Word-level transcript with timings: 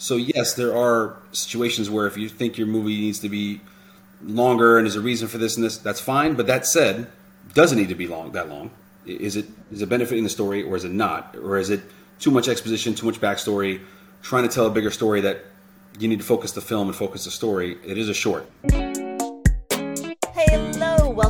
So 0.00 0.16
yes, 0.16 0.54
there 0.54 0.74
are 0.74 1.18
situations 1.32 1.90
where 1.90 2.06
if 2.06 2.16
you 2.16 2.30
think 2.30 2.56
your 2.56 2.66
movie 2.66 2.98
needs 2.98 3.18
to 3.18 3.28
be 3.28 3.60
longer 4.24 4.78
and 4.78 4.86
there's 4.86 4.96
a 4.96 5.00
reason 5.02 5.28
for 5.28 5.36
this 5.36 5.56
and 5.56 5.64
this, 5.64 5.76
that's 5.76 6.00
fine. 6.00 6.36
But 6.36 6.46
that 6.46 6.64
said, 6.64 7.06
doesn't 7.52 7.76
need 7.76 7.90
to 7.90 7.94
be 7.94 8.06
long 8.06 8.32
that 8.32 8.48
long. 8.48 8.70
Is 9.04 9.36
it 9.36 9.44
is 9.70 9.82
it 9.82 9.90
benefiting 9.90 10.24
the 10.24 10.30
story 10.30 10.62
or 10.62 10.74
is 10.74 10.84
it 10.84 10.90
not? 10.90 11.36
Or 11.36 11.58
is 11.58 11.68
it 11.68 11.82
too 12.18 12.30
much 12.30 12.48
exposition, 12.48 12.94
too 12.94 13.04
much 13.04 13.20
backstory, 13.20 13.82
trying 14.22 14.48
to 14.48 14.48
tell 14.48 14.66
a 14.66 14.70
bigger 14.70 14.90
story 14.90 15.20
that 15.20 15.44
you 15.98 16.08
need 16.08 16.20
to 16.20 16.24
focus 16.24 16.52
the 16.52 16.62
film 16.62 16.88
and 16.88 16.96
focus 16.96 17.26
the 17.26 17.30
story? 17.30 17.76
It 17.84 17.98
is 17.98 18.08
a 18.08 18.14
short. 18.14 18.46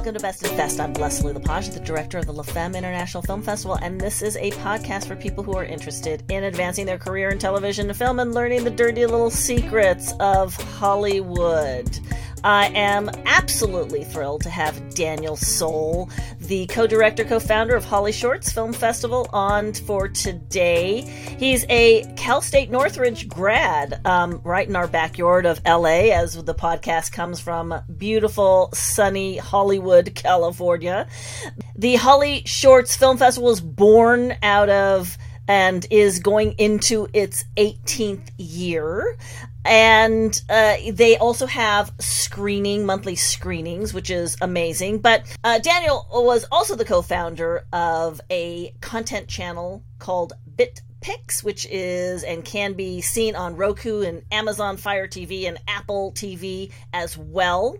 Welcome 0.00 0.14
to 0.14 0.20
Best 0.20 0.42
and 0.46 0.56
Best. 0.56 0.80
I'm 0.80 0.94
Leslie 0.94 1.34
LaPage, 1.34 1.74
the 1.74 1.80
director 1.80 2.16
of 2.16 2.24
the 2.24 2.32
La 2.32 2.42
Femme 2.42 2.74
International 2.74 3.22
Film 3.22 3.42
Festival, 3.42 3.76
and 3.82 4.00
this 4.00 4.22
is 4.22 4.34
a 4.36 4.50
podcast 4.52 5.06
for 5.06 5.14
people 5.14 5.44
who 5.44 5.54
are 5.58 5.62
interested 5.62 6.22
in 6.30 6.44
advancing 6.44 6.86
their 6.86 6.96
career 6.96 7.28
in 7.28 7.38
television 7.38 7.86
and 7.90 7.98
film 7.98 8.18
and 8.18 8.32
learning 8.32 8.64
the 8.64 8.70
dirty 8.70 9.04
little 9.04 9.28
secrets 9.28 10.14
of 10.18 10.54
Hollywood. 10.78 12.00
I 12.42 12.66
am 12.68 13.10
absolutely 13.26 14.04
thrilled 14.04 14.42
to 14.42 14.50
have 14.50 14.94
Daniel 14.94 15.36
Sol, 15.36 16.08
the 16.38 16.66
co 16.66 16.86
director, 16.86 17.24
co 17.24 17.38
founder 17.38 17.76
of 17.76 17.84
HollyShorts 17.84 18.52
Film 18.52 18.72
Festival, 18.72 19.28
on 19.32 19.74
for 19.74 20.08
today. 20.08 21.02
He's 21.38 21.66
a 21.68 22.04
Cal 22.16 22.40
State 22.40 22.70
Northridge 22.70 23.28
grad, 23.28 24.04
um, 24.06 24.40
right 24.42 24.66
in 24.66 24.74
our 24.74 24.88
backyard 24.88 25.44
of 25.44 25.60
LA, 25.66 26.12
as 26.12 26.42
the 26.42 26.54
podcast 26.54 27.12
comes 27.12 27.40
from 27.40 27.74
beautiful, 27.98 28.70
sunny 28.72 29.36
Hollywood, 29.36 30.14
California. 30.14 31.06
The 31.76 31.96
HollyShorts 31.96 32.96
Film 32.96 33.18
Festival 33.18 33.50
is 33.50 33.60
born 33.60 34.34
out 34.42 34.70
of 34.70 35.18
and 35.50 35.84
is 35.90 36.20
going 36.20 36.52
into 36.58 37.08
its 37.12 37.44
18th 37.56 38.30
year 38.38 39.16
and 39.64 40.42
uh, 40.48 40.76
they 40.92 41.16
also 41.18 41.46
have 41.46 41.92
screening 41.98 42.86
monthly 42.86 43.16
screenings 43.16 43.92
which 43.94 44.10
is 44.10 44.36
amazing. 44.40 44.98
But 44.98 45.24
uh, 45.44 45.58
daniel 45.58 46.06
was 46.12 46.46
also 46.50 46.76
the 46.76 46.84
co-founder 46.84 47.66
of 47.72 48.20
a 48.30 48.74
content 48.80 49.28
channel 49.28 49.84
called 49.98 50.32
bit 50.56 50.82
Pix, 51.00 51.42
which 51.42 51.66
is 51.70 52.24
and 52.24 52.44
can 52.44 52.74
be 52.74 53.00
seen 53.00 53.34
on 53.34 53.56
Roku 53.56 54.02
and 54.02 54.22
Amazon 54.30 54.76
Fire 54.76 55.08
TV 55.08 55.48
and 55.48 55.58
Apple 55.66 56.12
TV 56.12 56.72
as 56.92 57.16
well. 57.16 57.76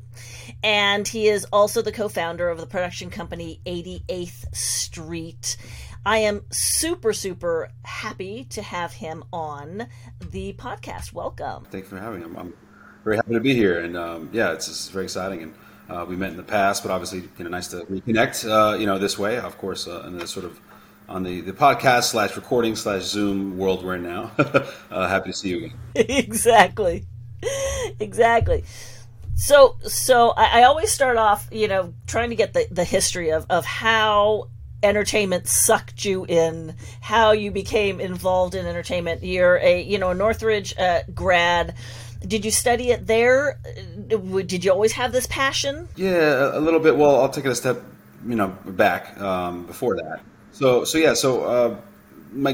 And 0.63 1.07
he 1.07 1.29
is 1.29 1.45
also 1.53 1.83
the 1.83 1.93
co 1.93 2.09
founder 2.09 2.49
of 2.49 2.59
the 2.59 2.67
production 2.67 3.11
company 3.11 3.61
88th 3.67 4.55
Street. 4.55 5.57
I 6.05 6.19
am 6.19 6.43
super, 6.51 7.13
super 7.13 7.71
happy 7.85 8.45
to 8.51 8.63
have 8.63 8.93
him 8.93 9.23
on 9.33 9.87
the 10.31 10.55
podcast. 10.55 11.13
Welcome. 11.13 11.67
Thank 11.71 11.85
you 11.85 11.91
for 11.91 11.99
having 11.99 12.23
him. 12.23 12.37
I'm 12.37 12.55
very 13.05 13.17
happy 13.17 13.35
to 13.35 13.41
be 13.41 13.55
here. 13.55 13.81
And 13.81 13.97
um, 13.97 14.31
yeah, 14.33 14.53
it's, 14.53 14.69
it's, 14.69 14.89
very 14.89 15.05
exciting. 15.05 15.43
And 15.43 15.55
uh, 15.91 16.07
we 16.09 16.17
met 16.17 16.31
in 16.31 16.39
the 16.39 16.43
past, 16.43 16.83
but 16.83 16.91
obviously, 16.91 17.29
you 17.37 17.45
know, 17.45 17.51
nice 17.51 17.69
to 17.69 17.83
reconnect, 17.83 18.49
uh, 18.49 18.79
you 18.79 18.87
know, 18.87 18.99
this 18.99 19.19
way, 19.19 19.39
of 19.39 19.59
course, 19.59 19.87
uh, 19.87 20.05
in 20.07 20.19
the 20.19 20.27
sort 20.27 20.47
of 20.47 20.59
on 21.11 21.25
the, 21.25 21.41
the 21.41 21.53
podcast 21.53 22.05
slash 22.05 22.37
recording 22.37 22.77
slash 22.77 23.03
Zoom 23.03 23.59
world 23.59 23.85
we're 23.85 23.97
in 23.97 24.05
now. 24.05 24.31
uh, 24.39 25.09
happy 25.09 25.31
to 25.31 25.37
see 25.37 25.49
you 25.51 25.57
again. 25.57 25.73
exactly. 25.95 27.05
Exactly. 27.99 28.65
So, 29.35 29.77
so 29.83 30.31
I, 30.31 30.61
I, 30.61 30.63
always 30.65 30.91
start 30.91 31.17
off, 31.17 31.49
you 31.51 31.67
know, 31.67 31.95
trying 32.07 32.31
to 32.31 32.37
get 32.37 32.53
the, 32.53 32.67
the 32.71 32.85
history 32.85 33.31
of, 33.31 33.47
of 33.49 33.65
how 33.65 34.51
entertainment 34.83 35.49
sucked 35.49 36.05
you 36.05 36.27
in, 36.27 36.77
how 37.01 37.33
you 37.33 37.51
became 37.51 38.01
involved 38.01 38.55
in 38.55 38.67
entertainment. 38.67 39.23
You're 39.25 39.57
a 39.57 39.83
you 39.83 39.99
know 39.99 40.11
a 40.11 40.15
Northridge 40.15 40.77
uh, 40.79 41.01
grad. 41.15 41.75
Did 42.21 42.45
you 42.45 42.51
study 42.51 42.91
it 42.91 43.07
there? 43.07 43.59
Did 44.09 44.63
you 44.63 44.71
always 44.71 44.93
have 44.93 45.11
this 45.11 45.27
passion? 45.27 45.89
Yeah, 45.97 46.57
a 46.57 46.61
little 46.61 46.81
bit. 46.81 46.97
Well, 46.97 47.17
I'll 47.17 47.31
take 47.31 47.47
it 47.47 47.51
a 47.51 47.55
step, 47.55 47.83
you 48.27 48.35
know, 48.35 48.49
back 48.67 49.19
um, 49.19 49.65
before 49.65 49.97
that. 49.97 50.21
So, 50.61 50.85
so 50.85 50.99
yeah, 50.99 51.15
so 51.15 51.45
uh, 51.45 51.77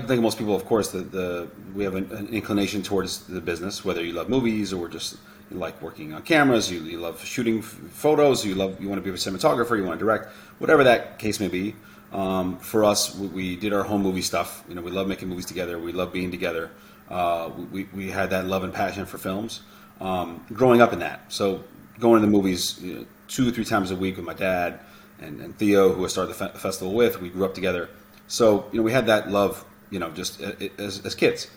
think 0.06 0.22
most 0.22 0.38
people, 0.38 0.54
of 0.54 0.64
course, 0.64 0.92
the, 0.92 1.00
the 1.00 1.48
we 1.74 1.82
have 1.82 1.96
an, 1.96 2.08
an, 2.12 2.28
inclination 2.28 2.84
towards 2.84 3.26
the 3.26 3.40
business, 3.40 3.84
whether 3.84 4.04
you 4.04 4.12
love 4.12 4.28
movies 4.28 4.72
or 4.72 4.86
just 4.86 5.16
like 5.50 5.82
working 5.82 6.14
on 6.14 6.22
cameras, 6.22 6.70
you, 6.70 6.78
you 6.82 7.00
love 7.00 7.24
shooting 7.24 7.62
photos, 7.62 8.46
you 8.46 8.54
love 8.54 8.80
you 8.80 8.88
want 8.88 9.02
to 9.02 9.02
be 9.02 9.10
a 9.10 9.18
cinematographer, 9.18 9.76
you 9.76 9.82
want 9.82 9.98
to 9.98 10.04
direct, 10.04 10.28
whatever 10.60 10.84
that 10.84 11.18
case 11.18 11.40
may 11.40 11.48
be. 11.48 11.74
Um, 12.12 12.58
for 12.58 12.84
us, 12.84 13.12
we, 13.16 13.26
we, 13.26 13.56
did 13.56 13.72
our 13.72 13.82
home 13.82 14.02
movie 14.02 14.22
stuff. 14.22 14.62
You 14.68 14.76
know, 14.76 14.82
we 14.82 14.92
love 14.92 15.08
making 15.08 15.28
movies 15.28 15.46
together. 15.46 15.76
We 15.76 15.90
love 15.90 16.12
being 16.12 16.30
together. 16.30 16.70
Uh, 17.10 17.50
we, 17.72 17.88
we 17.92 18.08
had 18.08 18.30
that 18.30 18.46
love 18.46 18.62
and 18.62 18.72
passion 18.72 19.04
for 19.04 19.18
films. 19.18 19.62
Um, 20.00 20.46
growing 20.52 20.80
up 20.80 20.92
in 20.92 21.00
that, 21.00 21.32
so 21.32 21.64
going 21.98 22.20
to 22.20 22.24
the 22.24 22.30
movies 22.30 22.80
you 22.80 22.94
know, 22.94 23.06
two 23.26 23.48
or 23.48 23.50
three 23.50 23.64
times 23.64 23.90
a 23.90 23.96
week 23.96 24.14
with 24.14 24.24
my 24.24 24.34
dad 24.34 24.78
and, 25.20 25.40
and 25.40 25.56
Theo, 25.56 25.92
who 25.92 26.04
I 26.04 26.08
started 26.08 26.34
the 26.34 26.48
fe- 26.48 26.58
festival 26.58 26.94
with. 26.94 27.20
We 27.20 27.30
grew 27.30 27.44
up 27.44 27.54
together, 27.54 27.88
so 28.28 28.68
you 28.72 28.78
know 28.78 28.82
we 28.82 28.92
had 28.92 29.06
that 29.06 29.30
love. 29.30 29.64
You 29.90 30.00
know, 30.00 30.10
just 30.10 30.40
as, 30.40 31.04
as 31.04 31.14
kids. 31.14 31.48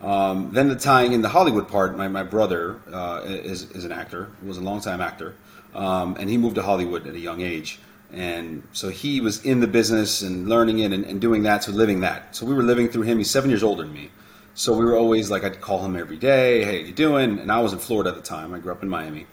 Um, 0.00 0.50
then 0.52 0.68
the 0.68 0.76
tying 0.76 1.12
in 1.12 1.22
the 1.22 1.28
Hollywood 1.28 1.68
part, 1.68 1.96
my, 1.96 2.06
my 2.06 2.22
brother 2.22 2.80
uh, 2.92 3.22
is, 3.24 3.70
is 3.72 3.84
an 3.84 3.92
actor, 3.92 4.28
was 4.44 4.58
a 4.58 4.60
longtime 4.60 5.00
actor, 5.00 5.34
um, 5.74 6.16
and 6.18 6.30
he 6.30 6.36
moved 6.36 6.54
to 6.56 6.62
Hollywood 6.62 7.06
at 7.06 7.14
a 7.14 7.18
young 7.18 7.40
age. 7.40 7.80
And 8.12 8.62
so 8.72 8.88
he 8.88 9.20
was 9.20 9.44
in 9.44 9.60
the 9.60 9.66
business 9.66 10.22
and 10.22 10.48
learning 10.48 10.78
it 10.78 10.92
and, 10.92 11.04
and, 11.04 11.20
doing 11.20 11.42
that, 11.42 11.64
so 11.64 11.72
living 11.72 12.00
that. 12.00 12.34
So 12.34 12.46
we 12.46 12.54
were 12.54 12.62
living 12.62 12.88
through 12.88 13.02
him. 13.02 13.18
He's 13.18 13.30
seven 13.30 13.50
years 13.50 13.62
older 13.62 13.82
than 13.82 13.92
me. 13.92 14.10
So 14.54 14.72
we 14.72 14.84
were 14.84 14.96
always 14.96 15.30
like, 15.30 15.44
I'd 15.44 15.60
call 15.60 15.84
him 15.84 15.94
every 15.94 16.16
day, 16.16 16.64
hey, 16.64 16.84
you 16.84 16.92
doing? 16.92 17.38
And 17.38 17.52
I 17.52 17.60
was 17.60 17.72
in 17.72 17.78
Florida 17.78 18.10
at 18.10 18.16
the 18.16 18.22
time. 18.22 18.54
I 18.54 18.60
grew 18.60 18.72
up 18.72 18.82
in 18.82 18.88
Miami. 18.88 19.26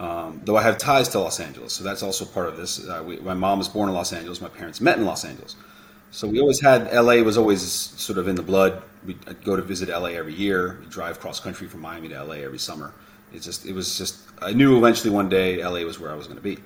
Um, 0.00 0.40
though 0.44 0.56
I 0.56 0.62
have 0.62 0.78
ties 0.78 1.08
to 1.10 1.20
Los 1.20 1.40
Angeles, 1.40 1.74
so 1.74 1.84
that's 1.84 2.02
also 2.02 2.24
part 2.24 2.48
of 2.48 2.56
this. 2.56 2.88
Uh, 2.88 3.02
we, 3.06 3.18
my 3.18 3.34
mom 3.34 3.58
was 3.58 3.68
born 3.68 3.88
in 3.90 3.94
Los 3.94 4.14
Angeles. 4.14 4.40
My 4.40 4.48
parents 4.48 4.80
met 4.80 4.98
in 4.98 5.04
Los 5.04 5.26
Angeles. 5.26 5.56
So 6.10 6.26
we 6.26 6.40
always 6.40 6.60
had 6.60 6.92
LA 6.92 7.16
was 7.22 7.36
always 7.36 7.62
sort 7.62 8.18
of 8.18 8.26
in 8.26 8.34
the 8.34 8.42
blood. 8.42 8.82
We'd 9.06 9.44
go 9.44 9.54
to 9.56 9.62
visit 9.62 9.90
LA 9.90 10.08
every 10.08 10.34
year. 10.34 10.78
We'd 10.80 10.90
drive 10.90 11.20
cross 11.20 11.38
country 11.38 11.68
from 11.68 11.82
Miami 11.82 12.08
to 12.08 12.24
LA 12.24 12.36
every 12.36 12.58
summer. 12.58 12.92
It 13.32 13.42
just 13.42 13.66
it 13.66 13.74
was 13.74 13.98
just 13.98 14.16
I 14.40 14.52
knew 14.52 14.78
eventually 14.78 15.10
one 15.10 15.28
day 15.28 15.62
LA 15.62 15.84
was 15.84 16.00
where 16.00 16.10
I 16.10 16.14
was 16.14 16.26
going 16.26 16.38
to 16.38 16.42
be. 16.42 16.58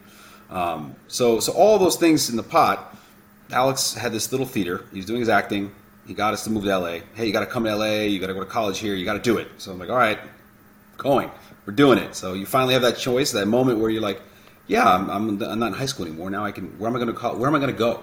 Um, 0.49 0.94
so, 1.09 1.41
so 1.41 1.53
all 1.53 1.78
those 1.78 1.97
things 1.97 2.31
in 2.31 2.37
the 2.37 2.43
pot. 2.43 2.97
Alex 3.50 3.94
had 3.94 4.12
this 4.12 4.31
little 4.33 4.47
theater. 4.47 4.84
He 4.93 4.99
was 4.99 5.06
doing 5.06 5.21
his 5.21 5.28
acting. 5.28 5.73
He 6.06 6.15
got 6.15 6.33
us 6.33 6.44
to 6.44 6.50
move 6.50 6.65
to 6.65 6.78
LA. 6.78 7.00
Hey, 7.15 7.27
you 7.27 7.33
got 7.33 7.41
to 7.41 7.47
come 7.47 7.65
to 7.65 7.75
LA. 7.75 8.03
You 8.03 8.19
got 8.19 8.28
to 8.28 8.34
go 8.34 8.41
to 8.41 8.47
college 8.47 8.78
here. 8.78 8.94
You 8.94 9.05
got 9.05 9.15
to 9.15 9.19
do 9.21 9.39
it. 9.39 9.49
So 9.59 9.73
I'm 9.73 9.78
like, 9.78 9.91
all 9.91 9.97
right, 9.97 10.19
going. 10.97 11.31
We're 11.66 11.75
doing 11.75 11.99
it. 11.99 12.15
So 12.15 12.34
you 12.34 12.47
finally 12.47 12.75
have 12.75 12.82
that 12.82 12.99
choice, 12.99 13.32
that 13.32 13.47
moment 13.47 13.78
where 13.78 13.91
you're 13.91 14.03
like, 14.03 14.21
yeah, 14.66 14.88
I'm, 14.88 15.10
I'm, 15.10 15.43
I'm 15.43 15.59
not 15.59 15.69
in 15.69 15.72
high 15.75 15.87
school 15.87 16.06
anymore. 16.06 16.31
Now 16.31 16.44
I 16.44 16.53
can. 16.53 16.78
Where 16.78 16.88
am 16.88 16.97
I 16.97 16.99
going 16.99 17.12
to 17.12 17.19
call? 17.19 17.37
Where 17.37 17.49
am 17.49 17.55
I 17.55 17.59
going 17.59 17.72
to 17.72 17.78
go? 17.78 18.03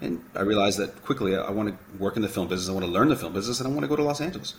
And 0.00 0.22
I 0.34 0.42
realized 0.42 0.78
that 0.78 1.02
quickly. 1.04 1.36
I, 1.36 1.42
I 1.42 1.50
want 1.50 1.68
to 1.68 1.98
work 1.98 2.16
in 2.16 2.22
the 2.22 2.28
film 2.28 2.48
business. 2.48 2.68
I 2.68 2.72
want 2.72 2.86
to 2.86 2.92
learn 2.92 3.08
the 3.08 3.16
film 3.16 3.32
business, 3.32 3.60
and 3.60 3.68
I 3.68 3.70
want 3.70 3.82
to 3.82 3.88
go 3.88 3.96
to 3.96 4.02
Los 4.02 4.20
Angeles. 4.20 4.54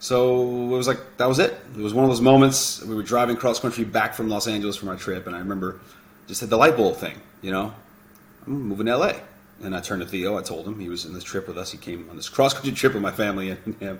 So 0.00 0.42
it 0.42 0.76
was 0.76 0.88
like 0.88 0.98
that 1.16 1.28
was 1.28 1.38
it. 1.38 1.58
It 1.76 1.82
was 1.82 1.94
one 1.94 2.04
of 2.04 2.10
those 2.10 2.20
moments. 2.20 2.82
We 2.84 2.94
were 2.94 3.02
driving 3.02 3.36
cross 3.36 3.60
country 3.60 3.84
back 3.84 4.14
from 4.14 4.28
Los 4.28 4.48
Angeles 4.48 4.76
from 4.76 4.88
our 4.88 4.96
trip, 4.96 5.26
and 5.26 5.36
I 5.36 5.40
remember 5.40 5.80
just 6.28 6.40
had 6.42 6.50
the 6.50 6.56
light 6.56 6.76
bulb 6.76 6.96
thing, 6.96 7.18
you 7.42 7.50
know. 7.50 7.74
I'm 8.46 8.62
moving 8.62 8.86
to 8.86 8.96
LA. 8.96 9.12
And 9.60 9.74
I 9.74 9.80
turned 9.80 10.02
to 10.02 10.08
Theo. 10.08 10.38
I 10.38 10.42
told 10.42 10.68
him 10.68 10.78
he 10.78 10.88
was 10.88 11.04
in 11.04 11.14
this 11.14 11.24
trip 11.24 11.48
with 11.48 11.58
us. 11.58 11.72
He 11.72 11.78
came 11.78 12.08
on 12.10 12.16
this 12.16 12.28
cross 12.28 12.54
country 12.54 12.70
trip 12.74 12.94
with 12.94 13.02
my 13.02 13.10
family 13.10 13.50
and 13.50 13.74
him. 13.76 13.98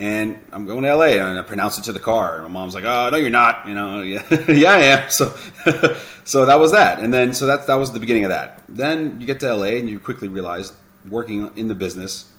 And 0.00 0.38
I'm 0.52 0.66
going 0.66 0.82
to 0.82 0.94
LA, 0.94 1.04
and 1.04 1.38
I 1.38 1.42
pronounce 1.42 1.78
it 1.78 1.84
to 1.84 1.92
the 1.92 2.00
car. 2.00 2.34
And 2.34 2.42
my 2.44 2.50
mom's 2.50 2.74
like, 2.74 2.84
"Oh, 2.84 3.10
no, 3.10 3.16
you're 3.16 3.30
not." 3.30 3.66
You 3.68 3.74
know, 3.74 4.02
yeah, 4.02 4.22
yeah, 4.48 4.72
I 4.72 4.78
am. 4.78 5.10
So, 5.10 5.34
so 6.24 6.46
that 6.46 6.58
was 6.58 6.72
that. 6.72 6.98
And 6.98 7.14
then, 7.14 7.32
so 7.32 7.46
that 7.46 7.66
that 7.68 7.76
was 7.76 7.92
the 7.92 8.00
beginning 8.00 8.24
of 8.24 8.30
that. 8.30 8.62
Then 8.68 9.20
you 9.20 9.26
get 9.26 9.40
to 9.40 9.54
LA, 9.54 9.78
and 9.78 9.88
you 9.88 10.00
quickly 10.00 10.28
realize 10.28 10.72
working 11.08 11.50
in 11.56 11.68
the 11.68 11.74
business 11.74 12.30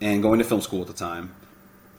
and 0.00 0.22
going 0.22 0.38
to 0.38 0.44
film 0.44 0.60
school 0.60 0.80
at 0.80 0.86
the 0.86 0.94
time. 0.94 1.34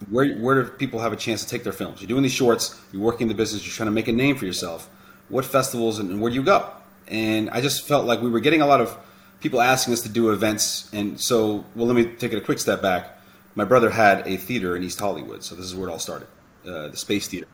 Where 0.09 0.35
where 0.37 0.63
do 0.63 0.69
people 0.69 0.99
have 0.99 1.13
a 1.13 1.17
chance 1.17 1.43
to 1.43 1.49
take 1.49 1.63
their 1.63 1.73
films? 1.73 2.01
You're 2.01 2.09
doing 2.09 2.23
these 2.23 2.33
shorts. 2.33 2.79
You're 2.91 3.01
working 3.01 3.23
in 3.23 3.27
the 3.29 3.35
business. 3.35 3.65
You're 3.65 3.73
trying 3.73 3.87
to 3.87 3.91
make 3.91 4.07
a 4.07 4.11
name 4.11 4.35
for 4.35 4.45
yourself 4.45 4.89
what 5.29 5.45
festivals 5.45 5.99
and 5.99 6.21
where 6.21 6.29
do 6.29 6.35
you 6.35 6.43
go? 6.43 6.69
And 7.07 7.49
I 7.49 7.61
just 7.61 7.87
felt 7.87 8.05
like 8.05 8.21
we 8.21 8.29
were 8.29 8.39
getting 8.39 8.61
a 8.61 8.67
lot 8.67 8.81
of 8.81 8.97
people 9.39 9.61
asking 9.61 9.93
us 9.93 10.01
to 10.01 10.09
do 10.09 10.31
events. 10.31 10.89
And 10.93 11.19
so, 11.19 11.65
well, 11.75 11.87
let 11.87 11.95
me 11.95 12.05
take 12.05 12.33
it 12.33 12.37
a 12.37 12.41
quick 12.41 12.59
step 12.59 12.81
back. 12.81 13.19
My 13.55 13.63
brother 13.63 13.89
had 13.89 14.27
a 14.27 14.35
theater 14.37 14.75
in 14.75 14.83
East 14.83 14.99
Hollywood, 14.99 15.43
so 15.43 15.55
this 15.55 15.65
is 15.65 15.73
where 15.73 15.87
it 15.87 15.91
all 15.91 15.99
started. 15.99 16.27
Uh, 16.67 16.89
the 16.89 16.97
Space 16.97 17.27
Theater 17.27 17.47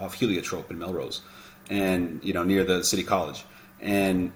off 0.00 0.14
Heliotrope 0.14 0.70
in 0.70 0.78
Melrose, 0.78 1.22
and 1.70 2.20
you 2.24 2.32
know 2.32 2.42
near 2.42 2.64
the 2.64 2.82
City 2.82 3.04
College, 3.04 3.44
and 3.80 4.32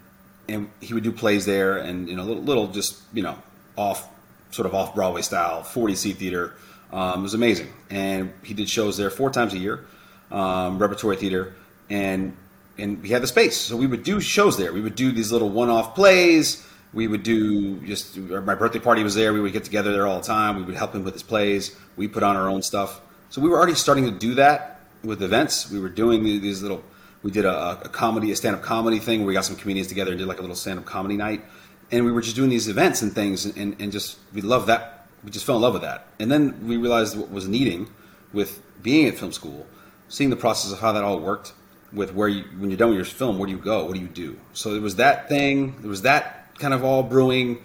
and 0.49 0.71
he 0.81 0.95
would 0.95 1.03
do 1.03 1.13
plays 1.13 1.45
there, 1.45 1.79
and 1.79 2.09
you 2.09 2.17
know 2.17 2.25
little, 2.25 2.43
little 2.43 2.69
just 2.69 3.03
you 3.13 3.23
know 3.23 3.37
off 3.77 4.09
sort 4.51 4.67
of 4.67 4.75
off 4.75 4.95
Broadway 4.95 5.23
style, 5.23 5.63
forty 5.63 5.97
seat 5.97 6.17
theater. 6.19 6.55
Um, 6.93 7.21
it 7.21 7.23
was 7.23 7.35
amazing, 7.35 7.73
and 7.91 8.33
he 8.43 8.55
did 8.55 8.69
shows 8.69 8.97
there 8.97 9.11
four 9.11 9.31
times 9.31 9.53
a 9.53 9.59
year, 9.59 9.85
um, 10.31 10.79
repertory 10.79 11.17
theater, 11.17 11.55
and 11.91 12.37
and 12.79 13.03
we 13.03 13.09
had 13.09 13.23
the 13.23 13.27
space, 13.27 13.57
so 13.57 13.77
we 13.77 13.87
would 13.87 14.05
do 14.05 14.21
shows 14.21 14.57
there. 14.57 14.73
We 14.73 14.81
would 14.81 14.95
do 14.95 15.11
these 15.11 15.33
little 15.33 15.51
one-off 15.51 15.95
plays. 15.97 16.65
We 16.93 17.07
would 17.07 17.23
do 17.23 17.79
just 17.81 18.17
my 18.17 18.55
birthday 18.55 18.79
party 18.79 19.03
was 19.03 19.15
there. 19.15 19.33
We 19.33 19.41
would 19.41 19.53
get 19.53 19.65
together 19.65 19.93
there 19.93 20.07
all 20.07 20.21
the 20.21 20.27
time. 20.27 20.57
We 20.57 20.63
would 20.63 20.75
help 20.75 20.95
him 20.95 21.05
with 21.05 21.15
his 21.15 21.23
plays. 21.23 21.77
We 21.97 22.09
put 22.09 22.23
on 22.23 22.37
our 22.37 22.49
own 22.49 22.63
stuff. 22.63 23.01
So 23.31 23.43
we 23.43 23.49
were 23.49 23.57
already 23.59 23.75
starting 23.75 24.05
to 24.07 24.11
do 24.11 24.35
that 24.35 24.81
with 25.05 25.23
events. 25.23 25.71
We 25.71 25.81
were 25.81 25.91
doing 25.91 26.23
these 26.25 26.63
little. 26.63 26.83
We 27.23 27.31
did 27.31 27.45
a, 27.45 27.81
a 27.85 27.89
comedy, 27.89 28.31
a 28.31 28.37
stand-up 28.37 28.63
comedy 28.63 29.01
thing 29.01 29.21
where 29.21 29.27
we 29.27 29.35
got 29.35 29.45
some 29.45 29.57
comedians 29.57 29.89
together 29.89 30.13
and 30.13 30.19
did 30.19 30.29
like 30.29 30.39
a 30.39 30.41
little 30.41 30.57
stand-up 30.57 30.87
comedy 30.87 31.17
night, 31.17 31.43
and 31.91 32.05
we 32.05 32.13
were 32.13 32.21
just 32.23 32.37
doing 32.37 32.49
these 32.49 32.69
events 32.69 33.03
and 33.03 33.13
things, 33.13 33.45
and, 33.45 33.77
and 33.81 33.91
just 33.91 34.19
we 34.33 34.41
loved 34.41 34.69
that. 34.69 35.07
We 35.25 35.31
just 35.31 35.45
fell 35.45 35.57
in 35.57 35.63
love 35.63 35.73
with 35.73 35.83
that, 35.83 36.07
and 36.21 36.31
then 36.31 36.69
we 36.69 36.77
realized 36.77 37.19
what 37.19 37.31
was 37.31 37.49
needing 37.49 37.89
with 38.33 38.63
being 38.83 39.09
at 39.09 39.19
film 39.19 39.33
school, 39.33 39.67
seeing 40.09 40.31
the 40.31 40.37
process 40.37 40.71
of 40.71 40.79
how 40.79 40.93
that 40.93 41.03
all 41.03 41.19
worked, 41.19 41.53
with 41.93 42.15
where 42.15 42.29
you 42.29 42.45
when 42.59 42.71
you're 42.71 42.79
done 42.79 42.91
with 42.91 42.99
your 42.99 43.05
film, 43.05 43.37
where 43.37 43.47
do 43.47 43.53
you 43.53 43.59
go? 43.59 43.85
What 43.85 43.95
do 43.95 44.01
you 44.01 44.07
do? 44.07 44.39
So 44.53 44.75
it 44.75 44.81
was 44.81 44.97
that 44.97 45.29
thing. 45.29 45.75
It 45.83 45.89
was 45.89 46.03
that 46.03 46.38
kind 46.59 46.75
of 46.75 46.85
all 46.85 47.03
brewing, 47.03 47.59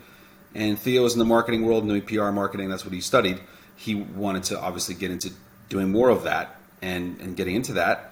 and 0.56 0.78
Theo 0.78 1.04
was 1.04 1.14
in 1.14 1.20
the 1.20 1.26
marketing 1.26 1.66
world, 1.66 1.88
doing 1.88 2.02
PR 2.02 2.32
marketing. 2.32 2.70
That's 2.70 2.86
what 2.86 2.94
he 2.94 3.02
studied. 3.02 3.40
He 3.76 3.96
wanted 3.96 4.44
to 4.46 4.60
obviously 4.60 4.96
get 4.96 5.12
into 5.12 5.32
doing 5.70 5.92
more 5.92 6.10
of 6.10 6.24
that 6.24 6.58
and 6.82 7.20
and 7.22 7.36
getting 7.36 7.56
into 7.56 7.74
that. 7.74 8.12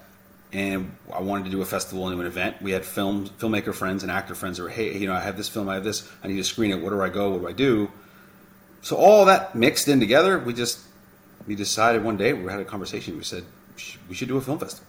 And 0.54 0.96
I 1.14 1.22
wanted 1.22 1.46
to 1.46 1.52
do 1.52 1.62
a 1.62 1.66
festival 1.66 2.10
and 2.10 2.20
an 2.20 2.28
event. 2.28 2.62
We 2.62 2.72
had 2.72 2.84
film 2.84 3.28
filmmaker 3.28 3.74
friends 3.74 4.04
and 4.04 4.12
actor 4.12 4.36
friends 4.36 4.58
who 4.58 4.66
were, 4.66 4.70
hey, 4.70 4.98
you 4.98 5.08
know, 5.08 5.14
I 5.14 5.22
have 5.22 5.38
this 5.38 5.48
film, 5.48 5.70
I 5.70 5.76
have 5.76 5.86
this, 5.86 6.10
I 6.24 6.28
need 6.28 6.38
to 6.38 6.44
screen 6.44 6.72
it. 6.72 6.82
Where 6.82 6.92
do 6.92 7.02
I 7.02 7.10
go? 7.10 7.32
What 7.32 7.42
do 7.42 7.48
I 7.48 7.54
do? 7.54 7.90
So 8.82 8.98
all 8.98 9.26
that 9.26 9.56
mixed 9.56 9.88
in 9.88 10.00
together, 10.00 10.40
we 10.40 10.54
just 10.54 10.80
we 11.48 11.56
decided 11.56 12.04
one 12.04 12.18
day 12.18 12.34
we 12.34 12.52
had 12.52 12.60
a 12.60 12.66
conversation. 12.66 13.18
We 13.18 13.24
said 13.24 13.46
we 14.10 14.16
should 14.16 14.28
do 14.28 14.38
a 14.38 14.42
film 14.42 14.60
festival 14.60 14.86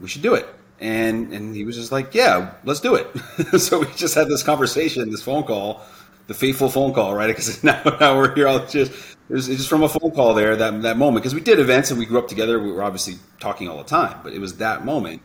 we 0.00 0.08
should 0.08 0.22
do 0.22 0.34
it. 0.34 0.46
And 0.82 1.32
and 1.32 1.54
he 1.54 1.64
was 1.64 1.76
just 1.76 1.92
like, 1.92 2.12
yeah, 2.12 2.54
let's 2.64 2.80
do 2.80 2.96
it. 2.96 3.06
so 3.60 3.78
we 3.78 3.86
just 3.94 4.16
had 4.16 4.28
this 4.28 4.42
conversation, 4.42 5.08
this 5.10 5.22
phone 5.22 5.44
call, 5.44 5.82
the 6.26 6.34
fateful 6.34 6.68
phone 6.68 6.92
call, 6.92 7.14
right? 7.14 7.28
Because 7.34 7.62
now, 7.62 7.80
now 8.00 8.16
we're 8.16 8.34
here 8.34 8.48
all 8.48 8.66
just 8.66 8.92
it 9.30 9.34
was 9.34 9.46
just 9.46 9.68
from 9.68 9.84
a 9.84 9.88
phone 9.88 10.10
call 10.10 10.34
there 10.34 10.56
that 10.56 10.82
that 10.82 10.96
moment 10.96 11.22
because 11.22 11.34
we 11.34 11.40
did 11.40 11.60
events 11.60 11.90
and 11.90 12.00
we 12.00 12.04
grew 12.04 12.18
up 12.18 12.26
together. 12.26 12.58
We 12.58 12.72
were 12.72 12.82
obviously 12.82 13.14
talking 13.38 13.68
all 13.68 13.78
the 13.78 13.84
time, 13.84 14.18
but 14.24 14.32
it 14.32 14.40
was 14.40 14.56
that 14.56 14.84
moment. 14.84 15.22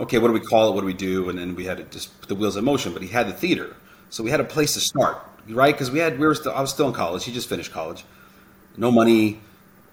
Okay, 0.00 0.18
what 0.18 0.28
do 0.28 0.34
we 0.34 0.40
call 0.40 0.68
it? 0.68 0.74
What 0.74 0.80
do 0.80 0.86
we 0.86 0.94
do? 0.94 1.28
And 1.28 1.38
then 1.38 1.54
we 1.54 1.64
had 1.64 1.78
to 1.78 1.84
just 1.84 2.20
put 2.20 2.28
the 2.28 2.34
wheels 2.34 2.56
in 2.56 2.64
motion. 2.64 2.92
But 2.92 3.02
he 3.02 3.08
had 3.08 3.28
the 3.28 3.32
theater, 3.32 3.76
so 4.10 4.24
we 4.24 4.30
had 4.30 4.40
a 4.40 4.44
place 4.44 4.74
to 4.74 4.80
start, 4.80 5.18
right? 5.48 5.72
Because 5.72 5.92
we 5.92 6.00
had 6.00 6.18
we 6.18 6.26
were 6.26 6.34
still 6.34 6.52
I 6.52 6.60
was 6.60 6.70
still 6.70 6.88
in 6.88 6.92
college. 6.92 7.24
He 7.24 7.32
just 7.32 7.48
finished 7.48 7.70
college, 7.70 8.04
no 8.76 8.90
money, 8.90 9.40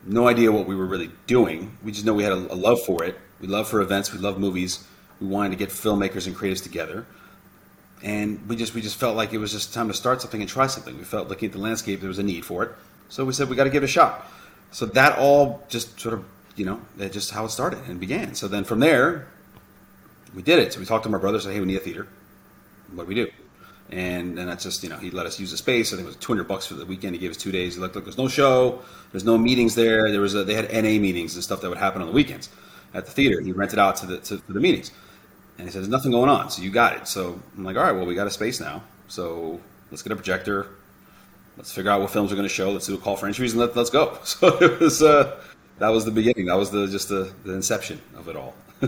no 0.03 0.27
idea 0.27 0.51
what 0.51 0.65
we 0.65 0.75
were 0.75 0.87
really 0.87 1.11
doing. 1.27 1.77
We 1.83 1.91
just 1.91 2.05
know 2.05 2.15
we 2.15 2.23
had 2.23 2.33
a, 2.33 2.53
a 2.53 2.57
love 2.57 2.81
for 2.83 3.03
it 3.03 3.19
we 3.41 3.47
love 3.47 3.67
for 3.67 3.81
events. 3.81 4.13
We 4.13 4.19
love 4.19 4.39
movies. 4.39 4.85
We 5.21 5.27
wanted 5.27 5.51
to 5.51 5.55
get 5.55 5.69
filmmakers 5.69 6.27
and 6.27 6.35
creatives 6.35 6.61
together, 6.61 7.05
and 8.03 8.47
we 8.47 8.55
just 8.55 8.73
we 8.73 8.81
just 8.81 8.97
felt 8.97 9.15
like 9.15 9.33
it 9.33 9.37
was 9.37 9.51
just 9.51 9.73
time 9.73 9.87
to 9.87 9.93
start 9.93 10.21
something 10.21 10.41
and 10.41 10.49
try 10.49 10.67
something. 10.67 10.97
We 10.97 11.03
felt 11.03 11.29
looking 11.29 11.47
at 11.47 11.53
the 11.53 11.59
landscape 11.59 12.01
there 12.01 12.09
was 12.09 12.19
a 12.19 12.23
need 12.23 12.45
for 12.45 12.63
it, 12.63 12.71
so 13.09 13.23
we 13.23 13.33
said 13.33 13.49
we 13.49 13.55
got 13.55 13.63
to 13.63 13.69
give 13.69 13.83
it 13.83 13.85
a 13.85 13.89
shot. 13.89 14.29
So 14.71 14.85
that 14.87 15.17
all 15.17 15.63
just 15.69 15.99
sort 15.99 16.13
of 16.13 16.25
you 16.55 16.65
know 16.65 16.81
just 17.11 17.31
how 17.31 17.45
it 17.45 17.49
started 17.49 17.79
and 17.87 17.99
began. 17.99 18.35
So 18.35 18.47
then 18.47 18.63
from 18.63 18.79
there, 18.79 19.27
we 20.35 20.41
did 20.41 20.59
it. 20.59 20.73
So 20.73 20.79
we 20.79 20.85
talked 20.85 21.03
to 21.05 21.09
my 21.09 21.17
brother, 21.17 21.39
said, 21.39 21.53
"Hey, 21.53 21.59
we 21.59 21.65
need 21.65 21.77
a 21.77 21.79
theater. 21.79 22.07
What 22.93 23.03
do 23.03 23.07
we 23.07 23.15
do?" 23.15 23.29
And 23.91 24.37
and 24.39 24.49
that's 24.49 24.63
just 24.63 24.83
you 24.83 24.89
know 24.89 24.97
he 24.97 25.11
let 25.11 25.25
us 25.25 25.39
use 25.39 25.51
the 25.51 25.57
space. 25.57 25.93
I 25.93 25.95
think 25.95 26.05
it 26.05 26.07
was 26.07 26.15
200 26.17 26.47
bucks 26.47 26.65
for 26.65 26.73
the 26.73 26.85
weekend. 26.85 27.15
He 27.15 27.19
gave 27.19 27.31
us 27.31 27.37
two 27.37 27.51
days. 27.51 27.75
He 27.75 27.81
looked 27.81 27.95
like 27.95 28.03
there's 28.03 28.17
no 28.17 28.27
show, 28.27 28.81
there's 29.11 29.23
no 29.23 29.37
meetings 29.37 29.75
there. 29.75 30.11
There 30.11 30.21
was 30.21 30.35
a, 30.35 30.43
they 30.43 30.55
had 30.55 30.71
NA 30.73 30.99
meetings 30.99 31.35
and 31.35 31.43
stuff 31.43 31.61
that 31.61 31.69
would 31.69 31.77
happen 31.77 32.01
on 32.01 32.07
the 32.07 32.13
weekends 32.13 32.49
at 32.93 33.05
the 33.05 33.11
theater. 33.11 33.41
He 33.41 33.51
rented 33.51 33.79
out 33.79 33.95
to 33.97 34.05
the 34.05 34.17
to, 34.19 34.37
to 34.37 34.53
the 34.53 34.59
meetings, 34.59 34.91
and 35.57 35.67
he 35.67 35.71
said, 35.71 35.81
"There's 35.81 35.89
nothing 35.89 36.11
going 36.11 36.29
on, 36.29 36.49
so 36.49 36.61
you 36.61 36.69
got 36.69 36.95
it." 36.95 37.07
So 37.07 37.39
I'm 37.57 37.63
like, 37.63 37.77
"All 37.77 37.83
right, 37.83 37.91
well, 37.91 38.05
we 38.05 38.15
got 38.15 38.27
a 38.27 38.31
space 38.31 38.59
now, 38.59 38.83
so 39.07 39.59
let's 39.91 40.03
get 40.03 40.11
a 40.11 40.15
projector. 40.15 40.67
Let's 41.57 41.71
figure 41.71 41.91
out 41.91 42.01
what 42.01 42.09
films 42.09 42.31
we're 42.31 42.37
going 42.37 42.47
to 42.47 42.53
show. 42.53 42.71
Let's 42.71 42.87
do 42.87 42.95
a 42.95 42.97
call 42.97 43.15
for 43.15 43.27
entries, 43.27 43.53
and 43.53 43.61
let, 43.61 43.75
us 43.75 43.89
go." 43.89 44.17
So 44.23 44.57
it 44.61 44.79
was 44.79 45.01
uh, 45.01 45.39
that 45.79 45.89
was 45.89 46.05
the 46.05 46.11
beginning. 46.11 46.45
That 46.45 46.57
was 46.57 46.71
the 46.71 46.87
just 46.87 47.09
the, 47.09 47.31
the 47.43 47.53
inception 47.53 48.01
of 48.15 48.27
it 48.27 48.35
all. 48.35 48.53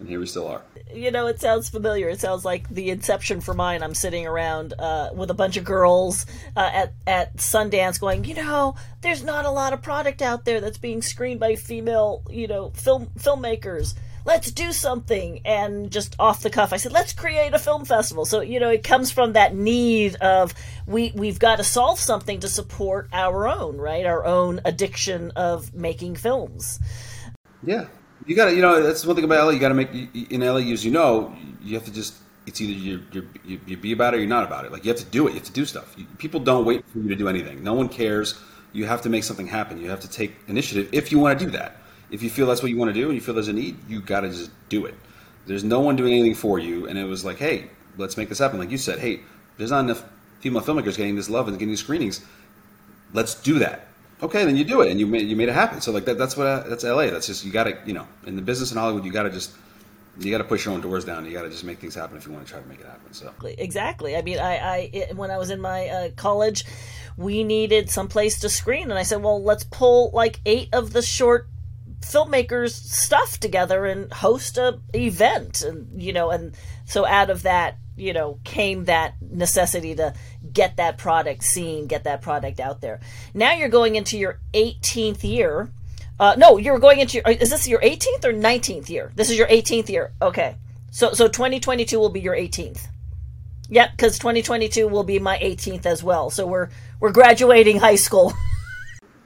and 0.00 0.08
here 0.08 0.20
we 0.20 0.26
still 0.26 0.46
are. 0.46 0.62
You 0.94 1.10
know, 1.10 1.26
it 1.26 1.40
sounds 1.40 1.68
familiar. 1.68 2.08
It 2.08 2.20
sounds 2.20 2.44
like 2.44 2.68
the 2.68 2.90
inception 2.90 3.40
for 3.40 3.54
mine. 3.54 3.82
I'm 3.82 3.94
sitting 3.94 4.26
around 4.26 4.74
uh, 4.78 5.10
with 5.14 5.30
a 5.30 5.34
bunch 5.34 5.56
of 5.56 5.64
girls 5.64 6.26
uh, 6.56 6.70
at 6.72 6.92
at 7.06 7.36
Sundance, 7.36 8.00
going, 8.00 8.24
you 8.24 8.34
know, 8.34 8.76
there's 9.02 9.22
not 9.22 9.44
a 9.44 9.50
lot 9.50 9.72
of 9.72 9.82
product 9.82 10.22
out 10.22 10.44
there 10.44 10.60
that's 10.60 10.78
being 10.78 11.02
screened 11.02 11.40
by 11.40 11.56
female, 11.56 12.22
you 12.30 12.46
know, 12.46 12.70
film 12.70 13.10
filmmakers. 13.18 13.94
Let's 14.24 14.50
do 14.50 14.72
something, 14.72 15.40
and 15.44 15.90
just 15.90 16.14
off 16.18 16.42
the 16.42 16.50
cuff, 16.50 16.72
I 16.72 16.76
said, 16.76 16.92
let's 16.92 17.12
create 17.12 17.54
a 17.54 17.58
film 17.58 17.84
festival. 17.84 18.24
So 18.24 18.40
you 18.40 18.60
know, 18.60 18.70
it 18.70 18.84
comes 18.84 19.10
from 19.10 19.32
that 19.34 19.54
need 19.54 20.16
of 20.16 20.54
we 20.86 21.12
we've 21.14 21.38
got 21.38 21.56
to 21.56 21.64
solve 21.64 21.98
something 21.98 22.40
to 22.40 22.48
support 22.48 23.08
our 23.12 23.48
own 23.48 23.78
right, 23.78 24.06
our 24.06 24.24
own 24.24 24.60
addiction 24.64 25.30
of 25.32 25.74
making 25.74 26.16
films. 26.16 26.78
Yeah, 27.62 27.86
you 28.26 28.36
got 28.36 28.46
to, 28.46 28.54
you 28.54 28.62
know, 28.62 28.82
that's 28.82 29.06
one 29.06 29.16
thing 29.16 29.24
about 29.24 29.46
LA. 29.46 29.52
You 29.52 29.58
got 29.58 29.68
to 29.68 29.74
make 29.74 29.90
in 30.30 30.42
LA, 30.42 30.72
as 30.72 30.84
you 30.84 30.90
know, 30.90 31.34
you 31.62 31.74
have 31.74 31.84
to 31.86 31.92
just. 31.92 32.14
It's 32.46 32.62
either 32.62 32.72
you 32.72 33.02
you 33.44 33.60
you 33.66 33.76
be 33.76 33.92
about 33.92 34.14
it 34.14 34.16
or 34.16 34.20
you're 34.20 34.28
not 34.28 34.44
about 34.44 34.64
it. 34.64 34.72
Like 34.72 34.82
you 34.82 34.90
have 34.90 34.98
to 35.00 35.04
do 35.04 35.26
it. 35.26 35.30
You 35.32 35.36
have 35.36 35.46
to 35.48 35.52
do 35.52 35.66
stuff. 35.66 35.94
You, 35.98 36.06
people 36.16 36.40
don't 36.40 36.64
wait 36.64 36.82
for 36.88 36.98
you 36.98 37.08
to 37.10 37.14
do 37.14 37.28
anything. 37.28 37.62
No 37.62 37.74
one 37.74 37.90
cares. 37.90 38.40
You 38.72 38.86
have 38.86 39.02
to 39.02 39.10
make 39.10 39.24
something 39.24 39.46
happen. 39.46 39.78
You 39.78 39.90
have 39.90 40.00
to 40.00 40.08
take 40.08 40.34
initiative 40.46 40.88
if 40.92 41.12
you 41.12 41.18
want 41.18 41.38
to 41.38 41.44
do 41.44 41.50
that. 41.50 41.76
If 42.10 42.22
you 42.22 42.30
feel 42.30 42.46
that's 42.46 42.62
what 42.62 42.70
you 42.70 42.78
want 42.78 42.90
to 42.90 42.94
do 42.94 43.06
and 43.06 43.14
you 43.14 43.20
feel 43.20 43.34
there's 43.34 43.48
a 43.48 43.52
need, 43.52 43.76
you 43.88 44.00
got 44.00 44.20
to 44.20 44.28
just 44.28 44.50
do 44.68 44.86
it. 44.86 44.94
There's 45.46 45.64
no 45.64 45.80
one 45.80 45.96
doing 45.96 46.12
anything 46.12 46.34
for 46.34 46.58
you, 46.58 46.88
and 46.88 46.98
it 46.98 47.04
was 47.04 47.24
like, 47.24 47.38
hey, 47.38 47.70
let's 47.96 48.16
make 48.16 48.28
this 48.28 48.38
happen. 48.38 48.58
Like 48.58 48.70
you 48.70 48.78
said, 48.78 48.98
hey, 48.98 49.20
there's 49.56 49.70
not 49.70 49.80
enough 49.80 50.04
female 50.40 50.62
filmmakers 50.62 50.96
getting 50.96 51.16
this 51.16 51.30
love 51.30 51.48
and 51.48 51.58
getting 51.58 51.70
these 51.70 51.80
screenings. 51.80 52.24
Let's 53.12 53.34
do 53.34 53.58
that 53.60 53.88
okay, 54.22 54.44
then 54.44 54.56
you 54.56 54.64
do 54.64 54.80
it, 54.82 54.90
and 54.90 54.98
you 55.00 55.06
made 55.06 55.28
you 55.28 55.36
made 55.36 55.48
it 55.48 55.54
happen. 55.54 55.80
So 55.80 55.92
like 55.92 56.04
that, 56.06 56.18
that's 56.18 56.36
what 56.36 56.68
that's 56.68 56.84
LA. 56.84 57.06
That's 57.06 57.26
just 57.26 57.44
you 57.44 57.52
got 57.52 57.64
to 57.64 57.78
you 57.86 57.92
know 57.92 58.06
in 58.26 58.36
the 58.36 58.42
business 58.42 58.72
in 58.72 58.78
Hollywood, 58.78 59.04
you 59.04 59.12
got 59.12 59.24
to 59.24 59.30
just 59.30 59.52
you 60.18 60.30
got 60.30 60.38
to 60.38 60.44
push 60.44 60.64
your 60.64 60.74
own 60.74 60.80
doors 60.80 61.04
down. 61.04 61.24
You 61.24 61.32
got 61.32 61.42
to 61.42 61.50
just 61.50 61.64
make 61.64 61.78
things 61.78 61.94
happen 61.94 62.16
if 62.16 62.26
you 62.26 62.32
want 62.32 62.46
to 62.46 62.52
try 62.52 62.60
to 62.60 62.68
make 62.68 62.80
it 62.80 62.86
happen. 62.86 63.12
So 63.12 63.32
exactly. 63.44 64.16
I 64.16 64.22
mean, 64.22 64.38
I, 64.38 64.56
I 64.56 64.90
it, 64.92 65.16
when 65.16 65.30
I 65.30 65.38
was 65.38 65.50
in 65.50 65.60
my 65.60 65.88
uh, 65.88 66.10
college, 66.16 66.64
we 67.16 67.44
needed 67.44 67.90
some 67.90 68.08
place 68.08 68.40
to 68.40 68.48
screen, 68.48 68.90
and 68.90 68.98
I 68.98 69.02
said, 69.02 69.22
well, 69.22 69.42
let's 69.42 69.64
pull 69.64 70.10
like 70.12 70.40
eight 70.46 70.68
of 70.72 70.92
the 70.92 71.02
short 71.02 71.48
filmmakers 72.00 72.70
stuff 72.70 73.38
together 73.38 73.84
and 73.84 74.12
host 74.12 74.56
a 74.56 74.78
event 74.94 75.62
and 75.62 76.00
you 76.00 76.12
know 76.12 76.30
and 76.30 76.56
so 76.84 77.04
out 77.04 77.28
of 77.28 77.42
that 77.42 77.76
you 77.96 78.12
know 78.12 78.38
came 78.44 78.84
that 78.84 79.14
necessity 79.20 79.94
to 79.94 80.14
get 80.52 80.76
that 80.76 80.98
product 80.98 81.44
seen, 81.44 81.86
get 81.86 82.04
that 82.04 82.22
product 82.22 82.60
out 82.60 82.80
there. 82.80 83.00
Now 83.34 83.52
you're 83.52 83.68
going 83.68 83.96
into 83.96 84.18
your 84.18 84.40
18th 84.54 85.22
year. 85.22 85.70
Uh, 86.20 86.34
no, 86.36 86.56
you're 86.56 86.78
going 86.78 86.98
into 86.98 87.18
your, 87.18 87.28
is 87.30 87.50
this 87.50 87.68
your 87.68 87.80
18th 87.80 88.24
or 88.24 88.32
19th 88.32 88.88
year? 88.88 89.12
This 89.14 89.30
is 89.30 89.38
your 89.38 89.46
18th 89.46 89.88
year. 89.88 90.12
Okay. 90.20 90.56
So, 90.90 91.12
so 91.12 91.28
2022 91.28 91.98
will 91.98 92.08
be 92.08 92.20
your 92.20 92.34
18th. 92.34 92.88
Yep, 93.68 93.90
because 93.92 94.18
2022 94.18 94.88
will 94.88 95.04
be 95.04 95.18
my 95.18 95.38
18th 95.38 95.86
as 95.86 96.02
well. 96.02 96.30
So 96.30 96.46
we're 96.46 96.70
we're 97.00 97.12
graduating 97.12 97.78
high 97.78 97.96
school. 97.96 98.32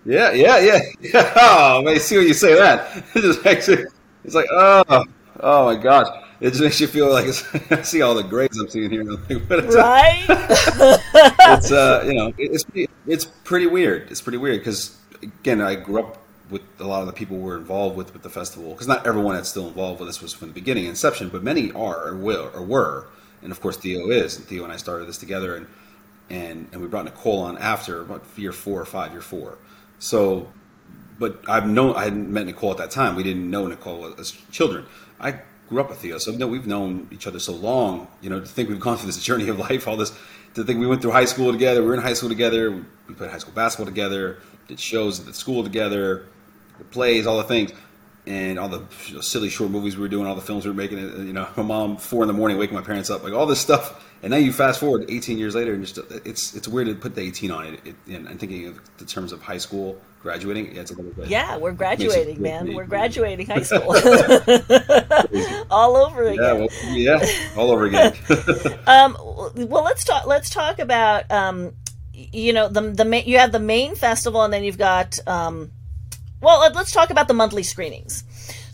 yeah, 0.04 0.32
yeah, 0.32 0.59
yeah, 0.59 0.80
yeah. 1.00 1.32
Oh, 1.37 1.87
I 1.87 1.99
see 1.99 2.16
what 2.16 2.26
you 2.26 2.35
say 2.35 2.54
that. 2.54 3.04
It 3.14 3.21
just 3.21 3.44
makes 3.44 3.68
it. 3.68 3.88
It's 4.25 4.35
like, 4.35 4.47
oh, 4.50 5.04
oh 5.40 5.64
my 5.66 5.76
gosh 5.76 6.09
it 6.42 6.50
just 6.50 6.62
makes 6.62 6.80
you 6.80 6.88
feel 6.88 7.09
like 7.09 7.26
I 7.71 7.82
see 7.82 8.02
all 8.02 8.14
the 8.14 8.25
grades 8.25 8.59
I'm 8.59 8.68
seeing 8.68 8.90
here. 8.90 9.04
It's, 9.28 9.76
right? 9.76 10.25
it's 10.28 11.71
uh, 11.71 12.02
you 12.04 12.14
know, 12.14 12.32
it's 12.37 12.64
pretty, 12.64 12.92
it's 13.06 13.25
pretty 13.25 13.68
weird. 13.68 14.11
It's 14.11 14.21
pretty 14.21 14.38
weird 14.38 14.59
because 14.59 14.99
again, 15.23 15.61
I 15.61 15.76
grew 15.76 16.00
up 16.00 16.18
with 16.50 16.62
a 16.80 16.85
lot 16.85 17.00
of 17.00 17.06
the 17.06 17.12
people 17.12 17.37
who 17.37 17.44
were 17.44 17.56
involved 17.56 17.97
with 17.97 18.12
with 18.12 18.25
the 18.25 18.28
festival 18.28 18.73
because 18.73 18.88
not 18.88 19.06
everyone 19.06 19.37
that's 19.37 19.50
still 19.50 19.68
involved 19.68 20.00
with 20.00 20.09
this 20.09 20.21
was 20.21 20.32
from 20.32 20.49
the 20.49 20.54
beginning, 20.54 20.87
inception, 20.87 21.28
but 21.28 21.44
many 21.44 21.71
are 21.73 22.09
or 22.09 22.16
will 22.16 22.50
or 22.52 22.62
were, 22.62 23.06
and 23.40 23.52
of 23.52 23.61
course 23.61 23.76
Theo 23.76 24.11
is. 24.11 24.37
And 24.37 24.44
Theo 24.44 24.64
and 24.64 24.73
I 24.73 24.76
started 24.78 25.06
this 25.06 25.18
together, 25.18 25.54
and 25.54 25.66
and 26.28 26.68
and 26.73 26.82
we 26.82 26.88
brought 26.88 27.04
Nicole 27.04 27.42
on 27.42 27.56
after 27.56 28.00
about 28.00 28.25
year 28.35 28.52
four 28.52 28.80
or 28.80 28.87
five, 28.87 29.12
year 29.12 29.21
four. 29.21 29.59
So, 30.02 30.49
but 31.21 31.49
I've 31.49 31.68
known 31.68 31.94
I 31.94 32.02
hadn't 32.02 32.28
met 32.28 32.47
Nicole 32.47 32.73
at 32.73 32.78
that 32.78 32.90
time. 32.90 33.14
We 33.14 33.23
didn't 33.23 33.49
know 33.49 33.68
Nicole 33.68 34.12
as 34.18 34.32
children. 34.50 34.85
I 35.21 35.38
grew 35.68 35.80
up 35.80 35.90
with 35.90 35.99
Theo, 35.99 36.18
so 36.18 36.32
no, 36.32 36.49
we've 36.49 36.66
known 36.66 37.06
each 37.12 37.28
other 37.28 37.38
so 37.38 37.52
long. 37.52 38.09
You 38.21 38.28
know, 38.28 38.40
to 38.40 38.47
think 38.47 38.68
we've 38.68 38.80
gone 38.80 38.97
through 38.97 39.06
this 39.06 39.23
journey 39.23 39.49
of 39.49 39.59
life, 39.71 39.87
all 39.87 39.97
this, 39.97 40.11
to 40.54 40.64
think 40.64 40.80
we 40.80 40.88
went 40.88 41.02
through 41.02 41.12
high 41.12 41.25
school 41.25 41.52
together. 41.52 41.82
We 41.82 41.87
were 41.87 41.94
in 41.94 42.00
high 42.00 42.14
school 42.14 42.28
together. 42.28 42.85
We 43.06 43.14
played 43.14 43.30
high 43.30 43.38
school 43.38 43.54
basketball 43.54 43.87
together. 43.87 44.38
Did 44.66 44.80
shows 44.80 45.21
at 45.21 45.26
the 45.26 45.35
school 45.35 45.62
together, 45.62 46.26
the 46.78 46.85
plays, 46.85 47.25
all 47.25 47.37
the 47.37 47.44
things, 47.44 47.73
and 48.26 48.59
all 48.59 48.68
the 48.68 48.82
silly 49.23 49.50
short 49.50 49.71
movies 49.71 49.97
we 49.97 50.02
were 50.02 50.09
doing, 50.09 50.26
all 50.26 50.35
the 50.35 50.40
films 50.40 50.64
we 50.64 50.73
were 50.73 50.76
making. 50.76 50.99
You 50.99 51.32
know, 51.32 51.47
my 51.56 51.62
mom 51.62 51.97
four 51.97 52.25
in 52.25 52.26
the 52.26 52.35
morning 52.35 52.59
waking 52.59 52.75
my 52.75 52.82
parents 52.82 53.09
up, 53.09 53.23
like 53.23 53.35
all 53.35 53.47
this 53.47 53.61
stuff. 53.61 54.04
And 54.23 54.31
now 54.31 54.37
you 54.37 54.52
fast 54.52 54.79
forward 54.79 55.07
18 55.09 55.37
years 55.37 55.57
later, 55.57 55.75
and 55.75 55.85
just 55.85 55.99
it's 56.25 56.55
it's 56.55 56.69
weird 56.69 56.87
to 56.87 56.95
put 56.95 57.17
the 57.17 57.23
18 57.23 57.50
on 57.50 57.67
it. 57.67 57.81
it 57.85 57.95
and, 58.07 58.29
and 58.29 58.38
thinking 58.38 58.67
of 58.67 58.81
the 58.99 59.05
terms 59.05 59.33
of 59.33 59.43
high 59.43 59.59
school 59.59 60.00
graduating, 60.23 60.75
yeah, 60.75 60.81
it's 60.81 60.93
a 60.93 60.95
little 60.95 61.11
bit. 61.11 61.26
Yeah, 61.26 61.57
we're 61.57 61.73
graduating, 61.73 62.41
man. 62.41 62.73
We're 62.73 62.87
graduating 62.87 63.47
high 63.47 63.62
school 63.62 63.91
all 65.71 65.97
over 65.97 66.23
again. 66.29 66.38
Yeah, 66.41 66.52
well, 66.52 66.69
yeah, 66.93 67.50
all 67.57 67.71
over 67.73 67.87
again. 67.87 68.14
um, 68.87 69.17
well, 69.19 69.83
let's 69.83 70.05
talk. 70.05 70.26
Let's 70.26 70.50
talk 70.50 70.79
about 70.79 71.29
um, 71.31 71.73
you 72.12 72.52
know 72.52 72.69
the 72.69 72.81
the 72.81 73.23
you 73.26 73.38
have 73.38 73.50
the 73.50 73.59
main 73.59 73.97
festival, 73.97 74.43
and 74.43 74.52
then 74.52 74.62
you've 74.62 74.79
got 74.79 75.19
um, 75.26 75.73
Well, 76.41 76.61
let's 76.73 76.93
talk 76.93 77.11
about 77.11 77.26
the 77.26 77.35
monthly 77.35 77.64
screenings. 77.64 78.23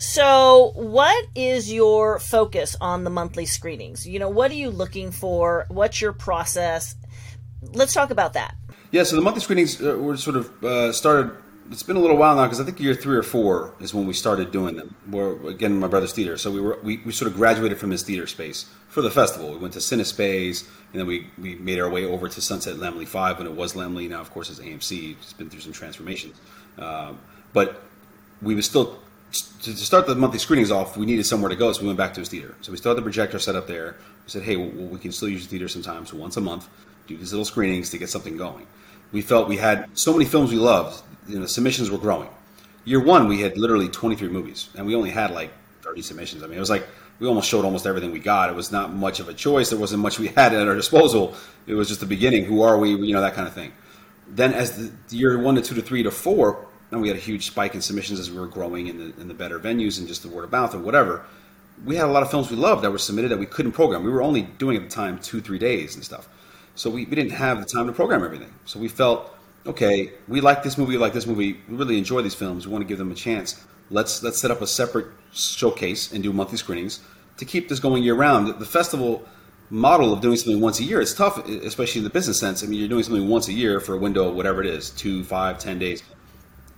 So, 0.01 0.71
what 0.75 1.27
is 1.35 1.71
your 1.71 2.19
focus 2.19 2.73
on 2.79 3.03
the 3.03 3.09
monthly 3.09 3.45
screenings? 3.45 4.07
You 4.07 4.17
know, 4.17 4.29
what 4.29 4.49
are 4.49 4.55
you 4.55 4.69
looking 4.69 5.11
for? 5.11 5.65
What's 5.67 5.99
your 5.99 6.13
process? 6.13 6.95
Let's 7.73 7.93
talk 7.93 8.09
about 8.09 8.31
that. 8.31 8.55
Yeah, 8.91 9.03
so 9.03 9.17
the 9.17 9.21
monthly 9.21 9.41
screenings 9.41 9.81
uh, 9.81 9.97
were 9.97 10.15
sort 10.15 10.37
of 10.37 10.63
uh, 10.63 10.93
started. 10.93 11.35
It's 11.69 11.83
been 11.83 11.97
a 11.97 11.99
little 11.99 12.15
while 12.15 12.37
now 12.37 12.45
because 12.45 12.61
I 12.61 12.63
think 12.63 12.79
year 12.79 12.95
three 12.95 13.17
or 13.17 13.23
four 13.23 13.73
is 13.81 13.93
when 13.93 14.07
we 14.07 14.13
started 14.13 14.51
doing 14.53 14.77
them. 14.77 14.95
Where 15.05 15.33
again, 15.49 15.77
my 15.77 15.87
brother's 15.87 16.13
theater. 16.13 16.37
So 16.37 16.49
we 16.49 16.61
were 16.61 16.79
we, 16.81 17.01
we 17.05 17.11
sort 17.11 17.29
of 17.29 17.35
graduated 17.35 17.77
from 17.77 17.91
his 17.91 18.01
theater 18.01 18.25
space 18.25 18.71
for 18.87 19.01
the 19.01 19.11
festival. 19.11 19.51
We 19.51 19.57
went 19.57 19.73
to 19.73 19.79
Cinespace, 19.79 20.65
and 20.93 21.01
then 21.01 21.07
we, 21.07 21.27
we 21.37 21.55
made 21.55 21.77
our 21.77 21.89
way 21.89 22.05
over 22.05 22.29
to 22.29 22.41
Sunset 22.41 22.77
Laemmle 22.77 23.05
Five 23.05 23.37
when 23.37 23.47
it 23.47 23.53
was 23.53 23.73
Laemmle. 23.73 24.09
Now, 24.09 24.21
of 24.21 24.31
course, 24.31 24.49
it's 24.49 24.61
AMC. 24.61 25.17
It's 25.21 25.33
been 25.33 25.49
through 25.49 25.59
some 25.59 25.73
transformations, 25.73 26.39
um, 26.77 27.19
but 27.51 27.81
we 28.41 28.55
were 28.55 28.61
still 28.61 28.97
to 29.31 29.75
start 29.75 30.07
the 30.07 30.15
monthly 30.15 30.39
screenings 30.39 30.71
off, 30.71 30.97
we 30.97 31.05
needed 31.05 31.25
somewhere 31.25 31.49
to 31.49 31.55
go, 31.55 31.71
so 31.71 31.81
we 31.81 31.87
went 31.87 31.97
back 31.97 32.13
to 32.15 32.19
his 32.21 32.29
theater. 32.29 32.55
So 32.61 32.71
we 32.71 32.77
still 32.77 32.91
had 32.91 32.97
the 32.97 33.03
projector 33.03 33.39
set 33.39 33.55
up 33.55 33.67
there. 33.67 33.95
We 34.25 34.31
said, 34.31 34.43
hey, 34.43 34.55
well, 34.55 34.69
we 34.69 34.99
can 34.99 35.11
still 35.11 35.29
use 35.29 35.43
the 35.43 35.49
theater 35.49 35.67
sometimes, 35.67 36.13
once 36.13 36.37
a 36.37 36.41
month, 36.41 36.67
do 37.07 37.17
these 37.17 37.31
little 37.31 37.45
screenings 37.45 37.89
to 37.91 37.97
get 37.97 38.09
something 38.09 38.37
going. 38.37 38.65
We 39.11 39.21
felt 39.21 39.47
we 39.47 39.57
had 39.57 39.89
so 39.93 40.13
many 40.13 40.25
films 40.25 40.51
we 40.51 40.57
loved, 40.57 41.03
you 41.27 41.39
know, 41.39 41.45
submissions 41.45 41.89
were 41.89 41.97
growing. 41.97 42.29
Year 42.85 42.99
one, 42.99 43.27
we 43.27 43.41
had 43.41 43.57
literally 43.57 43.89
23 43.89 44.29
movies, 44.29 44.69
and 44.75 44.85
we 44.85 44.95
only 44.95 45.09
had 45.09 45.31
like 45.31 45.51
30 45.81 46.01
submissions. 46.01 46.43
I 46.43 46.47
mean, 46.47 46.57
it 46.57 46.59
was 46.59 46.69
like 46.69 46.87
we 47.19 47.27
almost 47.27 47.49
showed 47.49 47.65
almost 47.65 47.85
everything 47.85 48.11
we 48.11 48.19
got. 48.19 48.49
It 48.49 48.55
was 48.55 48.71
not 48.71 48.93
much 48.93 49.19
of 49.19 49.27
a 49.27 49.33
choice. 49.33 49.69
There 49.69 49.79
wasn't 49.79 50.01
much 50.01 50.19
we 50.19 50.27
had 50.37 50.53
at 50.53 50.67
our 50.67 50.75
disposal. 50.75 51.35
It 51.67 51.73
was 51.73 51.87
just 51.87 51.99
the 51.99 52.05
beginning. 52.05 52.45
Who 52.45 52.61
are 52.61 52.77
we? 52.77 52.91
You 52.91 53.13
know, 53.13 53.21
that 53.21 53.33
kind 53.33 53.47
of 53.47 53.53
thing. 53.53 53.73
Then 54.27 54.53
as 54.53 54.77
the 54.77 54.91
year 55.09 55.37
one 55.39 55.55
to 55.55 55.61
two 55.61 55.75
to 55.75 55.81
three 55.81 56.03
to 56.03 56.11
four, 56.11 56.67
and 56.91 57.01
we 57.01 57.07
had 57.07 57.17
a 57.17 57.21
huge 57.21 57.47
spike 57.47 57.75
in 57.75 57.81
submissions 57.81 58.19
as 58.19 58.31
we 58.31 58.39
were 58.39 58.47
growing 58.47 58.87
in 58.87 58.97
the, 58.97 59.21
in 59.21 59.27
the 59.27 59.33
better 59.33 59.59
venues 59.59 59.99
and 59.99 60.07
just 60.07 60.23
the 60.23 60.29
word 60.29 60.43
of 60.43 60.51
mouth 60.51 60.73
or 60.73 60.79
whatever. 60.79 61.23
We 61.85 61.95
had 61.95 62.05
a 62.05 62.11
lot 62.11 62.23
of 62.23 62.31
films 62.31 62.49
we 62.49 62.57
loved 62.57 62.83
that 62.83 62.91
were 62.91 62.97
submitted 62.97 63.31
that 63.31 63.39
we 63.39 63.45
couldn't 63.45 63.71
program. 63.73 64.03
We 64.03 64.11
were 64.11 64.21
only 64.21 64.41
doing 64.41 64.75
at 64.75 64.83
the 64.83 64.89
time 64.89 65.19
two, 65.19 65.39
three 65.39 65.59
days 65.59 65.95
and 65.95 66.03
stuff. 66.03 66.27
So 66.75 66.89
we, 66.89 67.05
we 67.05 67.15
didn't 67.15 67.31
have 67.31 67.59
the 67.59 67.65
time 67.65 67.87
to 67.87 67.93
program 67.93 68.23
everything. 68.23 68.53
So 68.65 68.79
we 68.79 68.87
felt, 68.87 69.33
okay, 69.65 70.11
we 70.27 70.41
like 70.41 70.63
this 70.63 70.77
movie, 70.77 70.93
we 70.93 70.97
like 70.97 71.13
this 71.13 71.27
movie, 71.27 71.59
we 71.67 71.75
really 71.75 71.97
enjoy 71.97 72.21
these 72.21 72.35
films, 72.35 72.67
we 72.67 72.73
want 72.73 72.83
to 72.83 72.87
give 72.87 72.97
them 72.97 73.11
a 73.11 73.15
chance. 73.15 73.63
Let's 73.91 74.21
let's 74.21 74.39
set 74.39 74.51
up 74.51 74.61
a 74.61 74.67
separate 74.67 75.07
showcase 75.33 76.11
and 76.11 76.21
do 76.21 76.31
monthly 76.31 76.57
screenings 76.57 76.99
to 77.37 77.45
keep 77.45 77.69
this 77.69 77.79
going 77.79 78.03
year 78.03 78.13
round. 78.13 78.59
The 78.59 78.65
festival 78.65 79.27
model 79.71 80.13
of 80.13 80.21
doing 80.21 80.35
something 80.35 80.61
once 80.61 80.79
a 80.79 80.83
year 80.83 81.01
is 81.01 81.13
tough, 81.13 81.47
especially 81.47 81.99
in 81.99 82.03
the 82.03 82.09
business 82.09 82.39
sense. 82.39 82.63
I 82.63 82.67
mean, 82.67 82.79
you're 82.79 82.89
doing 82.89 83.03
something 83.03 83.27
once 83.27 83.47
a 83.47 83.53
year 83.53 83.79
for 83.79 83.95
a 83.95 83.97
window, 83.97 84.31
whatever 84.31 84.61
it 84.61 84.67
is, 84.67 84.91
two, 84.91 85.23
five, 85.23 85.59
ten 85.59 85.79
days 85.79 86.03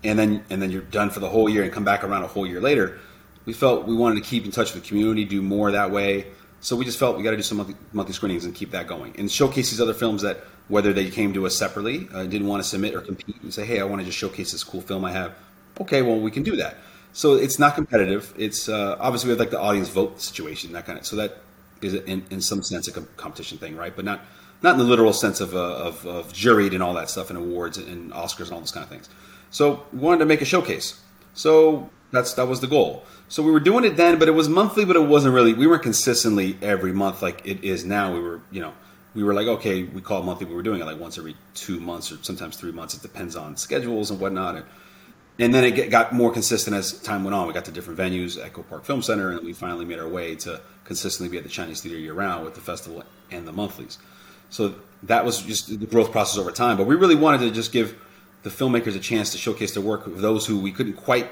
and 0.04 0.18
then 0.18 0.44
and 0.50 0.62
then 0.62 0.72
you're 0.72 0.82
done 0.82 1.10
for 1.10 1.20
the 1.20 1.30
whole 1.30 1.50
year 1.50 1.64
and 1.64 1.72
come 1.72 1.84
back 1.84 2.04
around 2.04 2.24
a 2.24 2.28
whole 2.28 2.48
year 2.48 2.62
later. 2.62 3.00
We 3.46 3.54
felt 3.54 3.88
we 3.88 3.96
wanted 3.96 4.24
to 4.24 4.30
keep 4.30 4.46
in 4.46 4.52
touch 4.52 4.74
with 4.74 4.84
the 4.84 4.88
community, 4.90 5.26
do 5.26 5.42
more 5.42 5.72
that 5.72 5.92
way. 5.92 6.28
So 6.62 6.76
we 6.76 6.86
just 6.86 7.00
felt 7.00 7.18
we 7.18 7.24
got 7.24 7.32
to 7.32 7.38
do 7.38 7.44
some 7.44 7.58
monthly, 7.58 7.76
monthly, 7.92 8.14
screenings 8.14 8.46
and 8.46 8.54
keep 8.54 8.72
that 8.72 8.88
going, 8.88 9.16
and 9.18 9.32
showcase 9.32 9.72
these 9.72 9.82
other 9.82 9.96
films 9.96 10.22
that 10.22 10.42
whether 10.68 10.94
they 10.94 11.10
came 11.10 11.34
to 11.34 11.46
us 11.48 11.56
separately, 11.56 12.08
uh, 12.14 12.24
didn't 12.24 12.48
want 12.48 12.62
to 12.62 12.70
submit 12.70 12.94
or 12.94 13.02
compete, 13.02 13.36
and 13.42 13.52
say, 13.52 13.66
hey, 13.66 13.80
I 13.82 13.84
want 13.84 14.00
to 14.00 14.06
just 14.06 14.18
showcase 14.18 14.52
this 14.52 14.64
cool 14.64 14.82
film 14.82 15.04
I 15.04 15.12
have. 15.12 15.34
Okay, 15.80 16.04
well 16.04 16.20
we 16.20 16.30
can 16.30 16.44
do 16.44 16.56
that. 16.58 16.78
So 17.14 17.34
it's 17.36 17.58
not 17.58 17.76
competitive. 17.76 18.34
It's 18.38 18.70
uh, 18.70 18.96
obviously 19.00 19.30
we 19.30 19.32
have 19.32 19.40
like 19.40 19.50
the 19.50 19.60
audience 19.60 19.90
vote 19.90 20.22
situation, 20.22 20.72
that 20.74 20.86
kind 20.86 21.00
of. 21.00 21.06
So 21.06 21.16
that 21.16 21.38
is 21.82 21.96
in, 21.96 22.24
in 22.30 22.42
some 22.42 22.62
sense 22.62 22.88
a 22.88 22.92
competition 22.92 23.58
thing, 23.58 23.76
right? 23.76 23.96
But 23.96 24.06
not 24.06 24.22
not 24.62 24.74
in 24.74 24.78
the 24.78 24.86
literal 24.86 25.14
sense 25.14 25.42
of, 25.42 25.56
uh, 25.56 25.60
of, 25.60 26.06
of 26.06 26.34
juried 26.34 26.74
and 26.74 26.84
all 26.84 26.94
that 26.94 27.10
stuff 27.10 27.30
and 27.30 27.40
awards 27.40 27.78
and 27.78 28.12
Oscars 28.12 28.44
and 28.44 28.52
all 28.52 28.60
those 28.60 28.72
kind 28.72 28.84
of 28.84 28.90
things. 28.90 29.10
So 29.52 29.86
we 29.94 30.00
wanted 30.00 30.20
to 30.20 30.26
make 30.26 30.42
a 30.42 30.46
showcase. 30.46 31.00
So 31.34 31.90
that's 32.12 32.34
that 32.34 32.48
was 32.48 32.62
the 32.62 32.68
goal. 32.68 33.06
So 33.28 33.44
we 33.44 33.52
were 33.52 33.60
doing 33.60 33.86
it 33.86 33.96
then, 33.96 34.20
but 34.20 34.28
it 34.28 34.32
was 34.32 34.50
monthly, 34.50 34.84
but 34.84 34.96
it 34.96 35.08
wasn't 35.08 35.34
really. 35.34 35.54
We 35.54 35.68
weren't 35.68 35.84
consistently 35.84 36.58
every 36.62 36.92
month 36.92 37.22
like 37.22 37.42
it 37.46 37.64
is 37.64 37.86
now. 37.86 38.14
We 38.14 38.20
were, 38.20 38.42
you 38.52 38.62
know, 38.62 38.74
we 39.16 39.24
were 39.24 39.34
like, 39.34 39.48
okay, 39.48 39.84
we 39.84 40.02
call 40.02 40.22
it 40.22 40.26
monthly. 40.26 40.48
We 40.48 40.56
were 40.56 40.64
doing 40.64 40.82
it 40.82 40.86
like 40.86 41.00
once 41.00 41.18
every 41.18 41.36
two 41.54 41.80
months 41.80 42.12
or 42.12 42.18
sometimes 42.24 42.58
three 42.58 42.72
months. 42.72 42.94
It 42.94 43.02
depends 43.02 43.36
on 43.36 43.58
schedules 43.58 44.12
and 44.12 44.20
whatnot. 44.20 44.56
And, 44.58 44.66
and 45.40 45.54
then 45.54 45.64
it 45.64 45.90
got 45.90 46.14
more 46.14 46.32
consistent 46.32 46.76
as 46.76 47.00
time 47.02 47.24
went 47.24 47.36
on. 47.36 47.48
We 47.48 47.54
got 47.54 47.66
to 47.66 47.72
different 47.72 48.00
venues, 48.00 48.42
Echo 48.42 48.64
Park 48.64 48.86
Film 48.86 49.02
Center, 49.02 49.32
and 49.32 49.46
we 49.46 49.54
finally 49.54 49.86
made 49.86 50.00
our 50.00 50.08
way 50.08 50.36
to 50.36 50.62
consistently 50.86 51.30
be 51.32 51.38
at 51.38 51.44
the 51.44 51.50
Chinese 51.50 51.82
Theater 51.82 51.98
year 51.98 52.14
round 52.14 52.46
with 52.46 52.56
the 52.56 52.62
festival 52.62 53.04
and 53.32 53.48
the 53.48 53.54
monthlies. 53.54 53.98
So 54.50 54.76
that 55.04 55.24
was 55.24 55.42
just 55.42 55.68
the 55.68 55.86
growth 55.86 56.12
process 56.12 56.38
over 56.38 56.52
time. 56.52 56.78
But 56.78 56.86
we 56.86 56.96
really 56.96 57.16
wanted 57.16 57.40
to 57.40 57.52
just 57.52 57.72
give 57.72 57.96
the 58.44 58.50
filmmakers 58.50 58.96
a 58.96 59.00
chance 59.00 59.32
to 59.32 59.38
showcase 59.38 59.74
their 59.74 59.84
work 59.84 60.08
of 60.08 60.22
those 60.22 60.46
who 60.46 60.60
we 60.60 60.72
couldn't 60.72 60.94
quite 60.94 61.30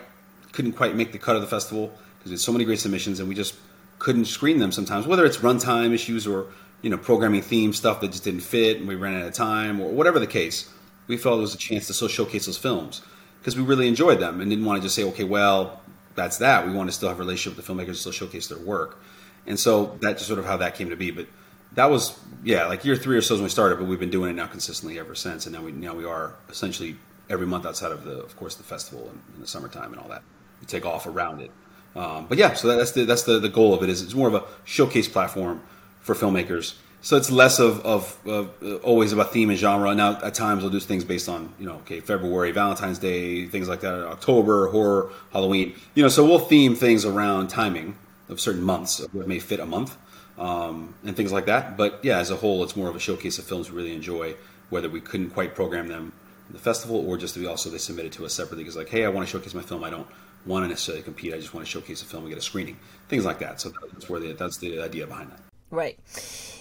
couldn't 0.51 0.73
quite 0.73 0.95
make 0.95 1.11
the 1.11 1.17
cut 1.17 1.35
of 1.35 1.41
the 1.41 1.47
festival 1.47 1.93
because 2.17 2.31
there's 2.31 2.43
so 2.43 2.51
many 2.51 2.65
great 2.65 2.79
submissions 2.79 3.19
and 3.19 3.29
we 3.29 3.35
just 3.35 3.55
couldn't 3.99 4.25
screen 4.25 4.59
them 4.59 4.71
sometimes 4.71 5.05
whether 5.05 5.25
it's 5.25 5.37
runtime 5.37 5.93
issues 5.93 6.25
or 6.25 6.47
you 6.81 6.89
know 6.89 6.97
programming 6.97 7.41
theme 7.41 7.73
stuff 7.73 8.01
that 8.01 8.11
just 8.11 8.23
didn't 8.23 8.39
fit 8.41 8.77
and 8.77 8.87
we 8.87 8.95
ran 8.95 9.21
out 9.21 9.27
of 9.27 9.33
time 9.33 9.79
or 9.79 9.91
whatever 9.91 10.19
the 10.19 10.27
case 10.27 10.71
we 11.07 11.17
felt 11.17 11.37
it 11.37 11.41
was 11.41 11.53
a 11.53 11.57
chance 11.57 11.87
to 11.87 11.93
still 11.93 12.07
showcase 12.07 12.45
those 12.45 12.57
films 12.57 13.01
because 13.39 13.55
we 13.55 13.63
really 13.63 13.87
enjoyed 13.87 14.19
them 14.19 14.41
and 14.41 14.49
didn't 14.49 14.65
want 14.65 14.77
to 14.77 14.83
just 14.83 14.95
say 14.95 15.03
okay 15.03 15.23
well 15.23 15.81
that's 16.19 16.37
that. 16.37 16.67
We 16.67 16.73
want 16.73 16.89
to 16.89 16.93
still 16.93 17.09
have 17.09 17.17
a 17.17 17.21
relationship 17.21 17.57
with 17.57 17.65
the 17.65 17.73
filmmakers 17.73 17.87
to 17.87 17.95
still 17.95 18.11
showcase 18.11 18.47
their 18.47 18.59
work. 18.59 18.99
And 19.47 19.59
so 19.59 19.97
that's 20.01 20.19
just 20.19 20.27
sort 20.27 20.39
of 20.39 20.45
how 20.45 20.57
that 20.57 20.75
came 20.75 20.89
to 20.89 20.95
be 20.95 21.11
but 21.11 21.27
that 21.73 21.89
was 21.89 22.17
yeah, 22.43 22.67
like 22.67 22.85
year 22.85 22.95
three 22.95 23.17
or 23.17 23.21
so 23.21 23.35
when 23.35 23.43
we 23.43 23.49
started, 23.49 23.77
but 23.77 23.87
we've 23.87 23.99
been 23.99 24.09
doing 24.09 24.31
it 24.31 24.33
now 24.33 24.47
consistently 24.47 24.99
ever 24.99 25.15
since, 25.15 25.45
and 25.45 25.53
now 25.53 25.61
we 25.61 25.71
now 25.71 25.93
we 25.93 26.05
are 26.05 26.33
essentially 26.49 26.95
every 27.29 27.45
month 27.45 27.65
outside 27.65 27.91
of 27.91 28.03
the 28.03 28.19
of 28.19 28.35
course 28.37 28.55
the 28.55 28.63
festival 28.63 29.07
and 29.09 29.19
in 29.35 29.41
the 29.41 29.47
summertime 29.47 29.91
and 29.91 30.01
all 30.01 30.09
that. 30.09 30.23
We 30.61 30.67
take 30.67 30.85
off 30.85 31.05
around 31.05 31.41
it, 31.41 31.51
um, 31.95 32.27
but 32.27 32.37
yeah, 32.37 32.53
so 32.53 32.69
that, 32.69 32.75
that's 32.75 32.91
the 32.91 33.05
that's 33.05 33.23
the, 33.23 33.39
the 33.39 33.49
goal 33.49 33.73
of 33.73 33.83
it 33.83 33.89
is 33.89 34.01
it's 34.01 34.13
more 34.13 34.27
of 34.27 34.35
a 34.35 34.43
showcase 34.65 35.07
platform 35.07 35.61
for 36.01 36.15
filmmakers. 36.15 36.75
So 37.01 37.15
it's 37.15 37.31
less 37.31 37.59
of, 37.59 37.79
of, 37.85 38.17
of 38.27 38.51
uh, 38.61 38.75
always 38.77 39.13
about 39.13 39.31
theme 39.31 39.49
and 39.49 39.57
genre. 39.57 39.95
Now 39.95 40.19
at 40.21 40.33
times 40.33 40.63
we'll 40.63 40.71
do 40.71 40.81
things 40.81 41.05
based 41.05 41.29
on 41.29 41.53
you 41.59 41.65
know 41.65 41.75
okay 41.75 41.99
February 41.99 42.51
Valentine's 42.51 42.99
Day 42.99 43.45
things 43.45 43.69
like 43.69 43.81
that 43.81 43.93
October 43.93 44.69
horror 44.69 45.11
Halloween 45.31 45.75
you 45.95 46.03
know 46.03 46.09
so 46.09 46.25
we'll 46.25 46.39
theme 46.39 46.75
things 46.75 47.05
around 47.05 47.47
timing 47.49 47.95
of 48.27 48.39
certain 48.39 48.63
months 48.63 48.99
of 48.99 49.13
what 49.13 49.27
may 49.27 49.39
fit 49.39 49.59
a 49.59 49.65
month 49.65 49.95
um, 50.39 50.95
and 51.05 51.15
things 51.15 51.31
like 51.31 51.45
that. 51.45 51.77
But 51.77 51.99
yeah, 52.01 52.17
as 52.17 52.31
a 52.31 52.35
whole, 52.35 52.63
it's 52.63 52.75
more 52.75 52.89
of 52.89 52.95
a 52.95 52.99
showcase 52.99 53.37
of 53.37 53.45
films 53.45 53.69
we 53.69 53.77
really 53.77 53.93
enjoy, 53.93 54.35
whether 54.69 54.89
we 54.89 55.01
couldn't 55.01 55.31
quite 55.31 55.53
program 55.53 55.87
them 55.87 56.13
in 56.47 56.53
the 56.53 56.59
festival 56.59 57.07
or 57.07 57.17
just 57.17 57.35
to 57.35 57.39
be 57.39 57.45
also 57.45 57.69
they 57.69 57.77
submitted 57.77 58.13
to 58.13 58.25
us 58.25 58.33
separately 58.33 58.63
because 58.63 58.77
like, 58.77 58.89
hey, 58.89 59.05
I 59.05 59.09
want 59.09 59.27
to 59.27 59.31
showcase 59.31 59.53
my 59.53 59.61
film. 59.61 59.83
I 59.83 59.89
don't 59.89 60.07
want 60.45 60.63
to 60.63 60.69
necessarily 60.69 61.03
compete. 61.03 61.33
I 61.33 61.37
just 61.37 61.53
want 61.53 61.65
to 61.65 61.71
showcase 61.71 62.01
a 62.01 62.05
film 62.05 62.23
and 62.23 62.31
get 62.31 62.39
a 62.39 62.41
screening, 62.41 62.77
things 63.09 63.25
like 63.25 63.39
that. 63.39 63.59
So 63.59 63.71
that's 63.91 64.09
where 64.09 64.19
the, 64.19 64.33
that's 64.33 64.57
the 64.57 64.81
idea 64.81 65.05
behind 65.05 65.31
that. 65.31 65.39
Right. 65.71 65.99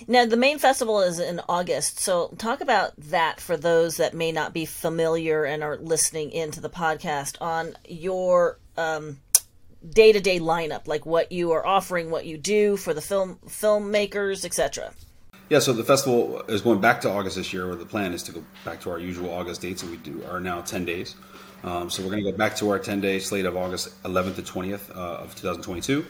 Now, 0.07 0.27
the 0.27 0.37
main 0.37 0.59
festival 0.59 1.01
is 1.01 1.19
in 1.19 1.41
August. 1.49 1.99
So, 1.99 2.29
talk 2.37 2.61
about 2.61 2.93
that 2.99 3.41
for 3.41 3.57
those 3.57 3.97
that 3.97 4.13
may 4.13 4.33
not 4.33 4.53
be 4.53 4.67
familiar 4.67 5.45
and 5.45 5.63
are 5.63 5.79
listening 5.79 6.31
into 6.31 6.61
the 6.61 6.69
podcast 6.69 7.41
on 7.41 7.75
your 7.89 8.59
um, 8.77 9.19
day 9.89 10.13
to 10.13 10.21
day 10.21 10.41
lineup, 10.41 10.87
like 10.87 11.07
what 11.07 11.31
you 11.33 11.53
are 11.53 11.67
offering, 11.67 12.11
what 12.11 12.27
you 12.27 12.37
do 12.39 12.77
for 12.77 12.95
the 12.95 13.01
film 13.01 13.39
filmmakers, 13.47 14.45
etc. 14.45 14.93
Yeah, 15.49 15.61
so 15.61 15.73
the 15.73 15.85
festival 15.85 16.43
is 16.43 16.61
going 16.61 16.81
back 16.81 17.01
to 17.03 17.11
August 17.11 17.37
this 17.37 17.53
year, 17.53 17.67
where 17.67 17.77
the 17.77 17.87
plan 17.87 18.13
is 18.13 18.23
to 18.25 18.33
go 18.33 18.45
back 18.65 18.81
to 18.83 18.91
our 18.91 18.99
usual 18.99 19.31
August 19.31 19.63
dates, 19.63 19.83
and 19.83 19.91
we 19.91 19.97
do 19.99 20.23
are 20.31 20.41
now 20.41 20.61
ten 20.61 20.85
days. 20.85 21.15
Um, 21.65 21.91
so 21.91 22.03
we're 22.03 22.11
going 22.11 22.25
to 22.25 22.31
go 22.31 22.37
back 22.37 22.55
to 22.57 22.71
our 22.71 22.79
ten 22.79 23.01
day 23.01 23.19
slate 23.19 23.47
of 23.47 23.57
August 23.57 24.01
11th 24.03 24.37
to 24.37 24.43
20th 24.43 24.91
uh, 24.91 25.23
of 25.23 25.35
2022. 25.35 26.05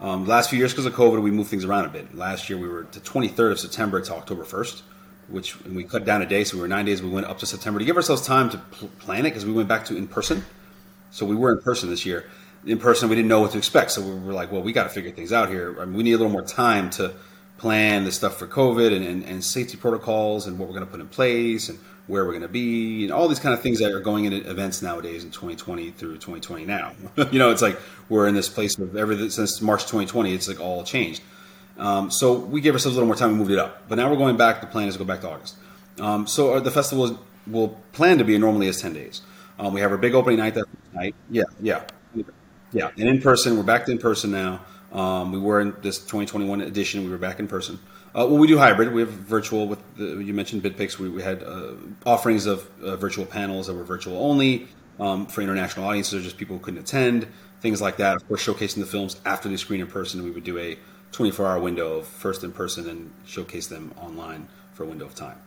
Um, 0.00 0.26
last 0.26 0.48
few 0.48 0.58
years, 0.58 0.72
because 0.72 0.86
of 0.86 0.94
COVID, 0.94 1.22
we 1.22 1.30
moved 1.30 1.50
things 1.50 1.64
around 1.64 1.84
a 1.84 1.88
bit. 1.90 2.14
Last 2.14 2.48
year, 2.48 2.58
we 2.58 2.68
were 2.68 2.84
to 2.84 3.00
23rd 3.00 3.52
of 3.52 3.60
September 3.60 4.00
to 4.00 4.14
October 4.14 4.44
1st, 4.44 4.80
which 5.28 5.62
we 5.66 5.84
cut 5.84 6.06
down 6.06 6.22
a 6.22 6.26
day, 6.26 6.42
so 6.42 6.56
we 6.56 6.62
were 6.62 6.68
nine 6.68 6.86
days. 6.86 7.02
We 7.02 7.10
went 7.10 7.26
up 7.26 7.38
to 7.40 7.46
September 7.46 7.78
to 7.78 7.84
give 7.84 7.96
ourselves 7.96 8.26
time 8.26 8.48
to 8.50 8.56
pl- 8.56 8.88
plan 8.98 9.26
it 9.26 9.30
because 9.30 9.44
we 9.44 9.52
went 9.52 9.68
back 9.68 9.84
to 9.86 9.96
in 9.96 10.08
person. 10.08 10.42
So 11.10 11.26
we 11.26 11.34
were 11.34 11.52
in 11.52 11.60
person 11.60 11.90
this 11.90 12.06
year 12.06 12.24
in 12.66 12.78
person, 12.78 13.08
we 13.08 13.16
didn't 13.16 13.28
know 13.28 13.40
what 13.40 13.52
to 13.52 13.58
expect. 13.58 13.92
So 13.92 14.02
we 14.02 14.14
were 14.20 14.32
like, 14.32 14.52
well, 14.52 14.62
we 14.62 14.72
got 14.72 14.84
to 14.84 14.88
figure 14.90 15.10
things 15.10 15.32
out 15.32 15.48
here. 15.48 15.76
I 15.80 15.84
mean, 15.84 15.96
we 15.96 16.02
need 16.02 16.12
a 16.12 16.18
little 16.18 16.32
more 16.32 16.42
time 16.42 16.90
to 16.90 17.14
plan 17.58 18.04
the 18.04 18.12
stuff 18.12 18.38
for 18.38 18.46
COVID 18.46 18.94
and, 18.94 19.04
and, 19.04 19.24
and 19.24 19.44
safety 19.44 19.76
protocols 19.76 20.46
and 20.46 20.58
what 20.58 20.66
we're 20.68 20.74
going 20.74 20.86
to 20.86 20.90
put 20.90 21.00
in 21.00 21.08
place 21.08 21.68
and 21.68 21.78
where 22.06 22.24
we're 22.24 22.32
going 22.32 22.42
to 22.42 22.48
be 22.48 23.04
and 23.04 23.12
all 23.12 23.28
these 23.28 23.38
kind 23.38 23.54
of 23.54 23.60
things 23.62 23.78
that 23.78 23.92
are 23.92 24.00
going 24.00 24.24
into 24.24 24.50
events 24.50 24.82
nowadays 24.82 25.24
in 25.24 25.30
2020 25.30 25.90
through 25.90 26.14
2020 26.14 26.64
now. 26.64 26.92
you 27.30 27.38
know, 27.38 27.50
it's 27.50 27.62
like 27.62 27.78
we're 28.08 28.26
in 28.26 28.34
this 28.34 28.48
place 28.48 28.78
of 28.78 28.96
everything 28.96 29.30
since 29.30 29.60
March 29.60 29.82
2020, 29.82 30.34
it's 30.34 30.48
like 30.48 30.60
all 30.60 30.82
changed. 30.82 31.22
Um, 31.78 32.10
so 32.10 32.34
we 32.34 32.60
gave 32.60 32.72
ourselves 32.72 32.96
a 32.96 32.98
little 32.98 33.06
more 33.06 33.16
time 33.16 33.30
and 33.30 33.38
moved 33.38 33.52
it 33.52 33.58
up. 33.58 33.88
But 33.88 33.96
now 33.96 34.10
we're 34.10 34.16
going 34.16 34.36
back. 34.36 34.60
The 34.60 34.66
plan 34.66 34.88
is 34.88 34.94
to 34.94 34.98
go 34.98 35.04
back 35.04 35.20
to 35.22 35.30
August. 35.30 35.56
Um, 35.98 36.26
so 36.26 36.54
uh, 36.54 36.60
the 36.60 36.70
festival 36.70 37.18
will 37.46 37.68
plan 37.92 38.18
to 38.18 38.24
be 38.24 38.36
normally 38.38 38.68
as 38.68 38.80
10 38.80 38.92
days. 38.92 39.22
Um, 39.58 39.74
we 39.74 39.80
have 39.80 39.90
our 39.90 39.98
big 39.98 40.14
opening 40.14 40.38
night 40.38 40.54
that 40.54 40.66
night. 40.94 41.14
Yeah, 41.30 41.44
yeah. 41.60 41.84
Yeah, 42.72 42.90
and 42.96 43.08
in 43.08 43.20
person, 43.20 43.56
we're 43.56 43.62
back 43.64 43.86
to 43.86 43.92
in 43.92 43.98
person 43.98 44.30
now. 44.30 44.60
Um, 44.92 45.32
we 45.32 45.38
were 45.38 45.60
in 45.60 45.74
this 45.82 45.98
2021 45.98 46.60
edition. 46.62 47.04
We 47.04 47.10
were 47.10 47.18
back 47.18 47.38
in 47.40 47.48
person. 47.48 47.78
Uh, 48.08 48.26
well, 48.28 48.38
we 48.38 48.46
do 48.48 48.58
hybrid. 48.58 48.92
We 48.92 49.02
have 49.02 49.10
virtual. 49.10 49.68
With 49.68 49.78
the, 49.96 50.18
you 50.22 50.34
mentioned 50.34 50.62
BitPix. 50.62 50.98
We, 50.98 51.08
we 51.08 51.22
had 51.22 51.42
uh, 51.42 51.72
offerings 52.04 52.46
of 52.46 52.68
uh, 52.82 52.96
virtual 52.96 53.24
panels 53.24 53.66
that 53.68 53.74
were 53.74 53.84
virtual 53.84 54.16
only. 54.18 54.68
um, 54.98 55.26
for 55.26 55.40
international 55.40 55.86
audiences 55.86 56.14
or 56.14 56.20
just 56.22 56.36
people 56.36 56.56
who 56.56 56.62
couldn't 56.62 56.80
attend, 56.80 57.26
things 57.60 57.80
like 57.80 57.96
that. 57.96 58.16
Of 58.16 58.28
course, 58.28 58.44
showcasing 58.44 58.76
the 58.80 58.86
films 58.86 59.20
after 59.24 59.48
they 59.48 59.56
screen 59.56 59.80
in 59.80 59.86
person, 59.86 60.22
we 60.22 60.30
would 60.30 60.44
do 60.44 60.58
a 60.58 60.76
24 61.12 61.46
hour 61.46 61.58
window 61.58 61.98
of 61.98 62.06
first 62.06 62.44
in 62.44 62.52
person 62.52 62.88
and 62.88 63.10
showcase 63.26 63.66
them 63.66 63.92
online 63.96 64.46
for 64.74 64.84
a 64.84 64.86
window 64.86 65.06
of 65.06 65.14
time. 65.14 65.38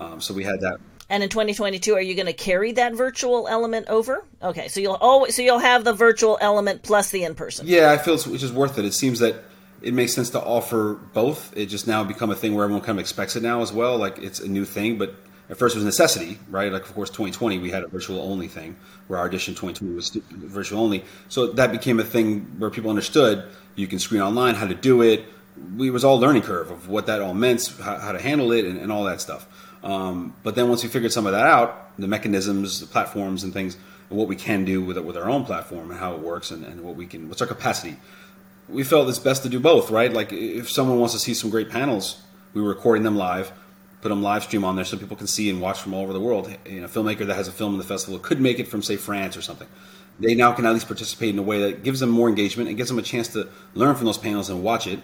Um, 0.00 0.20
so 0.20 0.34
we 0.34 0.44
had 0.44 0.60
that. 0.62 0.80
And 1.08 1.22
in 1.22 1.28
2022, 1.28 1.94
are 1.94 2.00
you 2.00 2.14
going 2.14 2.26
to 2.26 2.32
carry 2.32 2.72
that 2.72 2.94
virtual 2.94 3.46
element 3.48 3.88
over? 3.88 4.24
Okay, 4.42 4.68
so 4.68 4.80
you'll 4.80 4.94
always 4.94 5.34
so 5.36 5.42
you'll 5.42 5.58
have 5.58 5.84
the 5.84 5.92
virtual 5.92 6.38
element 6.40 6.82
plus 6.82 7.10
the 7.10 7.24
in 7.24 7.34
person. 7.34 7.66
Yeah, 7.66 7.92
I 7.92 7.98
feel 7.98 8.14
it's, 8.14 8.26
it's 8.26 8.40
just 8.40 8.54
worth 8.54 8.78
it. 8.78 8.84
It 8.84 8.94
seems 8.94 9.18
that 9.18 9.36
it 9.82 9.94
makes 9.94 10.14
sense 10.14 10.30
to 10.30 10.40
offer 10.40 10.98
both. 11.12 11.56
It 11.56 11.66
just 11.66 11.86
now 11.86 12.04
become 12.04 12.30
a 12.30 12.34
thing 12.34 12.54
where 12.54 12.64
everyone 12.64 12.84
kind 12.84 12.98
of 12.98 13.00
expects 13.00 13.36
it 13.36 13.42
now 13.42 13.62
as 13.62 13.72
well. 13.72 13.98
Like 13.98 14.18
it's 14.18 14.40
a 14.40 14.48
new 14.48 14.64
thing, 14.64 14.96
but 14.96 15.14
at 15.50 15.58
first 15.58 15.74
it 15.74 15.78
was 15.78 15.84
necessity, 15.84 16.38
right? 16.48 16.72
Like 16.72 16.82
of 16.82 16.94
course 16.94 17.10
2020 17.10 17.58
we 17.58 17.70
had 17.70 17.82
a 17.82 17.88
virtual 17.88 18.20
only 18.20 18.48
thing 18.48 18.76
where 19.08 19.18
our 19.18 19.26
edition 19.26 19.54
2020 19.54 19.94
was 19.94 20.10
virtual 20.30 20.80
only. 20.80 21.04
So 21.28 21.48
that 21.48 21.72
became 21.72 22.00
a 22.00 22.04
thing 22.04 22.42
where 22.58 22.70
people 22.70 22.90
understood 22.90 23.44
you 23.74 23.86
can 23.86 23.98
screen 23.98 24.22
online, 24.22 24.54
how 24.54 24.66
to 24.66 24.74
do 24.74 25.02
it. 25.02 25.24
We, 25.76 25.90
was 25.90 26.04
all 26.04 26.18
learning 26.18 26.42
curve 26.42 26.70
of 26.70 26.88
what 26.88 27.06
that 27.06 27.20
all 27.20 27.34
meant, 27.34 27.74
how, 27.82 27.98
how 27.98 28.12
to 28.12 28.20
handle 28.20 28.52
it, 28.52 28.64
and, 28.64 28.78
and 28.78 28.90
all 28.90 29.04
that 29.04 29.20
stuff. 29.20 29.46
Um, 29.82 30.34
but 30.42 30.54
then 30.54 30.68
once 30.68 30.82
we 30.82 30.88
figured 30.88 31.12
some 31.12 31.26
of 31.26 31.32
that 31.32 31.46
out, 31.46 31.98
the 31.98 32.06
mechanisms, 32.06 32.80
the 32.80 32.86
platforms, 32.86 33.44
and 33.44 33.52
things, 33.52 33.76
and 34.08 34.18
what 34.18 34.28
we 34.28 34.36
can 34.36 34.64
do 34.64 34.82
with 34.82 34.96
it 34.96 35.04
with 35.04 35.16
our 35.16 35.28
own 35.28 35.44
platform 35.44 35.90
and 35.90 35.98
how 35.98 36.14
it 36.14 36.20
works, 36.20 36.50
and, 36.50 36.64
and 36.64 36.82
what 36.82 36.94
we 36.94 37.06
can, 37.06 37.28
what's 37.28 37.40
our 37.40 37.48
capacity. 37.48 37.96
We 38.68 38.84
felt 38.84 39.08
it's 39.08 39.18
best 39.18 39.42
to 39.42 39.48
do 39.48 39.58
both, 39.60 39.90
right? 39.90 40.12
Like 40.12 40.32
if 40.32 40.70
someone 40.70 40.98
wants 40.98 41.14
to 41.14 41.20
see 41.20 41.34
some 41.34 41.50
great 41.50 41.70
panels, 41.70 42.22
we 42.54 42.62
were 42.62 42.68
recording 42.68 43.02
them 43.02 43.16
live, 43.16 43.52
put 44.00 44.08
them 44.08 44.22
live 44.22 44.44
stream 44.44 44.64
on 44.64 44.76
there 44.76 44.84
so 44.84 44.96
people 44.96 45.16
can 45.16 45.26
see 45.26 45.50
and 45.50 45.60
watch 45.60 45.80
from 45.80 45.94
all 45.94 46.02
over 46.02 46.12
the 46.12 46.20
world. 46.20 46.54
You 46.66 46.80
know, 46.80 46.86
a 46.86 46.88
filmmaker 46.88 47.26
that 47.26 47.34
has 47.34 47.48
a 47.48 47.52
film 47.52 47.72
in 47.72 47.78
the 47.78 47.84
festival 47.84 48.18
could 48.18 48.40
make 48.40 48.58
it 48.58 48.68
from 48.68 48.82
say 48.82 48.96
France 48.96 49.36
or 49.36 49.42
something. 49.42 49.68
They 50.20 50.34
now 50.34 50.52
can 50.52 50.66
at 50.66 50.74
least 50.74 50.86
participate 50.86 51.30
in 51.30 51.38
a 51.38 51.42
way 51.42 51.70
that 51.70 51.82
gives 51.82 52.00
them 52.00 52.10
more 52.10 52.28
engagement 52.28 52.68
and 52.68 52.76
gives 52.76 52.88
them 52.88 52.98
a 52.98 53.02
chance 53.02 53.28
to 53.28 53.48
learn 53.74 53.96
from 53.96 54.06
those 54.06 54.18
panels 54.18 54.50
and 54.50 54.62
watch 54.62 54.86
it 54.86 55.00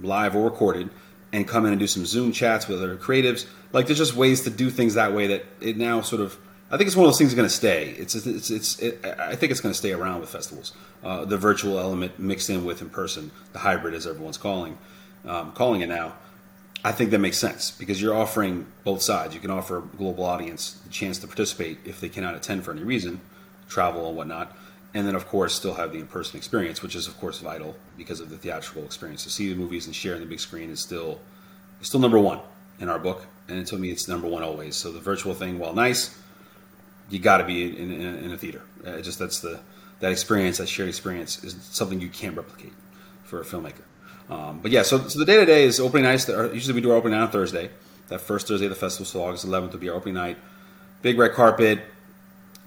live 0.00 0.34
or 0.34 0.44
recorded 0.44 0.90
and 1.36 1.46
come 1.46 1.66
in 1.66 1.72
and 1.72 1.78
do 1.78 1.86
some 1.86 2.06
Zoom 2.06 2.32
chats 2.32 2.66
with 2.66 2.82
other 2.82 2.96
creatives. 2.96 3.46
Like 3.72 3.86
there's 3.86 3.98
just 3.98 4.16
ways 4.16 4.42
to 4.42 4.50
do 4.50 4.70
things 4.70 4.94
that 4.94 5.12
way 5.12 5.26
that 5.26 5.44
it 5.60 5.76
now 5.76 6.00
sort 6.00 6.22
of. 6.22 6.38
I 6.70 6.76
think 6.76 6.88
it's 6.88 6.96
one 6.96 7.04
of 7.04 7.12
those 7.12 7.18
things 7.18 7.32
going 7.34 7.48
to 7.48 7.54
stay. 7.54 7.90
It's 7.90 8.14
it's 8.14 8.50
it's. 8.50 8.78
It, 8.80 9.04
I 9.04 9.36
think 9.36 9.52
it's 9.52 9.60
going 9.60 9.72
to 9.72 9.78
stay 9.78 9.92
around 9.92 10.20
with 10.20 10.30
festivals. 10.30 10.72
Uh, 11.04 11.24
the 11.24 11.36
virtual 11.36 11.78
element 11.78 12.18
mixed 12.18 12.50
in 12.50 12.64
with 12.64 12.80
in 12.80 12.88
person, 12.88 13.30
the 13.52 13.60
hybrid 13.60 13.94
as 13.94 14.06
everyone's 14.06 14.38
calling 14.38 14.78
um, 15.26 15.52
calling 15.52 15.82
it 15.82 15.88
now. 15.88 16.14
I 16.84 16.92
think 16.92 17.10
that 17.10 17.18
makes 17.18 17.38
sense 17.38 17.70
because 17.70 18.00
you're 18.00 18.14
offering 18.14 18.66
both 18.84 19.02
sides. 19.02 19.34
You 19.34 19.40
can 19.40 19.50
offer 19.50 19.78
a 19.78 19.82
global 19.82 20.24
audience 20.24 20.72
the 20.84 20.90
chance 20.90 21.18
to 21.18 21.26
participate 21.26 21.78
if 21.84 22.00
they 22.00 22.08
cannot 22.08 22.34
attend 22.34 22.64
for 22.64 22.70
any 22.70 22.82
reason, 22.82 23.20
travel 23.68 24.08
and 24.08 24.16
whatnot, 24.16 24.56
and 24.96 25.06
then 25.06 25.14
of 25.14 25.28
course 25.28 25.54
still 25.54 25.74
have 25.74 25.92
the 25.92 25.98
in-person 25.98 26.38
experience, 26.38 26.82
which 26.82 26.96
is 26.96 27.06
of 27.06 27.18
course 27.20 27.38
vital 27.40 27.76
because 27.98 28.18
of 28.18 28.30
the 28.30 28.38
theatrical 28.38 28.82
experience. 28.82 29.24
To 29.24 29.30
see 29.30 29.52
the 29.52 29.54
movies 29.54 29.84
and 29.84 29.94
share 29.94 30.14
in 30.14 30.20
the 30.20 30.26
big 30.26 30.40
screen 30.40 30.70
is 30.70 30.80
still 30.80 31.20
still 31.82 32.00
number 32.00 32.18
one 32.18 32.40
in 32.80 32.88
our 32.88 32.98
book, 32.98 33.26
and 33.46 33.58
it 33.58 33.66
to 33.66 33.76
me 33.76 33.90
it's 33.90 34.08
number 34.08 34.26
one 34.26 34.42
always. 34.42 34.74
So 34.74 34.90
the 34.90 34.98
virtual 34.98 35.34
thing, 35.34 35.58
while 35.58 35.74
nice, 35.74 36.18
you 37.10 37.18
got 37.18 37.38
to 37.38 37.44
be 37.44 37.78
in, 37.78 37.92
in, 37.92 38.24
in, 38.24 38.32
a 38.32 38.38
theater. 38.38 38.62
Uh, 38.86 39.02
just 39.02 39.18
that's 39.18 39.40
the 39.40 39.60
that 40.00 40.12
experience, 40.12 40.56
that 40.58 40.68
shared 40.68 40.88
experience, 40.88 41.44
is 41.44 41.54
something 41.60 42.00
you 42.00 42.08
can't 42.08 42.34
replicate 42.34 42.72
for 43.24 43.42
a 43.42 43.44
filmmaker. 43.44 43.84
Um, 44.30 44.60
but 44.60 44.70
yeah, 44.70 44.82
so, 44.82 45.06
so 45.08 45.18
the 45.18 45.26
day 45.26 45.36
to 45.36 45.44
day 45.44 45.64
is 45.64 45.78
opening 45.78 46.04
night. 46.04 46.26
Usually 46.26 46.74
we 46.74 46.80
do 46.80 46.90
our 46.90 46.96
opening 46.96 47.18
night 47.18 47.26
on 47.26 47.30
Thursday. 47.30 47.68
That 48.08 48.22
first 48.22 48.48
Thursday 48.48 48.66
of 48.66 48.70
the 48.70 48.76
festival, 48.76 49.04
so 49.04 49.22
August 49.22 49.46
11th 49.46 49.72
will 49.72 49.78
be 49.78 49.90
our 49.90 49.96
opening 49.96 50.14
night. 50.14 50.38
Big 51.02 51.18
red 51.18 51.32
carpet, 51.32 51.80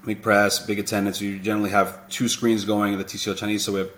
big 0.04 0.22
press, 0.22 0.58
big 0.64 0.78
attendance. 0.78 1.20
We 1.20 1.38
generally 1.38 1.70
have 1.70 2.08
two 2.08 2.28
screens 2.28 2.64
going 2.64 2.94
at 2.94 2.98
the 2.98 3.04
TCL 3.04 3.36
Chinese, 3.36 3.64
so 3.64 3.72
we 3.72 3.78
have 3.80 3.90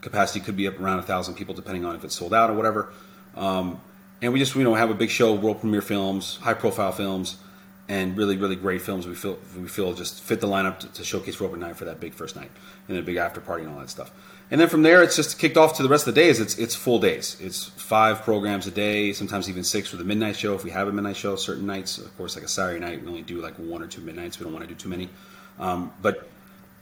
capacity 0.00 0.40
could 0.40 0.56
be 0.56 0.66
up 0.66 0.80
around 0.80 0.98
a 0.98 1.02
thousand 1.02 1.34
people, 1.34 1.54
depending 1.54 1.84
on 1.84 1.94
if 1.94 2.04
it's 2.04 2.14
sold 2.14 2.34
out 2.34 2.50
or 2.50 2.54
whatever. 2.54 2.92
Um, 3.36 3.80
and 4.22 4.32
we 4.32 4.38
just 4.38 4.54
you 4.54 4.64
know 4.64 4.74
have 4.74 4.90
a 4.90 4.94
big 4.94 5.10
show, 5.10 5.34
world 5.34 5.60
premiere 5.60 5.82
films, 5.82 6.36
high 6.38 6.54
profile 6.54 6.92
films, 6.92 7.36
and 7.88 8.16
really 8.16 8.36
really 8.36 8.56
great 8.56 8.82
films. 8.82 9.06
We 9.06 9.14
feel 9.14 9.38
we 9.58 9.68
feel 9.68 9.92
just 9.94 10.20
fit 10.20 10.40
the 10.40 10.48
lineup 10.48 10.80
to, 10.80 10.88
to 10.88 11.04
showcase 11.04 11.36
for 11.36 11.56
night 11.56 11.76
for 11.76 11.86
that 11.86 12.00
big 12.00 12.14
first 12.14 12.36
night, 12.36 12.50
and 12.86 12.96
then 12.96 13.02
a 13.02 13.06
big 13.06 13.16
after 13.16 13.40
party 13.40 13.64
and 13.64 13.72
all 13.72 13.80
that 13.80 13.90
stuff. 13.90 14.12
And 14.50 14.60
then 14.60 14.68
from 14.68 14.82
there, 14.82 15.02
it's 15.02 15.14
just 15.14 15.38
kicked 15.38 15.56
off 15.56 15.76
to 15.76 15.82
the 15.84 15.88
rest 15.88 16.08
of 16.08 16.14
the 16.14 16.20
days. 16.20 16.40
It's 16.40 16.58
it's 16.58 16.74
full 16.74 16.98
days. 16.98 17.36
It's 17.40 17.66
five 17.66 18.22
programs 18.22 18.66
a 18.66 18.70
day, 18.70 19.12
sometimes 19.12 19.48
even 19.48 19.62
six 19.62 19.88
for 19.88 19.96
the 19.96 20.04
midnight 20.04 20.36
show 20.36 20.54
if 20.54 20.64
we 20.64 20.70
have 20.70 20.88
a 20.88 20.92
midnight 20.92 21.16
show. 21.16 21.36
Certain 21.36 21.66
nights, 21.66 21.98
of 21.98 22.14
course, 22.16 22.34
like 22.34 22.44
a 22.44 22.48
Saturday 22.48 22.80
night, 22.80 23.00
we 23.02 23.08
only 23.08 23.22
do 23.22 23.40
like 23.40 23.54
one 23.54 23.80
or 23.80 23.86
two 23.86 24.00
midnights. 24.00 24.38
We 24.38 24.44
don't 24.44 24.52
want 24.52 24.68
to 24.68 24.68
do 24.68 24.74
too 24.74 24.88
many. 24.88 25.08
Um, 25.60 25.92
but 26.02 26.28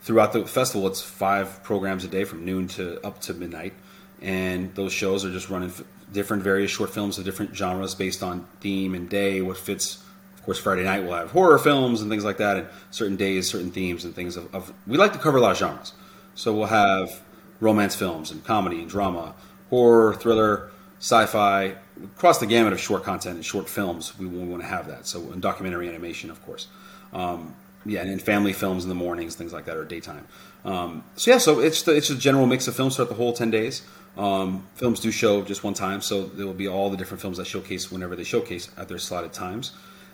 throughout 0.03 0.33
the 0.33 0.47
festival, 0.47 0.87
it's 0.87 1.03
five 1.03 1.63
programs 1.65 2.05
a 2.05 2.09
day 2.09 2.25
from 2.25 2.45
noon 2.45 2.69
to 2.69 3.05
up 3.05 3.21
to 3.23 3.35
midnight, 3.35 3.75
and 4.23 4.75
those 4.75 4.93
shows 4.93 5.25
are 5.25 5.31
just 5.31 5.51
running 5.51 5.73
different 6.13 6.43
various 6.43 6.71
short 6.71 6.91
films 6.91 7.19
of 7.19 7.25
different 7.25 7.55
genres 7.55 7.95
based 7.95 8.23
on 8.23 8.47
theme 8.61 8.95
and 8.95 9.11
day, 9.11 9.43
what 9.43 9.59
fits. 9.59 10.03
Of 10.37 10.45
course, 10.45 10.59
Friday 10.59 10.85
night 10.85 11.03
we'll 11.03 11.13
have 11.13 11.31
horror 11.33 11.59
films 11.59 12.01
and 12.01 12.11
things 12.11 12.25
like 12.25 12.39
that, 12.39 12.57
and 12.57 12.67
certain 12.91 13.17
days, 13.17 13.51
certain 13.51 13.71
themes 13.71 14.05
and 14.05 14.15
things. 14.15 14.37
Of, 14.37 14.55
of 14.55 14.73
we 14.87 14.97
like 14.97 15.13
to 15.13 15.19
cover 15.19 15.37
a 15.37 15.41
lot 15.41 15.51
of 15.51 15.59
genres, 15.59 15.93
so 16.35 16.55
we'll 16.55 16.67
have 16.67 17.21
romance 17.61 17.95
films 17.97 18.31
and 18.31 18.43
comedy 18.45 18.81
and 18.81 18.89
drama, 18.89 19.35
horror, 19.69 20.15
thriller, 20.15 20.71
sci-fi, 21.01 21.75
across 22.03 22.39
the 22.39 22.47
gamut 22.47 22.73
of 22.73 22.81
short 22.81 23.03
content 23.03 23.37
and 23.37 23.45
short 23.45 23.69
films. 23.69 24.17
We, 24.19 24.27
we 24.27 24.39
want 24.47 24.63
to 24.63 24.69
have 24.69 24.87
that. 24.87 25.07
So, 25.07 25.21
and 25.33 25.43
documentary 25.43 25.89
animation, 25.89 26.31
of 26.31 26.45
course. 26.47 26.69
Um, 27.13 27.55
yeah, 27.89 28.03
and 28.03 28.21
family 28.21 28.53
films 28.53 28.85
in 28.85 28.89
the 28.89 28.95
mornings, 28.95 29.35
things 29.35 29.53
like 29.53 29.65
that, 29.65 29.77
or 29.77 29.85
daytime. 29.85 30.27
Um, 30.65 31.05
so 31.17 31.31
yeah, 31.31 31.39
so 31.39 31.61
it's 31.61 31.83
the, 31.83 31.97
it's 31.97 32.11
a 32.11 32.17
general 32.17 32.47
mix 32.47 32.69
of 32.69 32.77
films 32.77 32.97
throughout 32.97 33.09
the 33.09 33.15
whole 33.15 33.33
ten 33.33 33.51
days. 33.51 33.83
Um, 34.17 34.67
films 34.75 35.01
do 35.01 35.11
show 35.11 35.43
just 35.43 35.65
one 35.65 35.75
time, 35.75 36.01
so 36.01 36.25
there 36.25 36.47
will 36.47 36.55
be 36.55 36.69
all 36.69 36.91
the 36.91 36.97
different 36.97 37.21
films 37.21 37.39
that 37.39 37.47
showcase 37.47 37.91
whenever 37.91 38.17
they 38.17 38.25
showcase 38.25 38.69
at 38.77 38.89
their 38.89 38.99
slotted 38.99 39.33
times. 39.33 39.73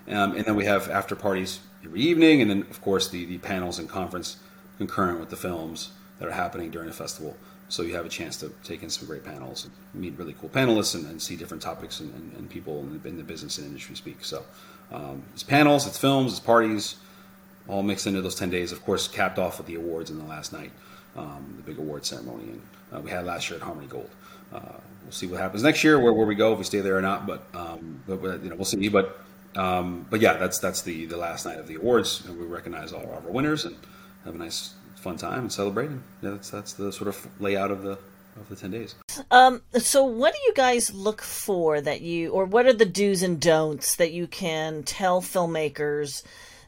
Um, 0.08 0.36
and 0.36 0.44
then 0.44 0.54
we 0.54 0.66
have 0.66 0.90
after 0.90 1.16
parties 1.16 1.60
every 1.84 2.00
evening, 2.00 2.42
and 2.42 2.50
then 2.50 2.62
of 2.70 2.80
course 2.82 3.08
the, 3.08 3.24
the 3.24 3.38
panels 3.38 3.78
and 3.78 3.88
conference 3.88 4.36
concurrent 4.78 5.20
with 5.20 5.30
the 5.30 5.36
films 5.36 5.90
that 6.18 6.28
are 6.28 6.32
happening 6.32 6.70
during 6.70 6.88
the 6.88 6.94
festival. 6.94 7.36
So 7.68 7.82
you 7.82 7.94
have 7.94 8.04
a 8.04 8.10
chance 8.10 8.36
to 8.38 8.52
take 8.62 8.82
in 8.82 8.90
some 8.90 9.06
great 9.08 9.24
panels, 9.24 9.64
and 9.64 10.00
meet 10.00 10.18
really 10.18 10.34
cool 10.38 10.50
panelists, 10.50 10.94
and, 10.94 11.06
and 11.06 11.20
see 11.20 11.34
different 11.34 11.62
topics 11.62 12.00
and, 12.00 12.12
and, 12.14 12.32
and 12.36 12.50
people 12.50 12.80
in 12.80 13.00
the, 13.00 13.08
in 13.08 13.16
the, 13.16 13.24
business 13.24 13.58
and 13.58 13.66
industry 13.66 13.96
speak. 13.96 14.22
So 14.22 14.44
um, 14.92 15.22
it's 15.32 15.42
panels, 15.42 15.86
it's 15.86 15.98
films, 15.98 16.32
it's 16.32 16.40
parties, 16.40 16.96
all 17.68 17.82
mixed 17.82 18.06
into 18.06 18.20
those 18.22 18.34
10 18.34 18.50
days, 18.50 18.72
of 18.72 18.84
course, 18.84 19.08
capped 19.08 19.38
off 19.38 19.58
with 19.58 19.66
the 19.66 19.74
awards 19.76 20.10
in 20.10 20.18
the 20.18 20.24
last 20.24 20.52
night, 20.52 20.70
um, 21.16 21.54
the 21.56 21.62
big 21.62 21.78
award 21.78 22.04
ceremony. 22.04 22.44
And 22.44 22.62
uh, 22.92 23.00
we 23.00 23.10
had 23.10 23.24
last 23.24 23.48
year 23.48 23.58
at 23.58 23.64
Harmony 23.64 23.86
Gold. 23.86 24.10
Uh, 24.52 24.60
we'll 25.02 25.12
see 25.12 25.26
what 25.26 25.40
happens 25.40 25.62
next 25.62 25.82
year, 25.82 25.98
where, 25.98 26.12
where 26.12 26.26
we 26.26 26.34
go, 26.34 26.52
if 26.52 26.58
we 26.58 26.64
stay 26.64 26.80
there 26.80 26.96
or 26.96 27.02
not. 27.02 27.26
But, 27.26 27.44
um, 27.54 28.02
but 28.06 28.22
you 28.42 28.50
know, 28.50 28.56
we'll 28.56 28.64
see. 28.64 28.88
But 28.88 29.18
um, 29.56 30.06
but 30.10 30.20
yeah, 30.20 30.34
that's 30.34 30.58
that's 30.58 30.82
the, 30.82 31.06
the 31.06 31.16
last 31.16 31.46
night 31.46 31.58
of 31.58 31.68
the 31.68 31.76
awards, 31.76 32.24
and 32.26 32.38
we 32.38 32.46
recognize 32.46 32.92
all 32.92 33.02
of 33.02 33.26
our 33.26 33.32
winners 33.32 33.64
and 33.64 33.76
have 34.24 34.34
a 34.34 34.38
nice 34.38 34.74
fun 34.96 35.16
time 35.16 35.40
and 35.40 35.52
celebrating. 35.52 36.02
Yeah, 36.22 36.30
that's 36.30 36.50
that's 36.50 36.72
the 36.72 36.92
sort 36.92 37.08
of 37.08 37.28
layout 37.40 37.70
of 37.70 37.82
the 37.82 37.98
of 38.36 38.48
the 38.48 38.56
10 38.56 38.72
days. 38.72 38.96
Um, 39.30 39.62
so 39.78 40.02
what 40.02 40.34
do 40.34 40.40
you 40.44 40.54
guys 40.54 40.92
look 40.92 41.22
for 41.22 41.80
that 41.80 42.00
you, 42.00 42.30
or 42.30 42.44
what 42.44 42.66
are 42.66 42.72
the 42.72 42.84
do's 42.84 43.22
and 43.22 43.40
don'ts 43.40 43.94
that 43.94 44.10
you 44.10 44.26
can 44.26 44.82
tell 44.82 45.22
filmmakers 45.22 46.24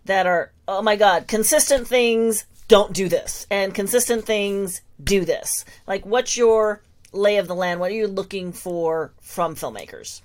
that 0.06 0.26
are, 0.26 0.50
oh 0.66 0.82
my 0.82 0.96
God, 0.96 1.28
consistent 1.28 1.86
things, 1.86 2.44
don't 2.68 2.92
do 2.92 3.08
this, 3.08 3.46
and 3.50 3.74
consistent 3.74 4.24
things, 4.24 4.80
do 5.02 5.24
this? 5.24 5.64
Like, 5.86 6.04
what's 6.04 6.36
your 6.36 6.80
lay 7.12 7.36
of 7.36 7.48
the 7.48 7.54
land? 7.54 7.80
What 7.80 7.90
are 7.90 7.94
you 7.94 8.08
looking 8.08 8.52
for 8.52 9.12
from 9.20 9.54
filmmakers 9.54 10.20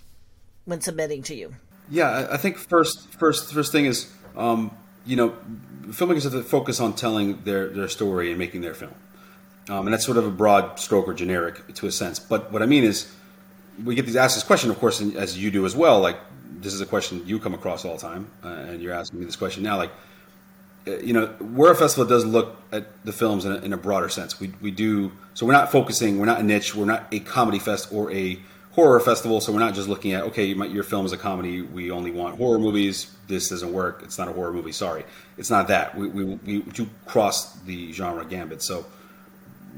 when 0.65 0.81
submitting 0.81 1.23
to 1.23 1.35
you? 1.35 1.53
Yeah, 1.89 2.27
I 2.31 2.37
think 2.37 2.57
first, 2.57 3.07
first, 3.15 3.53
first 3.53 3.71
thing 3.71 3.85
is, 3.85 4.11
um, 4.37 4.71
you 5.05 5.15
know, 5.15 5.35
filmmakers 5.87 6.23
have 6.23 6.31
to 6.31 6.43
focus 6.43 6.79
on 6.79 6.93
telling 6.93 7.41
their, 7.43 7.67
their 7.67 7.87
story 7.87 8.29
and 8.29 8.39
making 8.39 8.61
their 8.61 8.73
film. 8.73 8.93
Um, 9.69 9.87
and 9.87 9.93
that's 9.93 10.05
sort 10.05 10.17
of 10.17 10.25
a 10.25 10.31
broad 10.31 10.79
stroke 10.79 11.07
or 11.07 11.13
generic 11.13 11.75
to 11.75 11.87
a 11.87 11.91
sense. 11.91 12.17
But 12.19 12.51
what 12.51 12.61
I 12.61 12.65
mean 12.65 12.83
is, 12.83 13.13
we 13.83 13.95
get 13.95 14.05
these 14.05 14.15
asked 14.15 14.35
this 14.35 14.43
question, 14.43 14.69
of 14.69 14.79
course, 14.79 15.01
as 15.01 15.37
you 15.37 15.51
do 15.51 15.65
as 15.65 15.75
well. 15.75 15.99
Like, 15.99 16.17
this 16.59 16.73
is 16.73 16.81
a 16.81 16.85
question 16.85 17.25
you 17.25 17.39
come 17.39 17.53
across 17.53 17.85
all 17.85 17.95
the 17.95 18.01
time, 18.01 18.29
uh, 18.43 18.47
and 18.47 18.81
you're 18.81 18.93
asking 18.93 19.19
me 19.19 19.25
this 19.25 19.35
question 19.35 19.63
now. 19.63 19.77
Like, 19.77 19.91
uh, 20.87 20.97
you 20.97 21.13
know, 21.13 21.33
we're 21.39 21.71
a 21.71 21.75
festival 21.75 22.05
that 22.05 22.13
does 22.13 22.25
look 22.25 22.61
at 22.71 23.05
the 23.05 23.13
films 23.13 23.45
in 23.45 23.51
a, 23.51 23.55
in 23.57 23.73
a, 23.73 23.77
broader 23.77 24.09
sense. 24.09 24.39
We, 24.39 24.51
we 24.61 24.71
do 24.71 25.11
so 25.33 25.45
we're 25.45 25.53
not 25.53 25.71
focusing. 25.71 26.19
We're 26.19 26.25
not 26.25 26.39
a 26.39 26.43
niche. 26.43 26.75
We're 26.75 26.85
not 26.85 27.07
a 27.11 27.19
comedy 27.19 27.59
fest 27.59 27.93
or 27.93 28.11
a 28.11 28.39
horror 28.71 28.99
festival. 28.99 29.41
So 29.41 29.51
we're 29.51 29.59
not 29.59 29.75
just 29.75 29.87
looking 29.87 30.13
at 30.13 30.23
okay, 30.25 30.45
your 30.45 30.83
film 30.83 31.05
is 31.05 31.11
a 31.11 31.17
comedy. 31.17 31.61
We 31.61 31.91
only 31.91 32.11
want 32.11 32.37
horror 32.37 32.59
movies. 32.59 33.15
This 33.27 33.49
doesn't 33.49 33.71
work. 33.71 34.01
It's 34.03 34.17
not 34.17 34.27
a 34.27 34.33
horror 34.33 34.53
movie. 34.53 34.71
Sorry, 34.71 35.03
it's 35.37 35.49
not 35.49 35.67
that. 35.67 35.95
We 35.95 36.07
we, 36.07 36.23
we 36.23 36.59
do 36.61 36.89
cross 37.05 37.53
the 37.59 37.91
genre 37.93 38.25
gambit. 38.25 38.61
So 38.61 38.85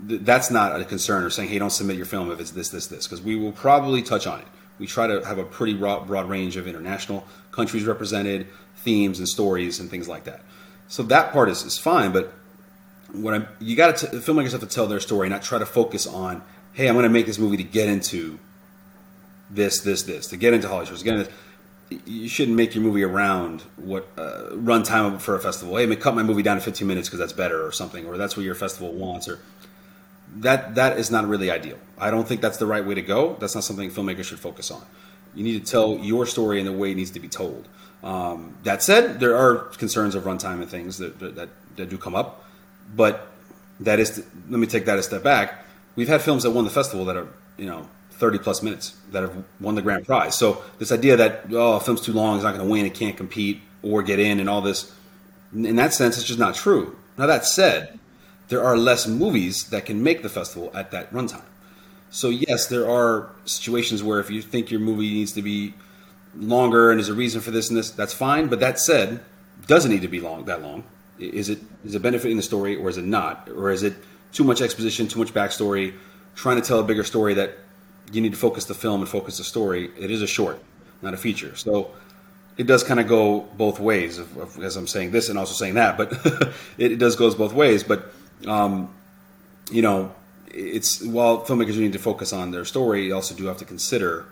th- 0.07 0.21
that's 0.21 0.49
not 0.49 0.79
a 0.79 0.86
concern 0.86 1.23
or 1.23 1.29
saying 1.29 1.49
hey, 1.49 1.59
don't 1.59 1.69
submit 1.69 1.97
your 1.97 2.05
film 2.05 2.31
if 2.31 2.39
it's 2.39 2.51
this 2.51 2.69
this 2.69 2.88
this 2.88 3.07
because 3.07 3.21
we 3.21 3.36
will 3.36 3.51
probably 3.51 4.01
touch 4.01 4.25
on 4.25 4.39
it. 4.39 4.47
We 4.79 4.88
try 4.88 5.07
to 5.07 5.25
have 5.25 5.38
a 5.38 5.43
pretty 5.43 5.73
broad, 5.73 6.07
broad 6.07 6.29
range 6.29 6.57
of 6.57 6.67
international 6.67 7.27
countries 7.51 7.86
represented, 7.86 8.47
themes 8.77 9.19
and 9.19 9.27
stories 9.27 9.79
and 9.79 9.89
things 9.89 10.07
like 10.07 10.25
that. 10.25 10.41
So 10.88 11.03
that 11.03 11.31
part 11.31 11.49
is, 11.49 11.63
is 11.63 11.77
fine, 11.77 12.12
but 12.12 12.33
what 13.12 13.33
I'm, 13.33 13.47
you 13.59 13.75
got 13.75 13.97
to 13.97 14.07
filmmakers 14.07 14.51
have 14.51 14.62
to 14.62 14.67
tell 14.67 14.88
their 14.88 14.99
story, 14.99 15.29
not 15.29 15.43
try 15.43 15.59
to 15.59 15.65
focus 15.65 16.07
on, 16.07 16.43
hey, 16.73 16.88
I'm 16.88 16.95
going 16.95 17.03
to 17.03 17.09
make 17.09 17.25
this 17.25 17.38
movie 17.39 17.57
to 17.57 17.63
get 17.63 17.88
into 17.88 18.39
this, 19.49 19.81
this, 19.81 20.03
this, 20.03 20.27
to 20.27 20.38
get 20.38 20.53
into 20.53 20.67
Hollywood, 20.67 20.97
to 20.97 21.03
get 21.03 21.15
into 21.15 21.31
you 22.05 22.27
shouldn't 22.27 22.57
make 22.57 22.75
your 22.75 22.83
movie 22.83 23.03
around 23.03 23.62
what 23.75 24.07
uh, 24.17 24.49
runtime 24.51 25.19
for 25.19 25.36
a 25.36 25.39
festival. 25.39 25.77
Hey, 25.77 25.93
cut 25.95 26.15
my 26.15 26.23
movie 26.23 26.41
down 26.41 26.57
to 26.57 26.63
15 26.63 26.88
minutes 26.88 27.07
because 27.07 27.19
that's 27.19 27.33
better, 27.33 27.65
or 27.65 27.71
something, 27.71 28.05
or 28.05 28.17
that's 28.17 28.36
what 28.36 28.43
your 28.45 28.55
festival 28.55 28.93
wants, 28.93 29.27
or 29.27 29.39
that 30.38 30.76
that 30.76 30.98
is 30.98 31.12
not 31.12 31.28
really 31.28 31.52
ideal. 31.52 31.78
I 31.98 32.12
don't 32.12 32.28
think 32.28 32.41
that's 32.41 32.58
the 32.58 32.65
right 32.65 32.86
way 32.86 32.96
to 32.96 33.02
go. 33.02 33.36
That's 33.39 33.56
not 33.56 33.63
something 33.63 33.89
filmmakers 33.91 34.26
should 34.26 34.39
focus 34.39 34.72
on. 34.72 34.84
You 35.36 35.43
need 35.43 35.65
to 35.65 35.72
tell 35.72 35.98
your 35.98 36.26
story 36.26 36.60
in 36.60 36.65
the 36.65 36.72
way 36.72 36.91
it 36.91 36.96
needs 36.96 37.12
to 37.12 37.19
be 37.19 37.28
told. 37.28 37.67
Um, 38.04 38.56
that 38.63 38.84
said, 38.84 39.19
there 39.19 39.38
are 39.38 39.56
concerns 39.78 40.13
of 40.15 40.24
runtime 40.24 40.62
and 40.62 40.69
things 40.69 40.98
that, 40.98 41.19
that, 41.19 41.50
that 41.78 41.89
do 41.89 41.98
come 41.98 42.15
up, 42.15 42.43
but 42.96 43.28
that 43.80 44.00
is. 44.00 44.12
To, 44.12 44.24
let 44.50 44.60
me 44.60 44.67
take 44.67 44.86
that 44.86 45.00
a 45.00 45.04
step 45.04 45.24
back. 45.24 45.65
We've 45.96 46.08
had 46.08 46.22
films 46.22 46.43
that 46.43 46.52
won 46.52 46.65
the 46.65 46.69
festival 46.69 47.06
that 47.06 47.15
are 47.15 47.28
you 47.58 47.65
know 47.65 47.88
30 48.12 48.39
plus 48.39 48.62
minutes 48.62 48.96
that 49.12 49.22
have 49.22 49.43
won 49.60 49.76
the 49.76 49.82
grand 49.82 50.06
prize. 50.06 50.36
So 50.36 50.63
this 50.80 50.91
idea 50.91 51.17
that 51.17 51.46
oh, 51.52 51.78
a 51.78 51.80
film's 51.80 52.02
too 52.02 52.13
long, 52.13 52.36
it's 52.36 52.43
not 52.43 52.56
going 52.56 52.65
to 52.65 52.72
win, 52.72 52.86
it 52.86 52.93
can't 52.93 53.17
compete 53.17 53.62
or 53.82 54.04
get 54.04 54.19
in, 54.19 54.39
and 54.39 54.50
all 54.50 54.62
this, 54.62 54.93
in 55.54 55.76
that 55.76 55.93
sense, 55.93 56.17
it's 56.17 56.26
just 56.26 56.39
not 56.39 56.56
true. 56.56 56.96
Now 57.17 57.26
that 57.28 57.46
said, 57.46 58.00
there 58.49 58.63
are 58.63 58.77
less 58.77 59.08
movies 59.08 59.69
that 59.69 59.86
can 59.86 60.03
make 60.03 60.21
the 60.21 60.29
festival 60.29 60.71
at 60.73 60.91
that 60.91 61.12
runtime. 61.12 61.45
So 62.12 62.29
yes, 62.29 62.67
there 62.67 62.89
are 62.89 63.29
situations 63.45 64.03
where 64.03 64.19
if 64.19 64.29
you 64.29 64.41
think 64.41 64.69
your 64.69 64.79
movie 64.79 65.13
needs 65.13 65.32
to 65.34 65.41
be 65.41 65.73
longer 66.36 66.91
and 66.91 66.99
there's 66.99 67.10
a 67.10 67.13
reason 67.13 67.41
for 67.41 67.51
this 67.51 67.69
and 67.69 67.77
this, 67.77 67.89
that's 67.91 68.13
fine. 68.13 68.47
But 68.47 68.60
that 68.60 68.79
said, 68.79 69.23
doesn't 69.67 69.89
need 69.89 70.01
to 70.01 70.08
be 70.08 70.19
long 70.19 70.45
that 70.45 70.62
long. 70.62 70.84
Is 71.19 71.49
it 71.49 71.60
is 71.86 71.95
it 71.95 72.01
benefiting 72.01 72.38
the 72.38 72.43
story 72.43 72.75
or 72.75 72.89
is 72.89 72.97
it 72.97 73.06
not? 73.06 73.49
Or 73.49 73.71
is 73.71 73.84
it 73.84 73.95
too 74.32 74.43
much 74.43 74.62
exposition, 74.62 75.08
too 75.08 75.19
much 75.19 75.34
backstory, 75.34 75.93
trying 76.36 76.60
to 76.60 76.67
tell 76.67 76.79
a 76.79 76.84
bigger 76.84 77.03
story 77.03 77.36
that 77.36 77.58
you 78.12 78.21
need 78.21 78.32
to 78.32 78.38
focus 78.38 78.65
the 78.65 78.73
film 78.73 79.01
and 79.01 79.10
focus 79.10 79.38
the 79.38 79.43
story. 79.43 79.91
It 79.97 80.12
is 80.12 80.21
a 80.21 80.27
short, 80.27 80.60
not 81.01 81.13
a 81.13 81.17
feature. 81.17 81.56
So 81.56 81.91
it 82.58 82.67
does 82.67 82.84
kind 82.84 82.99
of 82.99 83.08
go 83.08 83.41
both 83.58 83.79
ways, 83.79 84.19
as 84.62 84.75
I'm 84.75 84.88
saying 84.88 85.12
this 85.12 85.29
and 85.29 85.39
also 85.39 85.53
saying 85.53 85.75
that. 85.75 85.97
But 85.97 86.13
it, 86.77 86.93
it, 86.93 86.97
does 86.97 87.15
goes 87.15 87.36
both 87.36 87.53
ways. 87.53 87.84
But 87.84 88.12
um, 88.47 88.93
you 89.71 89.82
know, 89.82 90.13
it's 90.47 91.03
while 91.03 91.43
filmmakers 91.45 91.77
need 91.77 91.93
to 91.93 91.99
focus 91.99 92.34
on 92.34 92.51
their 92.51 92.65
story, 92.65 93.06
you 93.06 93.15
also 93.15 93.36
do 93.36 93.45
have 93.45 93.58
to 93.58 93.65
consider 93.65 94.25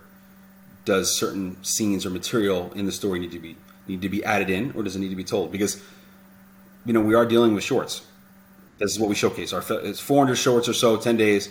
does 0.84 1.15
certain 1.15 1.63
scenes 1.63 2.06
or 2.06 2.10
material 2.10 2.71
in 2.74 2.86
the 2.86 2.91
story 2.91 3.19
need 3.19 3.32
to 3.32 3.39
be 3.39 3.56
need 3.88 4.02
to 4.02 4.10
be 4.10 4.24
added 4.24 4.50
in, 4.50 4.71
or 4.71 4.84
does 4.84 4.95
it 4.95 5.00
need 5.00 5.10
to 5.10 5.15
be 5.15 5.24
told? 5.24 5.52
Because 5.52 5.82
you 6.86 6.93
know 6.93 7.02
we 7.02 7.15
are 7.15 7.26
dealing 7.26 7.54
with 7.54 7.63
shorts. 7.63 8.06
This 8.78 8.91
is 8.91 9.00
what 9.00 9.10
we 9.10 9.15
showcase. 9.15 9.54
Our 9.54 9.63
it's 9.84 10.00
400 10.00 10.36
shorts 10.36 10.67
or 10.67 10.74
so, 10.74 10.97
10 10.97 11.17
days 11.17 11.50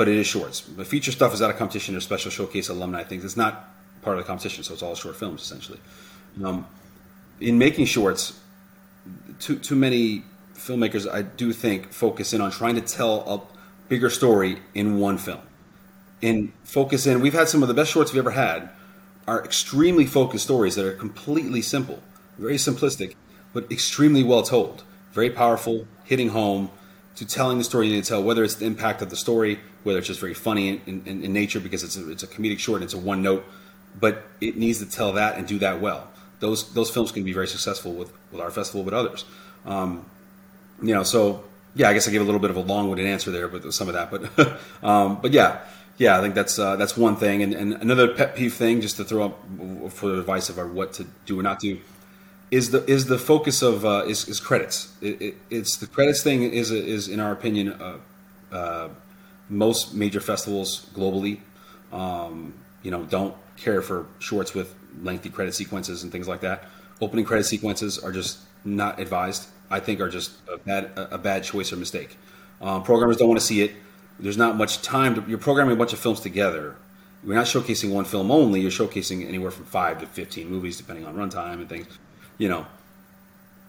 but 0.00 0.08
it 0.08 0.16
is 0.16 0.26
shorts. 0.26 0.60
The 0.60 0.84
feature 0.86 1.12
stuff 1.12 1.34
is 1.34 1.42
out 1.42 1.50
of 1.50 1.58
competition 1.58 1.94
or 1.94 2.00
special 2.00 2.30
showcase 2.30 2.70
alumni 2.70 3.02
things. 3.02 3.22
It's 3.22 3.36
not 3.36 3.68
part 4.00 4.16
of 4.16 4.24
the 4.24 4.26
competition, 4.26 4.64
so 4.64 4.72
it's 4.72 4.82
all 4.82 4.94
short 4.94 5.14
films 5.14 5.42
essentially. 5.42 5.78
Um, 6.42 6.66
in 7.38 7.58
making 7.58 7.84
shorts, 7.84 8.40
too 9.40 9.58
too 9.58 9.76
many 9.76 10.22
filmmakers, 10.70 11.10
I 11.12 11.22
do 11.22 11.52
think, 11.52 11.92
focus 11.92 12.32
in 12.32 12.40
on 12.40 12.50
trying 12.50 12.76
to 12.76 12.80
tell 12.80 13.20
a 13.26 13.88
bigger 13.88 14.10
story 14.10 14.58
in 14.74 14.98
one 14.98 15.18
film. 15.18 15.40
In 16.22 16.52
focus 16.62 17.06
in, 17.06 17.20
we've 17.20 17.34
had 17.34 17.48
some 17.48 17.62
of 17.62 17.68
the 17.68 17.74
best 17.74 17.90
shorts 17.90 18.12
we've 18.12 18.20
ever 18.20 18.30
had 18.30 18.70
are 19.26 19.44
extremely 19.44 20.06
focused 20.06 20.44
stories 20.44 20.76
that 20.76 20.84
are 20.84 20.92
completely 20.92 21.62
simple, 21.62 22.02
very 22.38 22.56
simplistic, 22.56 23.14
but 23.52 23.70
extremely 23.70 24.22
well 24.22 24.42
told, 24.42 24.84
very 25.12 25.30
powerful, 25.30 25.86
hitting 26.04 26.28
home 26.28 26.70
to 27.16 27.26
telling 27.26 27.58
the 27.58 27.64
story 27.64 27.88
you 27.88 27.94
need 27.94 28.04
to 28.04 28.08
tell, 28.08 28.22
whether 28.22 28.44
it's 28.44 28.54
the 28.56 28.66
impact 28.66 29.02
of 29.02 29.10
the 29.10 29.16
story, 29.16 29.58
whether 29.82 29.98
it's 29.98 30.06
just 30.06 30.20
very 30.20 30.34
funny 30.34 30.80
in, 30.86 31.02
in, 31.06 31.24
in 31.24 31.32
nature 31.32 31.58
because 31.58 31.82
it's 31.82 31.96
a, 31.96 32.10
it's 32.10 32.22
a 32.22 32.26
comedic 32.26 32.58
short 32.58 32.76
and 32.76 32.84
it's 32.84 32.94
a 32.94 32.98
one 32.98 33.22
note, 33.22 33.44
but 33.98 34.24
it 34.40 34.56
needs 34.56 34.78
to 34.78 34.86
tell 34.86 35.12
that 35.14 35.36
and 35.36 35.48
do 35.48 35.58
that 35.58 35.80
well. 35.80 36.08
Those 36.38 36.72
those 36.72 36.90
films 36.90 37.12
can 37.12 37.24
be 37.24 37.32
very 37.32 37.48
successful 37.48 37.92
with, 37.92 38.12
with 38.30 38.40
our 38.40 38.50
festival, 38.50 38.82
but 38.82 38.94
others. 38.94 39.24
Um, 39.66 40.06
you 40.82 40.94
know, 40.94 41.02
so 41.02 41.44
yeah, 41.74 41.88
I 41.88 41.94
guess 41.94 42.08
I 42.08 42.10
gave 42.10 42.20
a 42.20 42.24
little 42.24 42.40
bit 42.40 42.50
of 42.50 42.56
a 42.56 42.60
long-winded 42.60 43.06
answer 43.06 43.30
there, 43.30 43.48
but 43.48 43.72
some 43.72 43.88
of 43.88 43.94
that, 43.94 44.10
but 44.10 44.58
um, 44.82 45.20
but 45.20 45.32
yeah, 45.32 45.60
yeah, 45.98 46.18
I 46.18 46.22
think 46.22 46.34
that's 46.34 46.58
uh, 46.58 46.76
that's 46.76 46.96
one 46.96 47.16
thing, 47.16 47.42
and, 47.42 47.52
and 47.52 47.74
another 47.74 48.08
pet 48.14 48.34
peeve 48.34 48.54
thing, 48.54 48.80
just 48.80 48.96
to 48.96 49.04
throw 49.04 49.26
up 49.26 49.92
for 49.92 50.14
advice 50.14 50.48
of 50.48 50.58
our 50.58 50.66
what 50.66 50.94
to 50.94 51.06
do 51.26 51.38
or 51.38 51.42
not 51.42 51.60
do, 51.60 51.78
is 52.50 52.70
the 52.70 52.84
is 52.90 53.06
the 53.06 53.18
focus 53.18 53.62
of 53.62 53.84
uh, 53.84 54.04
is, 54.06 54.26
is 54.26 54.40
credits. 54.40 54.94
It, 55.02 55.20
it, 55.20 55.34
it's 55.50 55.76
the 55.76 55.86
credits 55.86 56.22
thing 56.22 56.42
is 56.42 56.70
is 56.70 57.08
in 57.08 57.20
our 57.20 57.32
opinion 57.32 57.72
uh, 57.72 57.98
uh, 58.50 58.88
most 59.50 59.94
major 59.94 60.20
festivals 60.20 60.86
globally, 60.94 61.40
um, 61.92 62.54
you 62.82 62.90
know, 62.90 63.02
don't 63.04 63.34
care 63.56 63.82
for 63.82 64.06
shorts 64.20 64.54
with 64.54 64.74
lengthy 65.02 65.28
credit 65.28 65.54
sequences 65.54 66.02
and 66.02 66.10
things 66.10 66.26
like 66.26 66.40
that. 66.40 66.64
Opening 67.00 67.24
credit 67.24 67.44
sequences 67.44 67.98
are 67.98 68.12
just 68.12 68.38
not 68.64 68.98
advised. 69.00 69.48
I 69.70 69.80
think 69.80 70.00
are 70.00 70.08
just 70.08 70.32
a 70.52 70.58
bad 70.58 70.90
a 70.96 71.18
bad 71.18 71.44
choice 71.44 71.72
or 71.72 71.76
mistake. 71.76 72.16
Um, 72.60 72.82
programmers 72.82 73.16
don't 73.16 73.28
want 73.28 73.40
to 73.40 73.46
see 73.46 73.62
it. 73.62 73.72
There's 74.18 74.36
not 74.36 74.56
much 74.56 74.82
time. 74.82 75.14
To, 75.14 75.24
you're 75.28 75.38
programming 75.38 75.74
a 75.74 75.78
bunch 75.78 75.92
of 75.92 75.98
films 75.98 76.20
together. 76.20 76.76
You're 77.24 77.34
not 77.34 77.46
showcasing 77.46 77.92
one 77.92 78.04
film 78.04 78.30
only. 78.30 78.60
You're 78.60 78.70
showcasing 78.70 79.26
anywhere 79.26 79.50
from 79.50 79.66
five 79.66 80.00
to 80.00 80.06
fifteen 80.06 80.48
movies, 80.48 80.76
depending 80.76 81.06
on 81.06 81.14
runtime 81.14 81.54
and 81.54 81.68
things. 81.68 81.86
You 82.38 82.48
know, 82.48 82.66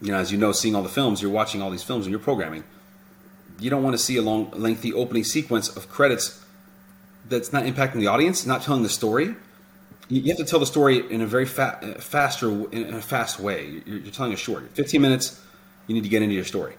you 0.02 0.12
know, 0.12 0.18
as 0.18 0.32
you 0.32 0.38
know, 0.38 0.52
seeing 0.52 0.76
all 0.76 0.84
the 0.84 0.90
films, 0.90 1.22
you're 1.22 1.32
watching 1.32 1.62
all 1.62 1.70
these 1.70 1.84
films 1.84 2.06
and 2.06 2.12
you're 2.12 2.20
programming 2.20 2.64
you 3.62 3.70
don't 3.70 3.84
want 3.84 3.94
to 3.94 3.98
see 3.98 4.18
a 4.18 4.22
long, 4.22 4.50
lengthy 4.52 4.92
opening 4.92 5.24
sequence 5.24 5.70
of 5.70 5.88
credits 5.88 6.44
that's 7.30 7.54
not 7.54 7.64
impacting 7.64 8.00
the 8.00 8.08
audience, 8.08 8.46
not 8.46 8.64
telling 8.64 8.84
the 8.84 8.90
story. 8.90 9.36
You 10.10 10.24
have 10.30 10.38
to 10.38 10.44
tell 10.44 10.60
the 10.60 10.66
story 10.66 11.10
in 11.10 11.22
a 11.22 11.28
very 11.28 11.46
fa- 11.46 11.96
faster, 12.00 12.50
in 12.72 12.94
a 12.94 13.02
fast 13.02 13.40
way. 13.40 13.82
You're, 13.86 14.00
you're 14.00 14.12
telling 14.12 14.34
a 14.34 14.38
short, 14.38 14.70
15 14.74 15.02
minutes. 15.02 15.40
You 15.92 15.96
need 15.96 16.04
to 16.04 16.10
get 16.10 16.22
into 16.22 16.36
your 16.36 16.46
story, 16.46 16.76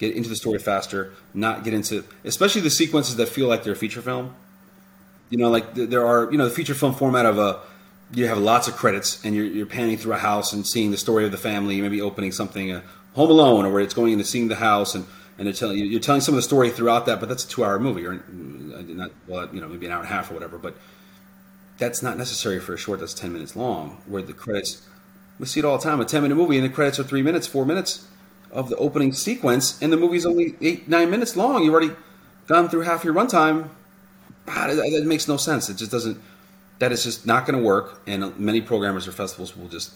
get 0.00 0.16
into 0.16 0.28
the 0.28 0.34
story 0.34 0.58
faster, 0.58 1.12
not 1.32 1.62
get 1.62 1.74
into, 1.74 2.02
especially 2.24 2.60
the 2.60 2.70
sequences 2.70 3.14
that 3.14 3.28
feel 3.28 3.46
like 3.46 3.62
they're 3.62 3.74
a 3.74 3.76
feature 3.76 4.02
film. 4.02 4.34
You 5.30 5.38
know, 5.38 5.48
like 5.48 5.74
there 5.74 6.04
are, 6.04 6.28
you 6.32 6.36
know, 6.36 6.44
the 6.44 6.50
feature 6.50 6.74
film 6.74 6.92
format 6.92 7.24
of 7.24 7.38
a, 7.38 7.60
you 8.12 8.26
have 8.26 8.38
lots 8.38 8.66
of 8.66 8.74
credits 8.74 9.24
and 9.24 9.32
you're, 9.36 9.44
you're 9.44 9.66
panning 9.66 9.96
through 9.96 10.14
a 10.14 10.18
house 10.18 10.52
and 10.52 10.66
seeing 10.66 10.90
the 10.90 10.96
story 10.96 11.24
of 11.24 11.30
the 11.30 11.38
family, 11.38 11.80
maybe 11.80 12.00
opening 12.00 12.32
something, 12.32 12.72
a 12.72 12.82
Home 13.14 13.30
Alone, 13.30 13.64
or 13.64 13.70
where 13.70 13.80
it's 13.80 13.94
going 13.94 14.12
into 14.12 14.24
seeing 14.24 14.48
the 14.48 14.56
house 14.56 14.96
and 14.96 15.06
and 15.38 15.46
they're 15.46 15.54
telling 15.54 15.78
you 15.78 15.84
you're 15.84 16.00
telling 16.00 16.20
some 16.20 16.34
of 16.34 16.38
the 16.38 16.42
story 16.42 16.70
throughout 16.70 17.06
that, 17.06 17.20
but 17.20 17.28
that's 17.28 17.44
a 17.44 17.48
two 17.48 17.64
hour 17.64 17.78
movie 17.78 18.04
or 18.04 18.14
uh, 18.14 18.82
not 18.88 19.12
well, 19.28 19.48
you 19.54 19.60
know, 19.60 19.68
maybe 19.68 19.86
an 19.86 19.92
hour 19.92 20.00
and 20.00 20.08
a 20.08 20.12
half 20.12 20.32
or 20.32 20.34
whatever. 20.34 20.58
But 20.58 20.74
that's 21.78 22.02
not 22.02 22.18
necessary 22.18 22.58
for 22.58 22.74
a 22.74 22.76
short 22.76 22.98
that's 22.98 23.14
ten 23.14 23.32
minutes 23.32 23.54
long, 23.54 24.02
where 24.06 24.20
the 24.20 24.32
credits 24.32 24.82
we 25.38 25.46
see 25.46 25.60
it 25.60 25.64
all 25.64 25.78
the 25.78 25.84
time. 25.84 26.00
A 26.00 26.04
ten 26.04 26.22
minute 26.22 26.34
movie 26.34 26.56
and 26.56 26.64
the 26.64 26.74
credits 26.74 26.98
are 26.98 27.04
three 27.04 27.22
minutes, 27.22 27.46
four 27.46 27.64
minutes 27.64 28.08
of 28.50 28.68
the 28.68 28.76
opening 28.76 29.12
sequence, 29.12 29.80
and 29.82 29.92
the 29.92 29.96
movie's 29.96 30.26
only 30.26 30.54
eight 30.60 30.88
nine 30.88 31.10
minutes 31.10 31.36
long. 31.36 31.62
You've 31.64 31.74
already 31.74 31.94
gone 32.46 32.68
through 32.68 32.82
half 32.82 33.04
your 33.04 33.14
runtime. 33.14 33.68
Ah, 34.46 34.66
that 34.66 35.04
makes 35.04 35.28
no 35.28 35.36
sense. 35.36 35.68
It 35.68 35.76
just 35.76 35.90
doesn't. 35.90 36.20
That 36.78 36.92
is 36.92 37.02
just 37.02 37.26
not 37.26 37.46
going 37.46 37.58
to 37.58 37.64
work, 37.64 38.00
and 38.06 38.38
many 38.38 38.60
programmers 38.60 39.08
or 39.08 39.12
festivals 39.12 39.56
will 39.56 39.68
just 39.68 39.92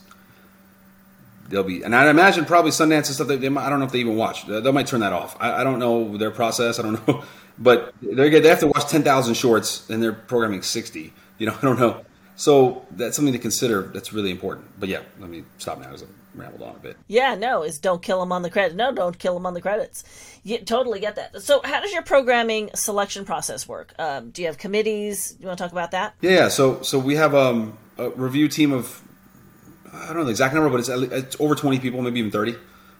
they'll 1.48 1.62
be, 1.62 1.82
and 1.82 1.94
I 1.94 2.08
imagine 2.10 2.44
probably 2.44 2.70
Sundance 2.70 3.06
and 3.06 3.06
stuff. 3.06 3.28
They, 3.28 3.36
they 3.36 3.48
I 3.48 3.70
don't 3.70 3.78
know 3.78 3.86
if 3.86 3.92
they 3.92 4.00
even 4.00 4.16
watch. 4.16 4.46
They, 4.46 4.60
they 4.60 4.72
might 4.72 4.86
turn 4.86 5.00
that 5.00 5.12
off. 5.12 5.36
I, 5.38 5.60
I, 5.60 5.64
don't 5.64 5.78
know 5.78 6.16
their 6.16 6.30
process. 6.30 6.78
I 6.78 6.82
don't 6.82 7.06
know, 7.06 7.24
but 7.58 7.94
they 8.02 8.40
they 8.40 8.48
have 8.48 8.60
to 8.60 8.66
watch 8.66 8.88
ten 8.88 9.02
thousand 9.02 9.34
shorts, 9.34 9.88
and 9.88 10.02
they're 10.02 10.12
programming 10.12 10.62
sixty. 10.62 11.12
You 11.38 11.46
know, 11.46 11.56
I 11.62 11.64
don't 11.64 11.78
know. 11.78 12.04
So 12.36 12.86
that's 12.92 13.14
something 13.14 13.32
to 13.34 13.38
consider. 13.38 13.82
That's 13.82 14.12
really 14.12 14.30
important. 14.30 14.66
But 14.80 14.88
yeah, 14.88 15.02
let 15.20 15.30
me 15.30 15.44
stop 15.58 15.78
now 15.78 15.92
rambled 16.34 16.62
on 16.62 16.76
a 16.76 16.78
bit. 16.78 16.96
Yeah, 17.08 17.34
no, 17.34 17.62
is 17.62 17.78
don't 17.78 18.02
kill 18.02 18.20
them 18.20 18.32
on 18.32 18.42
the 18.42 18.50
credits. 18.50 18.74
No, 18.74 18.92
don't 18.92 19.18
kill 19.18 19.34
them 19.34 19.46
on 19.46 19.54
the 19.54 19.60
credits. 19.60 20.04
You 20.44 20.58
totally 20.58 21.00
get 21.00 21.16
that. 21.16 21.42
So, 21.42 21.60
how 21.64 21.80
does 21.80 21.92
your 21.92 22.02
programming 22.02 22.70
selection 22.74 23.24
process 23.24 23.68
work? 23.68 23.94
Um, 23.98 24.30
do 24.30 24.42
you 24.42 24.48
have 24.48 24.58
committees? 24.58 25.36
You 25.40 25.46
want 25.46 25.58
to 25.58 25.64
talk 25.64 25.72
about 25.72 25.92
that? 25.92 26.14
Yeah, 26.20 26.30
yeah. 26.30 26.48
So, 26.48 26.82
so 26.82 26.98
we 26.98 27.16
have 27.16 27.34
um, 27.34 27.76
a 27.98 28.10
review 28.10 28.48
team 28.48 28.72
of 28.72 29.02
I 29.92 30.06
don't 30.06 30.16
know 30.16 30.24
the 30.24 30.30
exact 30.30 30.54
number, 30.54 30.70
but 30.70 30.80
it's, 30.80 30.88
it's 30.88 31.36
over 31.38 31.54
20 31.54 31.78
people, 31.78 32.00
maybe 32.00 32.18
even 32.20 32.30
30, 32.30 32.56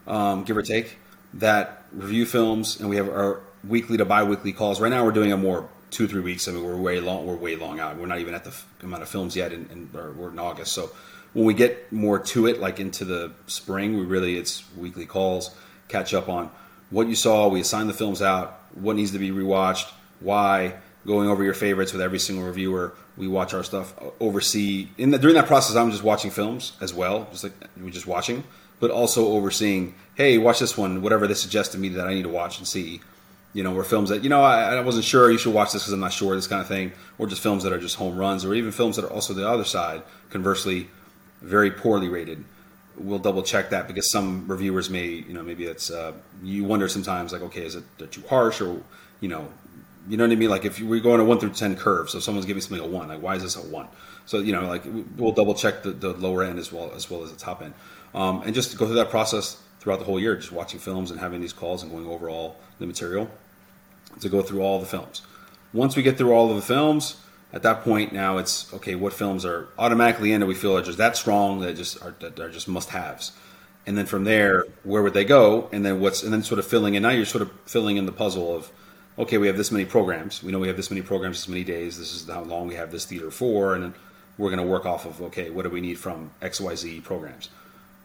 um, 0.07 0.45
give 0.45 0.57
or 0.57 0.63
take, 0.63 0.99
that 1.35 1.87
review 1.93 2.27
films, 2.27 2.79
and 2.79 2.89
we 2.91 2.97
have 2.97 3.09
our 3.09 3.41
weekly 3.67 3.97
to 3.97 4.05
bi-weekly 4.05 4.53
calls. 4.53 4.81
Right 4.81 4.91
now, 4.91 5.05
we're 5.05 5.13
doing 5.13 5.33
a 5.33 5.37
more 5.37 5.69
two 5.91 6.07
three 6.09 6.21
weeks. 6.21 6.49
I 6.49 6.53
mean, 6.53 6.65
we're 6.65 6.77
way 6.77 7.01
long. 7.01 7.27
We're 7.27 7.37
way 7.37 7.57
long 7.57 7.81
out. 7.81 7.97
We're 7.97 8.07
not 8.07 8.19
even 8.19 8.35
at 8.35 8.45
the 8.45 8.55
amount 8.83 9.03
of 9.03 9.09
films 9.09 9.37
yet, 9.37 9.53
in, 9.53 9.69
in, 9.71 9.91
we're 9.93 10.31
in 10.31 10.39
August. 10.39 10.73
So 10.73 10.91
when 11.33 11.45
we 11.45 11.55
get 11.55 11.93
more 11.93 12.19
to 12.19 12.47
it, 12.47 12.61
like 12.61 12.81
into 12.81 13.05
the 13.05 13.33
spring, 13.47 13.99
we 13.99 14.05
really 14.05 14.37
it's 14.37 14.65
weekly 14.77 15.07
calls, 15.07 15.55
catch 15.89 16.15
up 16.15 16.29
on 16.29 16.51
what 16.91 17.09
you 17.09 17.15
saw. 17.15 17.49
We 17.49 17.61
assign 17.61 17.87
the 17.87 17.95
films 17.95 18.23
out, 18.23 18.61
what 18.75 18.97
needs 18.97 19.13
to 19.13 19.19
be 19.19 19.31
rewatched, 19.31 19.91
why, 20.21 20.75
going 21.07 21.29
over 21.29 21.43
your 21.43 21.55
favorites 21.55 21.93
with 21.93 22.03
every 22.03 22.19
single 22.19 22.45
reviewer. 22.45 22.95
We 23.17 23.29
watch 23.29 23.53
our 23.53 23.63
stuff 23.63 23.95
oversee 24.21 24.89
in 24.97 25.11
the, 25.11 25.19
during 25.19 25.37
that 25.37 25.47
process 25.47 25.77
i'm 25.77 25.91
just 25.91 26.03
watching 26.03 26.31
films 26.31 26.73
as 26.81 26.95
well 26.95 27.29
just 27.31 27.45
like 27.45 27.53
we're 27.77 27.91
just 27.91 28.07
watching 28.07 28.43
but 28.83 28.91
also 28.91 29.29
overseeing, 29.29 29.95
hey, 30.17 30.39
watch 30.39 30.59
this 30.59 30.77
one, 30.77 31.03
whatever 31.03 31.29
they 31.29 31.35
suggest 31.35 31.71
to 31.71 31.79
me 31.79 31.89
that 31.91 32.09
I 32.09 32.15
need 32.15 32.25
to 32.25 32.29
watch 32.29 32.59
and 32.59 32.67
see. 32.67 33.01
You 33.55 33.63
know, 33.63 33.77
or 33.77 33.85
films 33.85 34.09
that 34.09 34.25
you 34.25 34.31
know 34.31 34.43
I, 34.43 34.75
I 34.75 34.81
wasn't 34.81 35.05
sure 35.05 35.31
you 35.31 35.39
should 35.39 35.55
watch 35.55 35.73
this 35.73 35.83
because 35.83 35.93
I'm 35.93 36.01
not 36.01 36.13
sure 36.13 36.35
this 36.35 36.49
kind 36.49 36.61
of 36.61 36.67
thing, 36.67 36.91
or 37.17 37.27
just 37.29 37.43
films 37.43 37.63
that 37.63 37.73
are 37.73 37.79
just 37.79 37.97
home 37.97 38.17
runs, 38.17 38.45
or 38.45 38.55
even 38.55 38.73
films 38.73 38.97
that 38.97 39.05
are 39.05 39.13
also 39.13 39.35
the 39.35 39.49
other 39.49 39.65
side, 39.65 40.03
conversely, 40.31 40.89
very 41.43 41.71
poorly 41.71 42.09
rated. 42.09 42.45
We'll 42.97 43.19
double 43.19 43.43
check 43.43 43.71
that 43.71 43.89
because 43.89 44.11
some 44.11 44.47
reviewers 44.47 44.91
may, 44.91 45.07
you 45.07 45.33
know, 45.33 45.43
maybe 45.43 45.65
it's 45.65 45.91
uh, 45.91 46.13
you 46.43 46.65
wonder 46.65 46.89
sometimes 46.89 47.33
like, 47.33 47.43
okay, 47.43 47.65
is 47.65 47.75
it 47.75 47.85
too 48.11 48.23
harsh 48.29 48.61
or 48.61 48.83
you 49.21 49.29
know, 49.29 49.49
you 50.09 50.17
know 50.17 50.25
what 50.25 50.33
I 50.33 50.37
mean? 50.37 50.51
Like 50.51 50.65
if 50.65 50.81
we're 50.81 51.01
going 51.01 51.21
a 51.21 51.25
one 51.25 51.39
through 51.39 51.51
ten 51.51 51.77
curve, 51.77 52.11
so 52.11 52.21
someone's 52.21 52.47
giving 52.47 52.61
something 52.61 52.85
a 52.85 52.89
one, 52.89 53.09
like 53.09 53.23
why 53.23 53.37
is 53.37 53.43
this 53.43 53.57
a 53.57 53.63
one? 53.63 53.89
So 54.27 54.39
you 54.39 54.53
know, 54.53 54.67
like 54.67 54.83
we'll 55.17 55.33
double 55.33 55.55
check 55.55 55.83
the, 55.83 55.91
the 55.91 56.13
lower 56.13 56.43
end 56.43 56.59
as 56.59 56.73
well 56.73 56.93
as 56.95 57.11
well 57.11 57.25
as 57.25 57.33
the 57.33 57.39
top 57.39 57.63
end, 57.63 57.75
um, 58.15 58.43
and 58.43 58.55
just 58.55 58.77
go 58.79 58.87
through 58.87 58.97
that 58.97 59.11
process 59.11 59.61
throughout 59.81 59.99
the 59.99 60.05
whole 60.05 60.21
year, 60.21 60.37
just 60.37 60.53
watching 60.53 60.79
films 60.79 61.11
and 61.11 61.19
having 61.19 61.41
these 61.41 61.53
calls 61.53 61.83
and 61.83 61.91
going 61.91 62.07
over 62.07 62.31
all 62.31 62.57
the 62.79 62.87
material 62.87 63.29
to 64.21 64.29
go 64.29 64.43
through 64.43 64.63
all 64.63 64.79
the 64.79 64.87
films. 64.87 65.23
Once 65.73 65.97
we 65.97 66.03
get 66.03 66.19
through 66.19 66.33
all 66.33 66.51
of 66.51 66.57
the 66.57 66.63
films, 66.63 67.17
at 67.53 67.63
that 67.63 67.83
point 67.83 68.13
now 68.13 68.39
it's 68.39 68.73
okay. 68.75 68.95
What 68.95 69.13
films 69.13 69.45
are 69.45 69.69
automatically 69.79 70.33
in 70.33 70.41
that 70.41 70.47
we 70.47 70.55
feel 70.55 70.77
are 70.77 70.83
just 70.83 70.99
that 70.99 71.17
strong 71.17 71.61
that 71.61 71.77
just 71.77 72.03
are 72.03 72.15
that 72.21 72.39
are 72.41 72.51
just 72.51 72.69
must 72.69 72.91
haves, 72.91 73.33
and 73.87 73.97
then 73.97 74.07
from 74.07 74.25
there, 74.25 74.65
where 74.85 75.03
would 75.03 75.15
they 75.15 75.25
go? 75.25 75.69
And 75.73 75.85
then 75.85 76.01
what's 76.01 76.23
and 76.23 76.33
then 76.33 76.43
sort 76.43 76.59
of 76.59 76.67
filling 76.67 76.95
in. 76.95 77.03
Now 77.03 77.11
you're 77.11 77.27
sort 77.27 77.43
of 77.43 77.53
filling 77.67 77.97
in 77.97 78.07
the 78.07 78.13
puzzle 78.13 78.55
of 78.55 78.71
okay, 79.19 79.39
we 79.39 79.47
have 79.47 79.57
this 79.57 79.71
many 79.71 79.85
programs. 79.85 80.43
We 80.43 80.53
know 80.53 80.59
we 80.59 80.69
have 80.69 80.77
this 80.77 80.91
many 80.91 81.03
programs, 81.03 81.39
this 81.39 81.49
many 81.49 81.65
days. 81.65 81.99
This 81.99 82.15
is 82.15 82.29
how 82.29 82.43
long 82.43 82.67
we 82.69 82.75
have 82.77 82.91
this 82.91 83.05
theater 83.05 83.31
for, 83.31 83.75
and 83.75 83.93
we're 84.39 84.49
going 84.49 84.65
to 84.65 84.67
work 84.67 84.87
off 84.87 85.05
of 85.05 85.21
okay, 85.23 85.51
what 85.51 85.65
do 85.65 85.71
we 85.71 85.81
need 85.81 85.99
from 85.99 86.31
X 86.41 86.61
Y 86.61 86.75
Z 86.75 87.01
programs? 87.03 87.51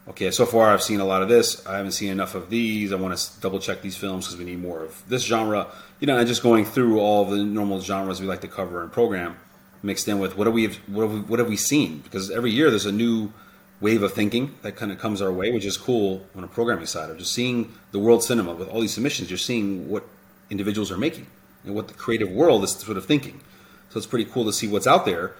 Okay, 0.10 0.32
so 0.32 0.46
far 0.46 0.70
I've 0.70 0.82
seen 0.82 1.02
a 1.02 1.06
lot 1.06 1.22
of 1.22 1.28
this. 1.28 1.66
I 1.68 1.76
haven't 1.78 1.92
seen 1.92 2.12
enough 2.12 2.34
of 2.34 2.50
these. 2.50 2.94
I 2.94 2.96
want 2.96 3.18
to 3.18 3.40
double 3.42 3.60
check 3.60 3.82
these 3.82 3.98
films 3.98 4.26
because 4.26 4.38
we 4.38 4.46
need 4.46 4.62
more 4.62 4.82
of 4.82 5.04
this 5.10 5.24
genre. 5.24 5.68
You 6.00 6.08
know, 6.08 6.18
and 6.18 6.28
just 6.28 6.42
going 6.42 6.64
through 6.64 7.00
all 7.00 7.26
the 7.26 7.44
normal 7.44 7.82
genres 7.82 8.22
we 8.22 8.28
like 8.28 8.42
to 8.42 8.48
cover 8.48 8.82
and 8.82 8.92
program, 8.92 9.38
mixed 9.84 10.08
in 10.08 10.20
with 10.20 10.38
what 10.38 10.46
do 10.46 10.52
we 10.52 10.64
have, 10.64 10.76
what 10.88 11.02
have 11.04 11.12
we, 11.12 11.20
what 11.20 11.40
have 11.40 11.50
we 11.50 11.58
seen? 11.58 12.00
Because 12.00 12.32
every 12.32 12.52
year 12.52 12.70
there's 12.70 12.86
a 12.86 12.92
new 12.92 13.34
wave 13.82 14.02
of 14.02 14.14
thinking 14.14 14.56
that 14.62 14.78
kind 14.78 14.94
of 14.94 14.98
comes 14.98 15.22
our 15.22 15.32
way, 15.32 15.52
which 15.52 15.66
is 15.66 15.76
cool 15.76 16.26
on 16.36 16.44
a 16.44 16.48
programming 16.48 16.86
side 16.86 17.10
of 17.10 17.18
just 17.18 17.34
seeing 17.34 17.74
the 17.92 18.00
world 18.00 18.24
cinema 18.24 18.54
with 18.54 18.70
all 18.70 18.80
these 18.80 18.94
submissions. 18.94 19.30
You're 19.30 19.38
seeing 19.38 19.90
what 19.90 20.04
individuals 20.50 20.90
are 20.90 20.98
making 20.98 21.28
and 21.66 21.76
what 21.76 21.90
the 21.90 21.94
creative 21.94 22.32
world 22.32 22.64
is 22.64 22.72
sort 22.72 22.98
of 22.98 23.06
thinking. 23.06 23.42
So 23.90 23.98
it's 23.98 24.08
pretty 24.08 24.26
cool 24.26 24.46
to 24.46 24.54
see 24.54 24.70
what's 24.70 24.88
out 24.88 25.06
there. 25.06 25.34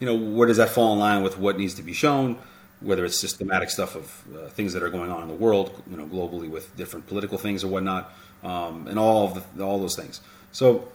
You 0.00 0.06
know, 0.06 0.16
where 0.16 0.48
does 0.48 0.56
that 0.56 0.70
fall 0.70 0.92
in 0.92 0.98
line 0.98 1.22
with 1.22 1.38
what 1.38 1.56
needs 1.56 1.74
to 1.74 1.82
be 1.82 1.92
shown? 1.92 2.38
Whether 2.80 3.04
it's 3.04 3.18
systematic 3.18 3.70
stuff 3.70 3.96
of 3.96 4.22
uh, 4.34 4.48
things 4.48 4.72
that 4.72 4.82
are 4.82 4.88
going 4.88 5.10
on 5.10 5.22
in 5.22 5.28
the 5.28 5.34
world, 5.34 5.82
you 5.90 5.96
know, 5.96 6.06
globally 6.06 6.48
with 6.48 6.76
different 6.76 7.06
political 7.08 7.36
things 7.38 7.64
or 7.64 7.68
whatnot, 7.68 8.12
um, 8.44 8.86
and 8.86 8.98
all 8.98 9.26
of 9.26 9.56
the, 9.56 9.64
all 9.64 9.78
those 9.78 9.96
things. 9.96 10.20
So 10.52 10.88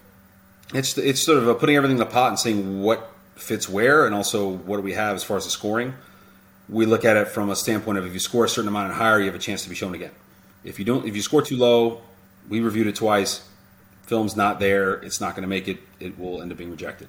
it's 0.73 0.97
it's 0.97 1.21
sort 1.21 1.43
of 1.43 1.59
putting 1.59 1.75
everything 1.75 1.97
in 1.97 1.99
the 1.99 2.05
pot 2.05 2.29
and 2.29 2.39
seeing 2.39 2.81
what 2.81 3.11
fits 3.35 3.67
where, 3.67 4.05
and 4.05 4.15
also 4.15 4.49
what 4.49 4.77
do 4.77 4.83
we 4.83 4.93
have 4.93 5.15
as 5.15 5.23
far 5.23 5.37
as 5.37 5.43
the 5.43 5.51
scoring. 5.51 5.93
We 6.69 6.85
look 6.85 7.03
at 7.03 7.17
it 7.17 7.27
from 7.27 7.49
a 7.49 7.55
standpoint 7.55 7.97
of 7.97 8.05
if 8.05 8.13
you 8.13 8.19
score 8.19 8.45
a 8.45 8.49
certain 8.49 8.69
amount 8.69 8.87
and 8.87 8.95
higher, 8.95 9.19
you 9.19 9.25
have 9.25 9.35
a 9.35 9.39
chance 9.39 9.63
to 9.63 9.69
be 9.69 9.75
shown 9.75 9.93
again. 9.93 10.11
If 10.63 10.79
you 10.79 10.85
don't, 10.85 11.05
if 11.05 11.15
you 11.15 11.21
score 11.21 11.41
too 11.41 11.57
low, 11.57 12.01
we 12.47 12.61
reviewed 12.61 12.87
it 12.87 12.95
twice 12.95 13.45
film's 14.03 14.35
not 14.35 14.59
there, 14.59 14.93
it's 14.95 15.21
not 15.21 15.35
going 15.35 15.43
to 15.43 15.49
make 15.49 15.67
it, 15.67 15.79
it 15.99 16.19
will 16.19 16.41
end 16.41 16.51
up 16.51 16.57
being 16.57 16.71
rejected. 16.71 17.07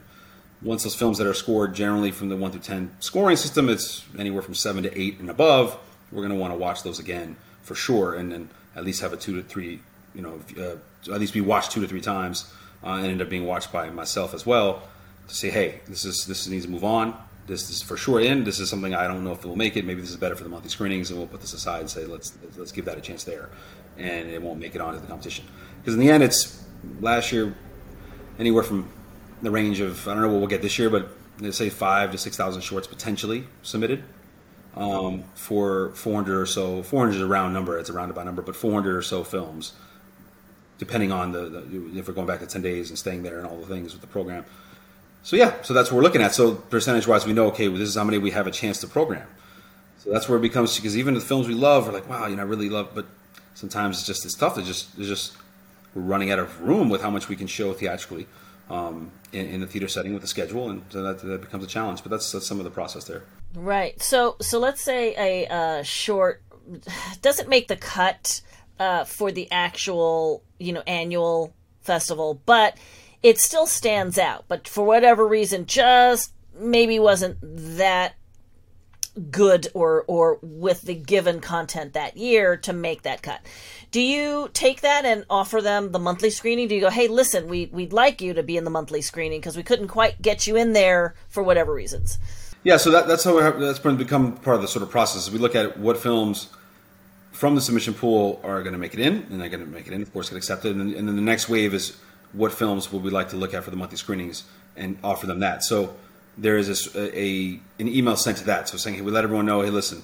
Once 0.65 0.83
those 0.83 0.95
films 0.95 1.19
that 1.19 1.27
are 1.27 1.35
scored 1.35 1.75
generally 1.75 2.11
from 2.11 2.31
the 2.31 2.37
1 2.37 2.51
through 2.51 2.61
10 2.61 2.97
scoring 3.01 3.37
system, 3.37 3.69
it's 3.69 4.05
anywhere 4.19 4.43
from 4.43 4.55
7 4.55 4.83
to 4.83 4.99
8 4.99 5.21
and 5.21 5.31
above, 5.31 5.79
we're 6.11 6.23
going 6.23 6.33
to 6.33 6.39
want 6.39 6.53
to 6.53 6.59
watch 6.59 6.83
those 6.83 6.99
again 6.99 7.37
for 7.63 7.75
sure, 7.75 8.15
and 8.15 8.33
then 8.33 8.49
at 8.75 8.85
least 8.85 9.03
have 9.03 9.13
a 9.13 9.17
2 9.17 9.37
to 9.37 9.43
3, 9.43 9.81
you 10.15 10.23
know, 10.23 10.41
uh, 10.59 11.13
at 11.13 11.21
least 11.21 11.35
be 11.35 11.41
watched 11.41 11.73
2 11.73 11.83
to 11.83 11.87
3 11.87 12.01
times 12.01 12.51
uh, 12.83 12.95
and 12.95 13.07
end 13.07 13.23
up 13.23 13.29
being 13.29 13.47
watched 13.47 13.73
by 13.73 13.91
myself 13.91 14.35
as 14.35 14.47
well 14.47 14.83
to 15.29 15.35
say, 15.35 15.51
hey, 15.51 15.81
this 15.89 16.05
is 16.05 16.27
this 16.27 16.47
needs 16.49 16.65
to 16.67 16.71
move 16.71 16.85
on. 16.85 17.17
This 17.47 17.69
is 17.71 17.83
for 17.83 17.97
sure 17.97 18.21
in. 18.21 18.45
This 18.45 18.61
is 18.61 18.71
something 18.71 18.95
I 18.95 19.07
don't 19.07 19.25
know 19.25 19.33
if 19.33 19.45
it 19.45 19.47
will 19.47 19.57
make 19.57 19.77
it. 19.77 19.85
Maybe 19.85 20.01
this 20.01 20.11
is 20.11 20.17
better 20.17 20.37
for 20.37 20.45
the 20.45 20.49
monthly 20.49 20.71
screenings, 20.71 21.11
and 21.11 21.19
we'll 21.19 21.29
put 21.29 21.41
this 21.41 21.53
aside 21.53 21.81
and 21.81 21.91
say 21.91 22.05
let's 22.05 22.33
let's 22.57 22.73
give 22.73 22.85
that 22.87 22.97
a 22.99 23.01
chance 23.01 23.25
there, 23.25 23.51
and 23.99 24.31
it 24.31 24.41
won't 24.41 24.61
make 24.61 24.75
it 24.75 24.81
onto 24.81 25.01
the 25.01 25.07
competition. 25.07 25.45
Because 25.81 25.95
in 25.95 26.01
the 26.01 26.11
end, 26.11 26.23
it's 26.23 26.63
last 27.01 27.33
year, 27.33 27.55
anywhere 28.39 28.63
from 28.63 28.89
the 29.45 29.51
range 29.51 29.81
of 29.81 30.09
I 30.09 30.15
don't 30.15 30.23
know 30.23 30.29
what 30.29 30.39
we'll 30.39 30.49
get 30.49 30.63
this 30.63 30.79
year, 30.79 30.91
but 30.91 31.09
let's 31.39 31.57
say 31.57 31.69
five 31.69 32.11
to 32.13 32.19
six 32.19 32.37
thousand 32.37 32.63
shorts 32.63 32.87
potentially 32.87 33.45
submitted 33.63 34.03
um, 34.77 35.25
for 35.35 35.91
400 35.91 36.41
or 36.41 36.47
so. 36.47 36.83
400 36.83 37.15
is 37.15 37.21
a 37.21 37.27
round 37.27 37.55
number; 37.55 37.79
it's 37.79 37.91
a 37.91 37.93
roundabout 37.93 38.25
number, 38.25 38.43
but 38.43 38.57
400 38.57 38.97
or 38.97 39.03
so 39.03 39.23
films, 39.23 39.75
depending 40.79 41.13
on 41.13 41.33
the, 41.33 41.49
the 41.49 41.99
if 41.99 42.09
we're 42.09 42.15
going 42.15 42.27
back 42.27 42.41
to 42.41 42.47
10 42.47 42.63
days 42.63 42.89
and 42.91 42.99
staying 42.99 43.23
there 43.23 43.39
and 43.39 43.47
all 43.47 43.59
the 43.59 43.67
things 43.67 43.93
with 43.93 44.01
the 44.01 44.09
program. 44.09 44.45
So 45.23 45.37
yeah, 45.37 45.55
so 45.63 45.73
that's 45.73 45.91
what 45.91 45.97
we're 45.97 46.03
looking 46.03 46.23
at. 46.23 46.35
So 46.35 46.55
percentage 46.55 47.07
wise, 47.07 47.27
we 47.27 47.33
know 47.33 47.47
okay, 47.49 47.69
well, 47.69 47.79
this 47.79 47.89
is 47.89 47.95
how 47.95 48.05
many 48.05 48.19
we 48.19 48.33
have 48.33 48.47
a 48.47 48.51
chance 48.51 48.81
to 48.81 48.89
program. 48.89 49.27
So 49.99 50.11
that's 50.11 50.29
where 50.29 50.39
it 50.39 50.43
becomes 50.43 50.77
because 50.77 50.99
even 50.99 51.15
the 51.15 51.21
films 51.21 51.49
we 51.49 51.55
love, 51.55 51.87
we're 51.87 51.93
like, 51.93 52.09
wow, 52.09 52.27
you 52.27 52.37
know, 52.37 52.43
I 52.43 52.47
really 52.47 52.69
love, 52.69 52.91
but 52.95 53.07
sometimes 53.55 53.99
it's 53.99 54.07
just 54.07 54.25
it's 54.25 54.35
tough 54.35 54.55
to 54.57 54.63
just 54.63 54.99
it's 54.99 55.09
just 55.09 55.37
we're 55.95 56.03
running 56.03 56.31
out 56.31 56.39
of 56.39 56.61
room 56.61 56.89
with 56.89 57.03
how 57.03 57.11
much 57.11 57.29
we 57.29 57.37
can 57.37 57.47
show 57.47 57.73
theatrically 57.73 58.27
um, 58.71 59.11
in, 59.33 59.47
in, 59.47 59.61
the 59.61 59.67
theater 59.67 59.89
setting 59.89 60.13
with 60.13 60.23
the 60.23 60.29
schedule, 60.29 60.71
and 60.71 60.83
so 60.89 61.03
that, 61.03 61.21
that 61.21 61.41
becomes 61.41 61.65
a 61.65 61.67
challenge. 61.67 62.03
But 62.03 62.11
that's, 62.11 62.33
that's 62.33 62.47
some 62.47 62.59
of 62.59 62.65
the 62.65 62.71
process 62.71 63.05
there. 63.05 63.23
Right. 63.55 64.01
So 64.03 64.37
so 64.41 64.59
let's 64.59 64.81
say 64.81 65.15
a 65.17 65.53
uh, 65.53 65.83
short 65.83 66.43
doesn't 67.23 67.49
make 67.49 67.69
the 67.69 67.77
cut 67.77 68.41
uh, 68.79 69.05
for 69.05 69.31
the 69.31 69.51
actual 69.51 70.43
you 70.59 70.73
know 70.73 70.83
annual 70.87 71.55
festival, 71.83 72.41
but 72.47 72.77
it 73.23 73.39
still 73.39 73.67
stands 73.67 74.19
out. 74.19 74.45
But 74.49 74.67
for 74.67 74.85
whatever 74.85 75.27
reason, 75.27 75.67
just 75.67 76.33
maybe 76.59 76.99
wasn't 76.99 77.39
that 77.43 78.15
good 79.31 79.69
or 79.75 80.05
or 80.09 80.39
with 80.43 80.83
the 80.83 80.95
given 80.95 81.41
content 81.41 81.93
that 81.93 82.17
year 82.17 82.57
to 82.57 82.73
make 82.73 83.03
that 83.03 83.23
cut. 83.23 83.41
Do 83.95 84.01
you 84.01 84.51
take 84.55 84.81
that 84.81 85.05
and 85.05 85.25
offer 85.31 85.63
them 85.63 85.93
the 85.93 86.01
monthly 86.01 86.29
screening? 86.29 86.67
Do 86.67 86.75
you 86.75 86.81
go, 86.81 86.91
"Hey, 86.91 87.07
listen, 87.07 87.47
we 87.47 87.67
we'd 87.67 87.93
like 87.93 88.21
you 88.21 88.35
to 88.35 88.43
be 88.43 88.57
in 88.57 88.65
the 88.65 88.71
monthly 88.71 89.01
screening 89.01 89.39
because 89.39 89.57
we 89.57 89.63
couldn't 89.63 89.87
quite 89.87 90.21
get 90.21 90.49
you 90.49 90.57
in 90.57 90.73
there 90.73 91.15
for 91.29 91.45
whatever 91.45 91.73
reasons." 91.73 92.19
Yeah, 92.65 92.77
so 92.77 92.91
that, 92.91 93.07
that's 93.07 93.23
how 93.23 93.53
that's 93.53 93.79
become 93.79 94.37
part 94.39 94.57
of 94.57 94.63
the 94.63 94.67
sort 94.67 94.83
of 94.83 94.91
process. 94.91 95.31
We 95.31 95.39
look 95.39 95.55
at 95.55 95.79
what 95.79 95.97
films 95.97 96.49
from 97.31 97.55
the 97.55 97.61
submission 97.61 97.95
pool 97.95 98.41
are 98.43 98.65
going 98.65 98.73
to 98.73 98.81
make 98.81 98.95
it 98.95 98.99
in, 98.99 99.29
and 99.31 99.41
they're 99.41 99.49
going 99.49 99.65
to 99.65 99.71
make 99.71 99.87
it 99.87 99.93
in, 99.93 100.03
of 100.03 100.13
course, 100.13 100.29
get 100.29 100.39
accepted. 100.39 100.75
And 100.75 100.81
then, 100.81 100.99
and 100.99 101.07
then 101.07 101.15
the 101.15 101.23
next 101.23 101.49
wave 101.49 101.73
is 101.73 101.97
what 102.33 102.51
films 102.51 102.91
would 102.91 103.05
we 103.05 103.11
like 103.11 103.29
to 103.29 103.37
look 103.37 103.55
at 103.55 103.63
for 103.63 103.71
the 103.71 103.77
monthly 103.77 103.97
screenings 103.97 104.43
and 104.77 104.99
offer 105.05 105.29
them 105.29 105.39
that. 105.39 105.63
So 105.63 105.95
there 106.37 106.59
is 106.59 106.69
a, 106.97 107.17
a, 107.17 107.61
an 107.79 107.87
email 107.87 108.17
sent 108.17 108.39
to 108.39 108.45
that. 108.47 108.69
So 108.69 108.77
saying, 108.77 108.97
hey, 108.97 109.03
we 109.03 109.13
let 109.13 109.23
everyone 109.23 109.47
know, 109.47 109.61
hey, 109.61 109.71
listen, 109.71 110.03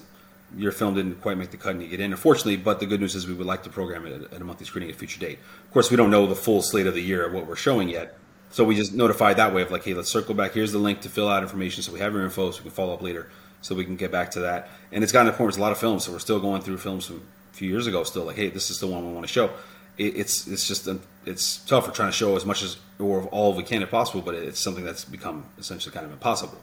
your 0.57 0.71
film 0.71 0.95
didn't 0.95 1.21
quite 1.21 1.37
make 1.37 1.51
the 1.51 1.57
cut 1.57 1.73
and 1.73 1.81
you 1.81 1.87
get 1.87 1.99
in. 1.99 2.11
Unfortunately, 2.11 2.57
but 2.57 2.79
the 2.79 2.85
good 2.85 2.99
news 2.99 3.15
is 3.15 3.27
we 3.27 3.33
would 3.33 3.47
like 3.47 3.63
to 3.63 3.69
program 3.69 4.05
it 4.05 4.33
at, 4.33 4.41
a 4.41 4.43
monthly 4.43 4.65
screening 4.65 4.89
at 4.89 4.95
a 4.95 4.99
future 4.99 5.19
date. 5.19 5.39
Of 5.63 5.71
course, 5.71 5.89
we 5.89 5.97
don't 5.97 6.11
know 6.11 6.27
the 6.27 6.35
full 6.35 6.61
slate 6.61 6.87
of 6.87 6.93
the 6.93 7.01
year 7.01 7.25
of 7.25 7.33
what 7.33 7.47
we're 7.47 7.55
showing 7.55 7.89
yet. 7.89 8.17
So 8.49 8.65
we 8.65 8.75
just 8.75 8.93
notify 8.93 9.33
that 9.33 9.53
way 9.53 9.61
of 9.61 9.71
like, 9.71 9.85
hey, 9.85 9.93
let's 9.93 10.11
circle 10.11 10.35
back. 10.35 10.53
Here's 10.53 10.73
the 10.73 10.77
link 10.77 11.01
to 11.01 11.09
fill 11.09 11.29
out 11.29 11.41
information 11.41 11.83
so 11.83 11.93
we 11.93 11.99
have 11.99 12.13
your 12.13 12.23
info 12.23 12.51
so 12.51 12.57
we 12.57 12.63
can 12.63 12.71
follow 12.71 12.93
up 12.93 13.01
later 13.01 13.29
so 13.61 13.75
we 13.75 13.85
can 13.85 13.95
get 13.95 14.11
back 14.11 14.31
to 14.31 14.41
that. 14.41 14.69
And 14.91 15.03
it's 15.03 15.13
gotten 15.13 15.27
to 15.27 15.31
the 15.31 15.37
point 15.37 15.45
where 15.45 15.49
it's 15.49 15.57
a 15.57 15.61
lot 15.61 15.71
of 15.71 15.77
films, 15.77 16.05
so 16.05 16.11
we're 16.11 16.19
still 16.19 16.39
going 16.39 16.61
through 16.61 16.77
films 16.77 17.05
from 17.05 17.21
a 17.51 17.55
few 17.55 17.69
years 17.69 17.87
ago, 17.87 18.03
still 18.03 18.25
like, 18.25 18.35
hey, 18.35 18.49
this 18.49 18.69
is 18.69 18.79
the 18.79 18.87
one 18.87 19.05
we 19.05 19.13
want 19.13 19.25
to 19.25 19.31
show. 19.31 19.51
It, 19.97 20.17
it's 20.17 20.47
it's 20.47 20.67
just 20.67 20.87
a, 20.87 20.99
it's 21.25 21.57
tough. 21.57 21.87
We're 21.87 21.93
trying 21.93 22.09
to 22.09 22.17
show 22.17 22.35
as 22.35 22.45
much 22.45 22.63
as 22.63 22.77
or 22.99 23.23
all 23.25 23.53
we 23.53 23.63
can 23.63 23.81
if 23.81 23.91
possible, 23.91 24.21
but 24.21 24.35
it's 24.35 24.59
something 24.59 24.83
that's 24.83 25.05
become 25.05 25.45
essentially 25.57 25.93
kind 25.93 26.05
of 26.05 26.11
impossible. 26.11 26.59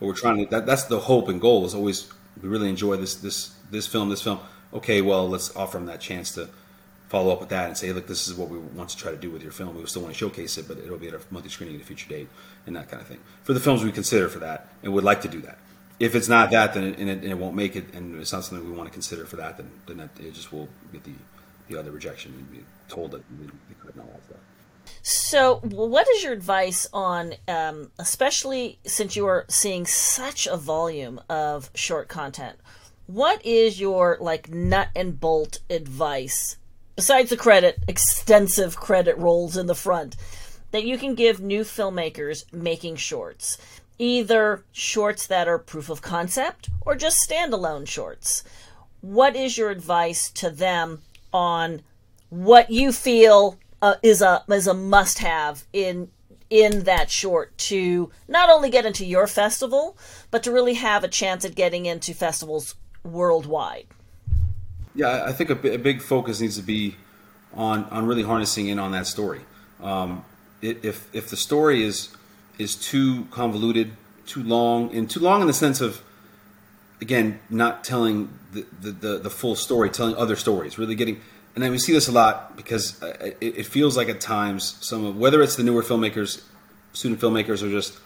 But 0.00 0.06
we're 0.06 0.14
trying 0.14 0.38
to 0.38 0.50
that, 0.50 0.66
that's 0.66 0.84
the 0.84 1.00
hope 1.00 1.28
and 1.28 1.40
goal 1.40 1.66
is 1.66 1.74
always 1.74 2.10
we 2.42 2.48
really 2.48 2.68
enjoy 2.68 2.96
this 2.96 3.14
this 3.16 3.54
this 3.70 3.86
film 3.86 4.08
this 4.08 4.22
film. 4.22 4.40
Okay, 4.72 5.00
well 5.00 5.28
let's 5.28 5.54
offer 5.56 5.78
them 5.78 5.86
that 5.86 6.00
chance 6.00 6.34
to 6.34 6.48
follow 7.08 7.32
up 7.32 7.40
with 7.40 7.48
that 7.48 7.66
and 7.66 7.76
say, 7.76 7.90
look, 7.92 8.06
this 8.06 8.28
is 8.28 8.34
what 8.34 8.50
we 8.50 8.58
want 8.58 8.90
to 8.90 8.96
try 8.96 9.10
to 9.10 9.16
do 9.16 9.30
with 9.30 9.42
your 9.42 9.52
film. 9.52 9.74
We 9.74 9.86
still 9.86 10.02
want 10.02 10.14
to 10.14 10.18
showcase 10.18 10.58
it, 10.58 10.68
but 10.68 10.76
it'll 10.78 10.98
be 10.98 11.08
at 11.08 11.14
a 11.14 11.20
monthly 11.30 11.50
screening 11.50 11.76
at 11.76 11.80
a 11.80 11.84
future 11.84 12.08
date 12.08 12.28
and 12.66 12.76
that 12.76 12.90
kind 12.90 13.00
of 13.00 13.08
thing. 13.08 13.20
For 13.44 13.54
the 13.54 13.60
films 13.60 13.82
we 13.82 13.92
consider 13.92 14.28
for 14.28 14.40
that 14.40 14.68
and 14.82 14.92
would 14.92 15.04
like 15.04 15.22
to 15.22 15.28
do 15.28 15.40
that. 15.40 15.58
If 15.98 16.14
it's 16.14 16.28
not 16.28 16.50
that, 16.50 16.74
then 16.74 16.84
it, 16.84 16.98
and 16.98 17.08
it, 17.08 17.22
and 17.22 17.30
it 17.30 17.38
won't 17.38 17.56
make 17.56 17.74
it, 17.74 17.92
and 17.94 18.20
it's 18.20 18.32
not 18.32 18.44
something 18.44 18.70
we 18.70 18.76
want 18.76 18.88
to 18.88 18.92
consider 18.92 19.24
for 19.24 19.36
that, 19.36 19.56
then 19.56 19.70
then 19.86 19.96
that, 19.96 20.10
it 20.20 20.32
just 20.32 20.52
will 20.52 20.68
get 20.92 21.02
the 21.02 21.14
the 21.68 21.78
other 21.78 21.90
rejection 21.90 22.32
and 22.34 22.50
be 22.52 22.64
told 22.88 23.10
that 23.10 23.22
we, 23.38 23.46
couldn't 23.80 24.00
all 24.00 24.20
that. 24.28 24.38
So, 25.02 25.56
what 25.62 26.08
is 26.08 26.22
your 26.22 26.32
advice 26.32 26.88
on, 26.92 27.34
um, 27.46 27.90
especially 27.98 28.78
since 28.84 29.16
you 29.16 29.26
are 29.26 29.44
seeing 29.48 29.86
such 29.86 30.46
a 30.46 30.56
volume 30.56 31.20
of 31.28 31.70
short 31.74 32.08
content? 32.08 32.58
What 33.06 33.44
is 33.44 33.80
your 33.80 34.18
like 34.20 34.50
nut 34.50 34.88
and 34.94 35.18
bolt 35.18 35.60
advice 35.70 36.56
besides 36.96 37.30
the 37.30 37.36
credit, 37.36 37.78
extensive 37.86 38.76
credit 38.76 39.16
rolls 39.16 39.56
in 39.56 39.66
the 39.66 39.74
front 39.74 40.16
that 40.72 40.84
you 40.84 40.98
can 40.98 41.14
give 41.14 41.40
new 41.40 41.62
filmmakers 41.62 42.44
making 42.52 42.96
shorts? 42.96 43.56
Either 43.98 44.64
shorts 44.72 45.26
that 45.26 45.48
are 45.48 45.58
proof 45.58 45.88
of 45.88 46.02
concept 46.02 46.68
or 46.82 46.94
just 46.94 47.26
standalone 47.28 47.86
shorts. 47.86 48.44
what 49.00 49.36
is 49.36 49.56
your 49.56 49.70
advice 49.70 50.30
to 50.30 50.50
them 50.50 51.00
on 51.32 51.82
what 52.30 52.70
you 52.70 52.92
feel 52.92 53.56
uh, 53.82 53.94
is 54.02 54.22
a 54.22 54.44
is 54.48 54.66
a 54.66 54.74
must 54.74 55.18
have 55.18 55.64
in 55.72 56.08
in 56.50 56.84
that 56.84 57.10
short 57.10 57.56
to 57.58 58.10
not 58.26 58.48
only 58.48 58.70
get 58.70 58.86
into 58.86 59.04
your 59.04 59.26
festival 59.26 59.96
but 60.30 60.42
to 60.42 60.50
really 60.50 60.74
have 60.74 61.04
a 61.04 61.08
chance 61.08 61.44
at 61.44 61.54
getting 61.54 61.86
into 61.86 62.14
festivals 62.14 62.74
worldwide. 63.04 63.86
Yeah 64.94 65.24
i 65.26 65.32
think 65.32 65.50
a, 65.50 65.54
big 65.54 66.02
focus 66.02 66.40
needs 66.40 66.56
to 66.56 66.62
be 66.62 66.96
on 67.54 67.84
on 67.84 68.06
really 68.06 68.22
harnessing 68.22 68.68
in 68.68 68.78
on 68.78 68.92
that 68.92 69.06
story. 69.06 69.40
Um, 69.82 70.24
if 70.60 71.08
if 71.14 71.30
the 71.30 71.36
story 71.36 71.84
is 71.84 72.10
is 72.58 72.74
too 72.74 73.26
convoluted 73.30 73.92
too 74.26 74.42
long 74.42 74.94
and 74.94 75.08
too 75.08 75.20
long 75.20 75.40
in 75.40 75.46
the 75.46 75.52
sense 75.52 75.80
of 75.80 76.02
again 77.00 77.38
not 77.48 77.84
telling 77.84 78.28
the, 78.52 78.66
the, 78.80 78.90
the, 78.90 79.18
the 79.18 79.30
full 79.30 79.54
story 79.54 79.88
telling 79.90 80.16
other 80.16 80.36
stories 80.36 80.78
really 80.78 80.94
getting 80.94 81.20
and 81.58 81.64
then 81.64 81.72
we 81.72 81.78
see 81.78 81.92
this 81.92 82.06
a 82.06 82.12
lot 82.12 82.56
because 82.56 83.02
uh, 83.02 83.32
it, 83.40 83.58
it 83.58 83.66
feels 83.66 83.96
like 83.96 84.08
at 84.08 84.20
times 84.20 84.78
some 84.80 85.04
of 85.04 85.16
whether 85.16 85.42
it's 85.42 85.56
the 85.56 85.64
newer 85.64 85.82
filmmakers, 85.82 86.40
student 86.92 87.20
filmmakers, 87.20 87.64
or 87.64 87.68
just 87.68 87.98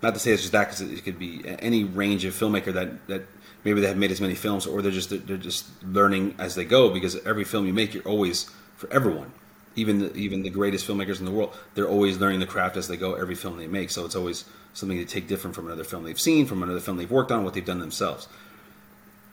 not 0.00 0.14
to 0.14 0.20
say 0.20 0.32
it's 0.32 0.40
just 0.40 0.52
that 0.52 0.70
because 0.70 0.80
it 0.80 1.04
could 1.04 1.18
be 1.18 1.42
any 1.58 1.84
range 1.84 2.24
of 2.24 2.32
filmmaker 2.32 2.72
that 2.72 3.06
that 3.08 3.26
maybe 3.62 3.82
they 3.82 3.88
have 3.88 3.98
made 3.98 4.10
as 4.10 4.22
many 4.22 4.34
films 4.34 4.66
or 4.66 4.80
they're 4.80 4.90
just 4.90 5.10
they're 5.26 5.36
just 5.36 5.66
learning 5.84 6.34
as 6.38 6.54
they 6.54 6.64
go 6.64 6.88
because 6.88 7.14
every 7.26 7.44
film 7.44 7.66
you 7.66 7.74
make 7.74 7.92
you're 7.92 8.02
always 8.04 8.44
for 8.78 8.90
everyone. 8.90 9.32
Even 9.76 9.98
the, 9.98 10.14
even 10.14 10.42
the 10.42 10.48
greatest 10.48 10.88
filmmakers 10.88 11.18
in 11.18 11.26
the 11.26 11.30
world 11.30 11.54
they're 11.74 11.86
always 11.86 12.16
learning 12.16 12.40
the 12.40 12.46
craft 12.46 12.78
as 12.78 12.88
they 12.88 12.96
go 12.96 13.12
every 13.16 13.34
film 13.34 13.58
they 13.58 13.66
make. 13.66 13.90
So 13.90 14.06
it's 14.06 14.16
always 14.16 14.46
something 14.72 14.96
to 14.96 15.04
take 15.04 15.28
different 15.28 15.54
from 15.54 15.66
another 15.66 15.84
film 15.84 16.04
they've 16.04 16.18
seen 16.18 16.46
from 16.46 16.62
another 16.62 16.80
film 16.80 16.96
they've 16.96 17.10
worked 17.10 17.30
on 17.30 17.44
what 17.44 17.52
they've 17.52 17.66
done 17.66 17.80
themselves. 17.80 18.28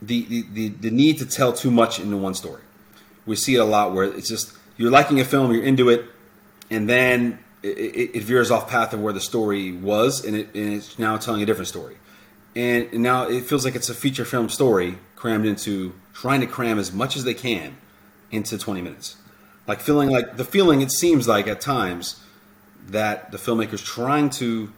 The 0.01 0.25
the, 0.25 0.45
the, 0.51 0.67
the 0.67 0.91
need 0.91 1.19
to 1.19 1.25
tell 1.25 1.53
too 1.53 1.71
much 1.71 1.97
into 1.97 2.17
one 2.17 2.33
story 2.33 2.63
we 3.25 3.35
see 3.35 3.55
it 3.55 3.59
a 3.59 3.65
lot 3.65 3.93
where 3.93 4.05
it's 4.05 4.27
just 4.27 4.53
you're 4.77 4.91
liking 4.91 5.19
a 5.19 5.25
film, 5.25 5.51
you're 5.51 5.63
into 5.63 5.89
it, 5.89 6.05
and 6.69 6.89
then 6.89 7.39
it, 7.63 7.77
it, 7.77 8.17
it 8.17 8.23
veers 8.23 8.49
off 8.49 8.69
path 8.69 8.93
of 8.93 9.01
where 9.01 9.13
the 9.13 9.21
story 9.21 9.71
was, 9.71 10.25
and, 10.25 10.35
it, 10.35 10.53
and 10.55 10.73
it's 10.73 10.97
now 10.97 11.17
telling 11.17 11.41
a 11.41 11.45
different 11.45 11.67
story. 11.67 11.97
And, 12.55 12.91
now 12.93 13.27
it 13.27 13.45
feels 13.45 13.63
like 13.63 13.75
it's 13.75 13.89
a 13.89 13.93
feature 13.93 14.25
film 14.25 14.49
story 14.49 14.97
crammed 15.15 15.45
into 15.45 15.93
trying 16.13 16.41
to 16.41 16.47
cram 16.47 16.79
as 16.79 16.91
much 16.91 17.15
as 17.15 17.23
they 17.23 17.33
can 17.33 17.77
into 18.31 18.57
20 18.57 18.81
minutes. 18.81 19.15
Like 19.67 19.79
feeling 19.79 20.09
like 20.09 20.37
the 20.37 20.43
feeling 20.43 20.81
it 20.81 20.91
seems 20.91 21.27
like 21.27 21.47
at 21.47 21.61
times 21.61 22.21
that 22.87 23.31
the 23.31 23.37
filmmaker's 23.37 23.83
trying 23.83 24.29
to 24.31 24.73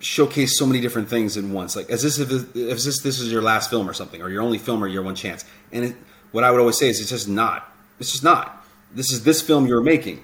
showcase 0.00 0.58
so 0.58 0.66
many 0.66 0.80
different 0.80 1.08
things 1.08 1.36
in 1.36 1.52
once. 1.52 1.76
Like 1.76 1.90
as 1.90 2.02
this 2.02 2.18
if 2.18 2.28
this 2.54 3.00
this 3.02 3.20
is 3.20 3.30
your 3.30 3.42
last 3.42 3.70
film 3.70 3.88
or 3.88 3.92
something, 3.92 4.22
or 4.22 4.30
your 4.30 4.42
only 4.42 4.58
film 4.58 4.82
or 4.82 4.88
your 4.88 5.02
one 5.02 5.14
chance, 5.14 5.44
and 5.72 5.84
it, 5.84 5.96
what 6.32 6.44
I 6.44 6.50
would 6.50 6.60
always 6.60 6.78
say 6.78 6.88
is 6.88 7.00
it's 7.00 7.10
just 7.10 7.28
not. 7.28 7.68
It's 7.98 8.12
just 8.12 8.24
not. 8.24 8.64
This 8.92 9.12
is 9.12 9.24
this 9.24 9.42
film 9.42 9.66
you're 9.66 9.82
making, 9.82 10.22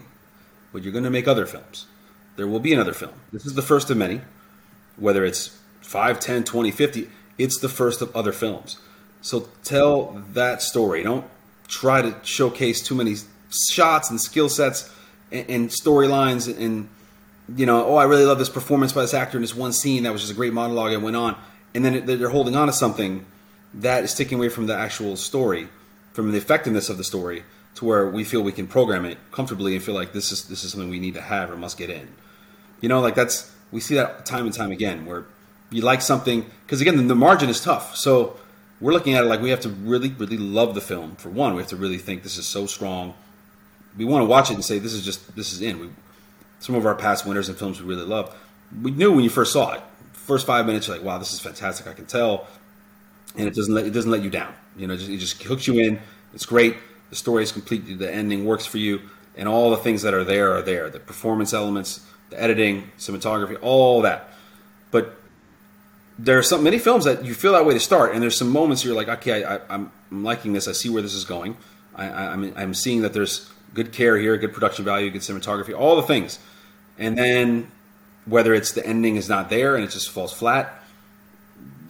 but 0.72 0.82
you're 0.82 0.92
going 0.92 1.04
to 1.04 1.10
make 1.10 1.28
other 1.28 1.46
films. 1.46 1.86
There 2.36 2.46
will 2.46 2.60
be 2.60 2.72
another 2.72 2.92
film. 2.92 3.14
This 3.32 3.46
is 3.46 3.54
the 3.54 3.62
first 3.62 3.90
of 3.90 3.96
many, 3.96 4.20
whether 4.96 5.24
it's 5.24 5.58
5, 5.82 6.20
10, 6.20 6.44
20, 6.44 6.70
50, 6.70 7.08
it's 7.38 7.58
the 7.58 7.68
first 7.68 8.02
of 8.02 8.14
other 8.14 8.32
films. 8.32 8.78
So 9.22 9.48
tell 9.64 10.22
that 10.32 10.62
story. 10.62 11.02
Don't 11.02 11.24
try 11.68 12.02
to 12.02 12.16
showcase 12.22 12.82
too 12.82 12.94
many 12.94 13.16
shots 13.50 14.10
and 14.10 14.20
skill 14.20 14.48
sets 14.48 14.92
and, 15.32 15.48
and 15.48 15.70
storylines 15.70 16.54
and 16.58 16.88
you 17.54 17.66
know, 17.66 17.84
oh, 17.86 17.94
I 17.94 18.04
really 18.04 18.24
love 18.24 18.38
this 18.38 18.48
performance 18.48 18.92
by 18.92 19.02
this 19.02 19.14
actor 19.14 19.38
in 19.38 19.42
this 19.42 19.54
one 19.54 19.72
scene 19.72 20.02
that 20.02 20.12
was 20.12 20.22
just 20.22 20.32
a 20.32 20.36
great 20.36 20.52
monologue 20.52 20.92
and 20.92 21.02
went 21.02 21.16
on, 21.16 21.36
and 21.74 21.84
then 21.84 22.04
they're 22.04 22.28
holding 22.28 22.56
on 22.56 22.66
to 22.66 22.72
something 22.72 23.24
that 23.74 24.02
is 24.02 24.14
taking 24.14 24.38
away 24.38 24.48
from 24.48 24.66
the 24.66 24.76
actual 24.76 25.16
story 25.16 25.68
from 26.16 26.32
the 26.32 26.38
effectiveness 26.38 26.88
of 26.88 26.96
the 26.96 27.04
story 27.04 27.44
to 27.74 27.84
where 27.84 28.08
we 28.08 28.24
feel 28.24 28.40
we 28.40 28.50
can 28.50 28.66
program 28.66 29.04
it 29.04 29.18
comfortably 29.30 29.74
and 29.74 29.84
feel 29.84 29.94
like 29.94 30.14
this 30.14 30.32
is 30.32 30.48
this 30.48 30.64
is 30.64 30.72
something 30.72 30.88
we 30.88 30.98
need 30.98 31.12
to 31.12 31.20
have 31.20 31.50
or 31.50 31.56
must 31.56 31.76
get 31.76 31.90
in. 31.90 32.08
You 32.80 32.88
know, 32.88 33.00
like 33.00 33.14
that's 33.14 33.52
we 33.70 33.80
see 33.80 33.96
that 33.96 34.24
time 34.24 34.46
and 34.46 34.54
time 34.54 34.72
again 34.72 35.04
where 35.04 35.26
you 35.70 35.82
like 35.82 36.00
something 36.00 36.50
because 36.64 36.80
again 36.80 36.96
the, 36.96 37.02
the 37.02 37.14
margin 37.14 37.50
is 37.50 37.60
tough. 37.60 37.96
So 37.96 38.38
we're 38.80 38.94
looking 38.94 39.12
at 39.12 39.24
it 39.24 39.26
like 39.26 39.42
we 39.42 39.50
have 39.50 39.60
to 39.60 39.68
really 39.68 40.08
really 40.08 40.38
love 40.38 40.74
the 40.74 40.80
film. 40.80 41.16
For 41.16 41.28
one, 41.28 41.54
we 41.54 41.60
have 41.60 41.68
to 41.68 41.76
really 41.76 41.98
think 41.98 42.22
this 42.22 42.38
is 42.38 42.46
so 42.46 42.64
strong. 42.64 43.12
We 43.98 44.06
want 44.06 44.22
to 44.22 44.26
watch 44.26 44.50
it 44.50 44.54
and 44.54 44.64
say 44.64 44.78
this 44.78 44.94
is 44.94 45.04
just 45.04 45.36
this 45.36 45.52
is 45.52 45.60
in. 45.60 45.78
We, 45.78 45.90
some 46.60 46.76
of 46.76 46.86
our 46.86 46.94
past 46.94 47.26
winners 47.26 47.50
and 47.50 47.58
films 47.58 47.78
we 47.82 47.86
really 47.86 48.06
love. 48.06 48.34
We 48.82 48.90
knew 48.90 49.12
when 49.12 49.22
you 49.22 49.30
first 49.30 49.52
saw 49.52 49.74
it. 49.74 49.82
First 50.14 50.46
five 50.46 50.64
minutes, 50.64 50.88
you're 50.88 50.96
like, 50.96 51.04
wow, 51.04 51.18
this 51.18 51.34
is 51.34 51.40
fantastic. 51.40 51.86
I 51.86 51.92
can 51.92 52.06
tell, 52.06 52.48
and 53.36 53.46
it 53.46 53.54
doesn't 53.54 53.74
let 53.74 53.86
it 53.86 53.90
doesn't 53.90 54.10
let 54.10 54.22
you 54.22 54.30
down. 54.30 54.54
You 54.76 54.86
know, 54.86 54.94
it 54.94 54.98
just, 54.98 55.10
it 55.10 55.18
just 55.18 55.42
hooks 55.42 55.66
you 55.66 55.78
in. 55.80 56.00
It's 56.34 56.46
great. 56.46 56.76
The 57.10 57.16
story 57.16 57.42
is 57.42 57.52
complete. 57.52 57.98
The 57.98 58.12
ending 58.12 58.44
works 58.44 58.66
for 58.66 58.78
you, 58.78 59.00
and 59.36 59.48
all 59.48 59.70
the 59.70 59.76
things 59.76 60.02
that 60.02 60.14
are 60.14 60.24
there 60.24 60.56
are 60.56 60.62
there. 60.62 60.90
The 60.90 61.00
performance 61.00 61.52
elements, 61.52 62.04
the 62.30 62.40
editing, 62.40 62.90
cinematography, 62.98 63.58
all 63.62 64.02
that. 64.02 64.30
But 64.90 65.16
there 66.18 66.38
are 66.38 66.42
some 66.42 66.62
many 66.62 66.78
films 66.78 67.04
that 67.04 67.24
you 67.24 67.34
feel 67.34 67.52
that 67.52 67.66
way 67.66 67.74
to 67.74 67.80
start, 67.80 68.14
and 68.14 68.22
there's 68.22 68.36
some 68.36 68.50
moments 68.50 68.84
you're 68.84 68.96
like, 68.96 69.08
okay, 69.08 69.44
I, 69.44 69.60
am 69.68 69.92
liking 70.10 70.52
this. 70.52 70.66
I 70.66 70.72
see 70.72 70.88
where 70.88 71.02
this 71.02 71.14
is 71.14 71.24
going. 71.24 71.56
I, 71.94 72.08
I'm, 72.08 72.52
I'm 72.56 72.74
seeing 72.74 73.02
that 73.02 73.12
there's 73.12 73.50
good 73.74 73.92
care 73.92 74.16
here, 74.18 74.36
good 74.36 74.52
production 74.52 74.84
value, 74.84 75.10
good 75.10 75.20
cinematography, 75.22 75.78
all 75.78 75.96
the 75.96 76.02
things. 76.02 76.38
And 76.98 77.16
then 77.16 77.70
whether 78.24 78.54
it's 78.54 78.72
the 78.72 78.84
ending 78.84 79.16
is 79.16 79.28
not 79.28 79.50
there 79.50 79.76
and 79.76 79.84
it 79.84 79.90
just 79.90 80.10
falls 80.10 80.32
flat, 80.32 80.82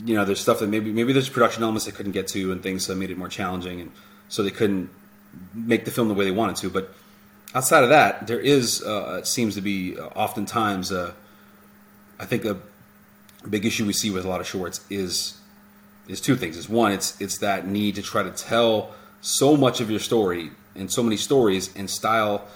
you 0.04 0.14
know, 0.14 0.24
there's 0.24 0.40
stuff 0.40 0.58
that 0.60 0.68
maybe 0.68 0.92
maybe 0.92 1.12
there's 1.12 1.28
production 1.28 1.62
elements 1.62 1.86
they 1.86 1.92
couldn't 1.92 2.12
get 2.12 2.28
to 2.28 2.52
and 2.52 2.62
things 2.62 2.86
that 2.86 2.96
made 2.96 3.10
it 3.10 3.18
more 3.18 3.28
challenging, 3.28 3.80
and 3.80 3.92
so 4.28 4.42
they 4.42 4.50
couldn't 4.50 4.90
make 5.54 5.84
the 5.84 5.90
film 5.90 6.08
the 6.08 6.14
way 6.14 6.24
they 6.24 6.30
wanted 6.30 6.56
to. 6.56 6.70
But 6.70 6.92
outside 7.54 7.82
of 7.82 7.90
that, 7.90 8.26
there 8.26 8.40
is 8.40 8.82
uh, 8.82 9.22
seems 9.24 9.54
to 9.54 9.60
be 9.60 9.98
uh, 9.98 10.06
oftentimes 10.08 10.92
uh, 10.92 11.12
I 12.18 12.24
think 12.24 12.44
a 12.44 12.58
big 13.48 13.64
issue 13.64 13.86
we 13.86 13.92
see 13.92 14.10
with 14.10 14.24
a 14.24 14.28
lot 14.28 14.40
of 14.40 14.46
shorts 14.46 14.84
is 14.90 15.40
is 16.08 16.20
two 16.20 16.36
things. 16.36 16.56
Is 16.56 16.68
one, 16.68 16.92
it's 16.92 17.20
it's 17.20 17.38
that 17.38 17.66
need 17.66 17.94
to 17.96 18.02
try 18.02 18.22
to 18.22 18.30
tell 18.30 18.94
so 19.20 19.56
much 19.56 19.80
of 19.80 19.90
your 19.90 20.00
story 20.00 20.50
and 20.74 20.90
so 20.90 21.02
many 21.02 21.16
stories 21.16 21.74
in 21.74 21.88
style, 21.88 22.46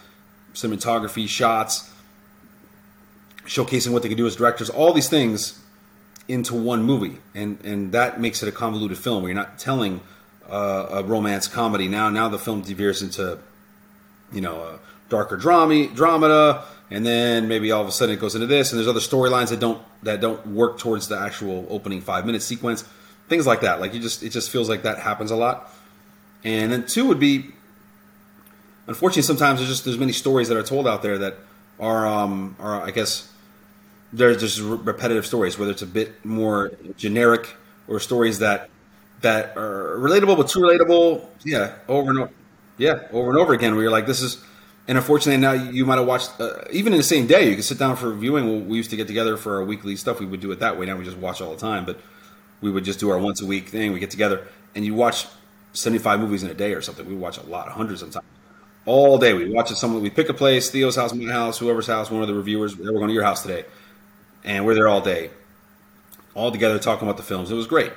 cinematography, 0.55 1.29
shots, 1.29 1.91
showcasing 3.45 3.93
what 3.93 4.03
they 4.03 4.09
can 4.09 4.17
do 4.17 4.27
as 4.27 4.37
directors. 4.37 4.71
All 4.71 4.93
these 4.93 5.09
things 5.09 5.60
into 6.31 6.55
one 6.55 6.83
movie, 6.83 7.19
and 7.35 7.59
and 7.65 7.93
that 7.93 8.21
makes 8.21 8.43
it 8.43 8.49
a 8.49 8.53
convoluted 8.53 8.99
film 8.99 9.23
where 9.23 9.33
you're 9.33 9.41
not 9.41 9.59
telling 9.59 10.01
uh, 10.49 10.87
a 10.91 11.03
romance 11.03 11.49
comedy. 11.49 11.89
Now 11.89 12.09
now 12.11 12.29
the 12.29 12.39
film 12.39 12.63
deveres 12.63 13.03
into 13.03 13.39
you 14.33 14.41
know 14.41 14.61
a 14.61 14.79
darker 15.09 15.37
drama 15.37 15.87
dramata, 15.89 16.63
and 16.91 17.05
then 17.05 17.49
maybe 17.49 17.71
all 17.73 17.83
of 17.83 17.89
a 17.89 17.93
sudden 17.93 18.15
it 18.15 18.21
goes 18.21 18.35
into 18.35 18.47
this, 18.47 18.73
and 18.73 18.79
there's 18.79 18.89
other 18.89 19.01
storylines 19.01 19.51
that 19.51 19.61
don't 19.61 19.83
that 20.03 20.21
don't 20.21 20.47
work 20.47 20.79
towards 20.79 21.09
the 21.09 21.19
actual 21.19 21.67
opening 21.69 22.01
five 22.01 22.25
minute 22.27 22.43
sequence, 22.43 22.85
things 23.29 23.47
like 23.47 23.61
that. 23.63 23.81
Like 23.81 23.95
you 23.95 24.01
just 24.01 24.23
it 24.23 24.31
just 24.31 24.51
feels 24.51 24.69
like 24.69 24.83
that 24.83 24.99
happens 24.99 25.31
a 25.31 25.37
lot. 25.37 25.71
And 26.43 26.73
then 26.73 26.87
two 26.87 27.07
would 27.07 27.21
be, 27.21 27.51
unfortunately, 28.87 29.23
sometimes 29.23 29.61
there's 29.61 29.71
just 29.71 29.85
there's 29.85 29.99
many 29.99 30.13
stories 30.13 30.49
that 30.49 30.57
are 30.57 30.63
told 30.63 30.89
out 30.89 31.03
there 31.03 31.19
that 31.19 31.37
are 31.79 32.07
um 32.07 32.57
are 32.59 32.83
I 32.83 32.91
guess 32.91 33.30
there's 34.13 34.39
just 34.41 34.61
repetitive 34.61 35.27
stories, 35.27 35.59
whether 35.59 35.71
it's 35.71 35.83
a 35.83 35.87
bit 35.87 36.25
more 36.25 36.73
generic 36.97 37.55
or 37.89 38.01
stories 38.01 38.39
that 38.41 38.69
that 39.21 39.57
are 39.57 39.97
relatable 39.99 40.37
but 40.37 40.49
too 40.49 40.61
relatable. 40.61 41.25
Yeah, 41.45 41.75
over 41.89 42.11
and 42.11 42.19
over. 42.21 42.31
Yeah, 42.79 43.03
over 43.13 43.31
and 43.31 43.39
over 43.39 43.53
again. 43.53 43.75
Where 43.75 43.83
you're 43.83 43.93
like, 43.93 44.07
this 44.07 44.23
is, 44.23 44.43
and 44.89 44.97
unfortunately 44.97 45.41
now 45.41 45.53
you 45.53 45.85
might 45.85 45.99
have 45.99 46.07
watched 46.07 46.41
uh, 46.41 46.65
even 46.73 46.93
in 46.93 46.99
the 46.99 47.05
same 47.05 47.27
day. 47.27 47.49
You 47.49 47.55
can 47.55 47.63
sit 47.63 47.79
down 47.79 47.97
for 47.97 48.13
viewing. 48.15 48.69
We 48.69 48.77
used 48.77 48.91
to 48.91 48.97
get 48.97 49.07
together 49.07 49.37
for 49.37 49.57
our 49.57 49.65
weekly 49.65 49.97
stuff. 49.97 50.21
We 50.21 50.27
would 50.27 50.41
do 50.41 50.51
it 50.53 50.61
that 50.61 50.79
way. 50.79 50.87
Now 50.87 50.97
we 50.97 51.05
just 51.05 51.19
watch 51.19 51.41
all 51.41 51.51
the 51.55 51.61
time, 51.61 51.85
but 51.85 52.01
we 52.61 52.71
would 52.71 52.85
just 52.85 52.99
do 52.99 53.11
our 53.11 53.19
once 53.19 53.41
a 53.41 53.47
week 53.47 53.69
thing. 53.69 53.93
We 53.93 54.01
get 54.01 54.11
together 54.11 54.47
and 54.75 54.85
you 54.85 54.95
watch 54.95 55.27
75 55.73 56.21
movies 56.21 56.43
in 56.43 56.51
a 56.51 56.55
day 56.55 56.73
or 56.73 56.83
something. 56.83 57.07
We 57.07 57.15
watch 57.15 57.39
a 57.39 57.43
lot, 57.43 57.69
hundreds 57.69 58.03
of 58.03 58.11
times. 58.11 58.27
All 58.87 59.19
day 59.19 59.35
we 59.35 59.51
watch 59.51 59.71
it. 59.71 59.77
Someone 59.77 60.03
we 60.03 60.11
pick 60.11 60.31
a 60.31 60.35
place, 60.35 60.71
Theo's 60.71 60.97
house, 60.97 61.13
my 61.13 61.31
house, 61.31 61.59
whoever's 61.59 61.87
house, 61.87 62.11
one 62.11 62.23
of 62.23 62.29
the 62.29 62.35
reviewers. 62.35 62.77
We're 62.77 62.91
going 62.93 63.09
to 63.09 63.15
your 63.15 63.23
house 63.23 63.43
today 63.43 63.67
and 64.45 64.65
we're 64.65 64.75
there 64.75 64.89
all 64.89 65.01
day, 65.01 65.31
all 66.35 66.51
together 66.51 66.79
talking 66.79 67.07
about 67.07 67.17
the 67.17 67.23
films. 67.23 67.51
It 67.51 67.55
was 67.55 67.67
great. 67.67 67.93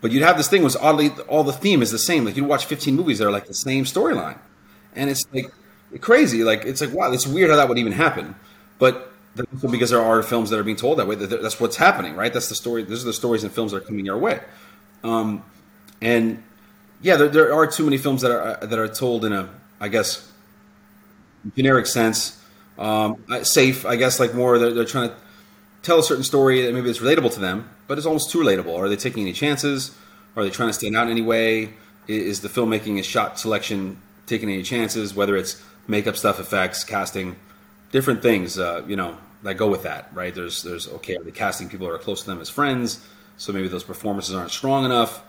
But 0.00 0.12
you'd 0.12 0.22
have 0.22 0.36
this 0.36 0.48
thing 0.48 0.62
was 0.62 0.76
oddly 0.76 1.10
all 1.28 1.42
the 1.42 1.52
theme 1.52 1.82
is 1.82 1.90
the 1.90 1.98
same. 1.98 2.24
Like 2.24 2.36
you'd 2.36 2.46
watch 2.46 2.66
15 2.66 2.94
movies 2.94 3.18
that 3.18 3.26
are 3.26 3.32
like 3.32 3.46
the 3.46 3.54
same 3.54 3.84
storyline, 3.84 4.38
and 4.94 5.10
it's 5.10 5.24
like 5.32 5.50
crazy. 6.00 6.44
Like 6.44 6.64
it's 6.64 6.80
like 6.80 6.92
wow, 6.92 7.10
it's 7.10 7.26
weird 7.26 7.50
how 7.50 7.56
that 7.56 7.68
would 7.68 7.78
even 7.78 7.92
happen. 7.92 8.36
But 8.78 9.12
because 9.70 9.90
there 9.90 10.02
are 10.02 10.22
films 10.22 10.50
that 10.50 10.58
are 10.58 10.64
being 10.64 10.76
told 10.76 10.98
that 10.98 11.06
way, 11.06 11.14
that's 11.16 11.60
what's 11.60 11.76
happening, 11.76 12.14
right? 12.14 12.32
That's 12.32 12.48
the 12.48 12.54
story. 12.54 12.84
These 12.84 13.02
are 13.02 13.06
the 13.06 13.12
stories 13.12 13.44
and 13.44 13.52
films 13.52 13.72
that 13.72 13.78
are 13.78 13.86
coming 13.86 14.08
our 14.08 14.18
way. 14.18 14.40
Um, 15.02 15.42
and 16.00 16.42
yeah, 17.00 17.16
there, 17.16 17.28
there, 17.28 17.54
are 17.54 17.66
too 17.66 17.84
many 17.84 17.98
films 17.98 18.22
that 18.22 18.30
are 18.30 18.66
that 18.66 18.78
are 18.78 18.88
told 18.88 19.24
in 19.24 19.32
a, 19.32 19.48
I 19.80 19.88
guess, 19.88 20.30
generic 21.56 21.86
sense, 21.86 22.40
um, 22.78 23.24
safe. 23.42 23.84
I 23.84 23.96
guess 23.96 24.20
like 24.20 24.34
more 24.34 24.58
they're, 24.58 24.72
they're 24.72 24.84
trying 24.84 25.10
to 25.10 25.16
tell 25.82 25.98
a 25.98 26.02
certain 26.02 26.24
story 26.24 26.62
that 26.62 26.74
maybe 26.74 26.90
it's 26.90 26.98
relatable 26.98 27.32
to 27.34 27.40
them, 27.40 27.68
but 27.86 27.98
it's 27.98 28.06
almost 28.06 28.30
too 28.30 28.38
relatable. 28.38 28.76
Are 28.76 28.88
they 28.88 28.96
taking 28.96 29.22
any 29.22 29.32
chances? 29.32 29.96
Are 30.36 30.42
they 30.42 30.50
trying 30.50 30.68
to 30.68 30.72
stand 30.72 30.96
out 30.96 31.06
in 31.06 31.10
any 31.10 31.22
way? 31.22 31.74
Is 32.06 32.40
the 32.40 32.48
filmmaking, 32.48 32.98
is 32.98 33.06
shot 33.06 33.38
selection, 33.38 34.00
taking 34.26 34.48
any 34.48 34.62
chances, 34.62 35.14
whether 35.14 35.36
it's 35.36 35.62
makeup 35.86 36.16
stuff, 36.16 36.38
effects, 36.38 36.84
casting, 36.84 37.36
different 37.92 38.22
things, 38.22 38.58
uh, 38.58 38.82
you 38.86 38.96
know, 38.96 39.16
that 39.42 39.54
go 39.54 39.68
with 39.68 39.82
that, 39.82 40.08
right? 40.12 40.34
There's, 40.34 40.62
there's 40.62 40.88
okay, 40.88 41.16
are 41.16 41.22
the 41.22 41.32
casting 41.32 41.68
people 41.68 41.88
are 41.88 41.98
close 41.98 42.22
to 42.22 42.26
them 42.26 42.40
as 42.40 42.48
friends, 42.48 43.06
so 43.36 43.52
maybe 43.52 43.68
those 43.68 43.84
performances 43.84 44.34
aren't 44.34 44.50
strong 44.50 44.84
enough. 44.84 45.22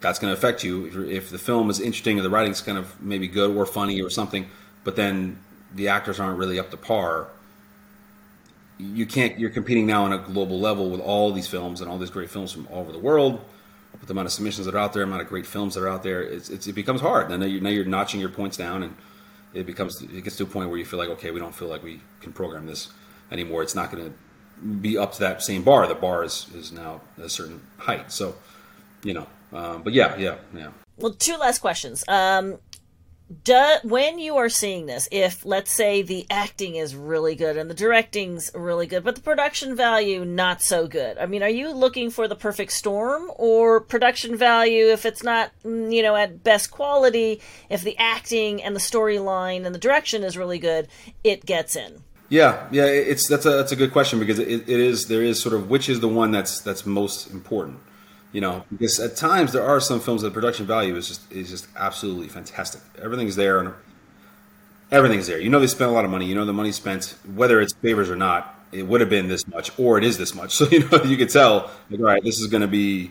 That's 0.00 0.18
going 0.18 0.32
to 0.32 0.38
affect 0.38 0.62
you 0.62 0.86
if, 0.86 0.96
if 0.96 1.30
the 1.30 1.38
film 1.38 1.70
is 1.70 1.80
interesting 1.80 2.18
or 2.18 2.22
the 2.22 2.30
writing's 2.30 2.60
kind 2.60 2.78
of 2.78 3.00
maybe 3.00 3.28
good 3.28 3.56
or 3.56 3.66
funny 3.66 4.00
or 4.00 4.10
something, 4.10 4.48
but 4.84 4.96
then 4.96 5.38
the 5.74 5.88
actors 5.88 6.20
aren't 6.20 6.38
really 6.38 6.58
up 6.58 6.70
to 6.70 6.76
par. 6.76 7.28
You 8.78 9.06
can't. 9.06 9.38
You're 9.38 9.50
competing 9.50 9.86
now 9.86 10.04
on 10.04 10.12
a 10.12 10.18
global 10.18 10.58
level 10.60 10.90
with 10.90 11.00
all 11.00 11.32
these 11.32 11.48
films 11.48 11.80
and 11.80 11.90
all 11.90 11.98
these 11.98 12.10
great 12.10 12.30
films 12.30 12.52
from 12.52 12.68
all 12.70 12.80
over 12.80 12.92
the 12.92 12.98
world. 12.98 13.40
With 13.92 14.06
the 14.06 14.12
amount 14.12 14.26
of 14.26 14.32
submissions 14.32 14.66
that 14.66 14.74
are 14.74 14.78
out 14.78 14.92
there, 14.92 15.02
amount 15.02 15.22
of 15.22 15.28
great 15.28 15.46
films 15.46 15.74
that 15.74 15.82
are 15.82 15.88
out 15.88 16.04
there, 16.04 16.22
it's, 16.22 16.50
it's, 16.50 16.66
it 16.68 16.74
becomes 16.74 17.00
hard. 17.00 17.30
And 17.30 17.40
now 17.40 17.46
you're, 17.46 17.60
now 17.60 17.70
you're 17.70 17.84
notching 17.84 18.20
your 18.20 18.28
points 18.28 18.56
down, 18.56 18.84
and 18.84 18.94
it 19.54 19.66
becomes 19.66 20.00
it 20.02 20.22
gets 20.22 20.36
to 20.36 20.44
a 20.44 20.46
point 20.46 20.68
where 20.68 20.78
you 20.78 20.84
feel 20.84 20.98
like 20.98 21.08
okay, 21.08 21.30
we 21.30 21.40
don't 21.40 21.54
feel 21.54 21.68
like 21.68 21.82
we 21.82 22.00
can 22.20 22.32
program 22.32 22.66
this 22.66 22.90
anymore. 23.32 23.62
It's 23.62 23.74
not 23.74 23.90
going 23.90 24.04
to 24.04 24.64
be 24.64 24.98
up 24.98 25.12
to 25.14 25.20
that 25.20 25.42
same 25.42 25.62
bar. 25.62 25.86
The 25.86 25.94
bar 25.94 26.24
is 26.24 26.46
is 26.54 26.72
now 26.72 27.00
a 27.20 27.28
certain 27.28 27.60
height. 27.78 28.12
So, 28.12 28.36
you 29.02 29.14
know, 29.14 29.26
um, 29.52 29.82
but 29.82 29.92
yeah, 29.92 30.16
yeah, 30.16 30.36
yeah. 30.54 30.70
Well, 30.96 31.12
two 31.12 31.36
last 31.36 31.60
questions. 31.60 32.04
Um, 32.08 32.58
do, 33.44 33.76
when 33.84 34.18
you 34.18 34.36
are 34.36 34.48
seeing 34.48 34.86
this, 34.86 35.08
if 35.12 35.44
let's 35.44 35.70
say 35.70 36.02
the 36.02 36.26
acting 36.30 36.76
is 36.76 36.96
really 36.96 37.34
good 37.34 37.56
and 37.56 37.68
the 37.68 37.74
directing's 37.74 38.50
really 38.54 38.86
good, 38.86 39.04
but 39.04 39.16
the 39.16 39.20
production 39.20 39.76
value 39.76 40.24
not 40.24 40.62
so 40.62 40.86
good, 40.86 41.18
I 41.18 41.26
mean, 41.26 41.42
are 41.42 41.48
you 41.48 41.72
looking 41.72 42.10
for 42.10 42.26
the 42.26 42.36
perfect 42.36 42.72
storm 42.72 43.30
or 43.36 43.80
production 43.80 44.36
value 44.36 44.86
if 44.86 45.04
it's 45.04 45.22
not, 45.22 45.50
mm, 45.64 45.92
you 45.92 46.02
know, 46.02 46.16
at 46.16 46.42
best 46.42 46.70
quality, 46.70 47.40
if 47.68 47.82
the 47.82 47.96
acting 47.98 48.62
and 48.62 48.74
the 48.74 48.80
storyline 48.80 49.66
and 49.66 49.74
the 49.74 49.78
direction 49.78 50.24
is 50.24 50.36
really 50.36 50.58
good, 50.58 50.88
it 51.22 51.44
gets 51.44 51.76
in? 51.76 52.02
Yeah, 52.30 52.66
yeah, 52.70 52.84
it's 52.84 53.26
that's 53.26 53.46
a 53.46 53.50
that's 53.50 53.72
a 53.72 53.76
good 53.76 53.90
question 53.90 54.18
because 54.18 54.38
it, 54.38 54.48
it 54.48 54.68
is 54.68 55.06
there 55.06 55.22
is 55.22 55.40
sort 55.40 55.54
of 55.54 55.70
which 55.70 55.88
is 55.88 56.00
the 56.00 56.08
one 56.08 56.30
that's 56.30 56.60
that's 56.60 56.84
most 56.84 57.30
important 57.30 57.80
you 58.32 58.40
know 58.40 58.64
because 58.70 59.00
at 59.00 59.16
times 59.16 59.52
there 59.52 59.64
are 59.64 59.80
some 59.80 60.00
films 60.00 60.22
that 60.22 60.28
the 60.28 60.34
production 60.34 60.66
value 60.66 60.94
is 60.96 61.08
just 61.08 61.32
is 61.32 61.48
just 61.50 61.68
absolutely 61.76 62.28
fantastic. 62.28 62.80
Everything's 63.00 63.36
there 63.36 63.58
and 63.58 63.72
everything's 64.90 65.26
there. 65.26 65.38
You 65.38 65.50
know 65.50 65.60
they 65.60 65.66
spent 65.66 65.90
a 65.90 65.94
lot 65.94 66.04
of 66.04 66.10
money. 66.10 66.26
You 66.26 66.34
know 66.34 66.44
the 66.44 66.52
money 66.52 66.72
spent 66.72 67.16
whether 67.34 67.60
it's 67.60 67.72
favors 67.74 68.10
or 68.10 68.16
not 68.16 68.54
it 68.70 68.82
would 68.86 69.00
have 69.00 69.08
been 69.08 69.28
this 69.28 69.46
much 69.48 69.76
or 69.78 69.98
it 69.98 70.04
is 70.04 70.18
this 70.18 70.34
much. 70.34 70.54
So 70.58 70.68
you 70.68 70.88
know 70.88 71.02
you 71.04 71.16
could 71.16 71.30
tell 71.30 71.70
like 71.90 72.00
all 72.00 72.06
right 72.06 72.22
this 72.22 72.38
is 72.38 72.46
going 72.46 72.62
to 72.62 72.68
be 72.68 73.10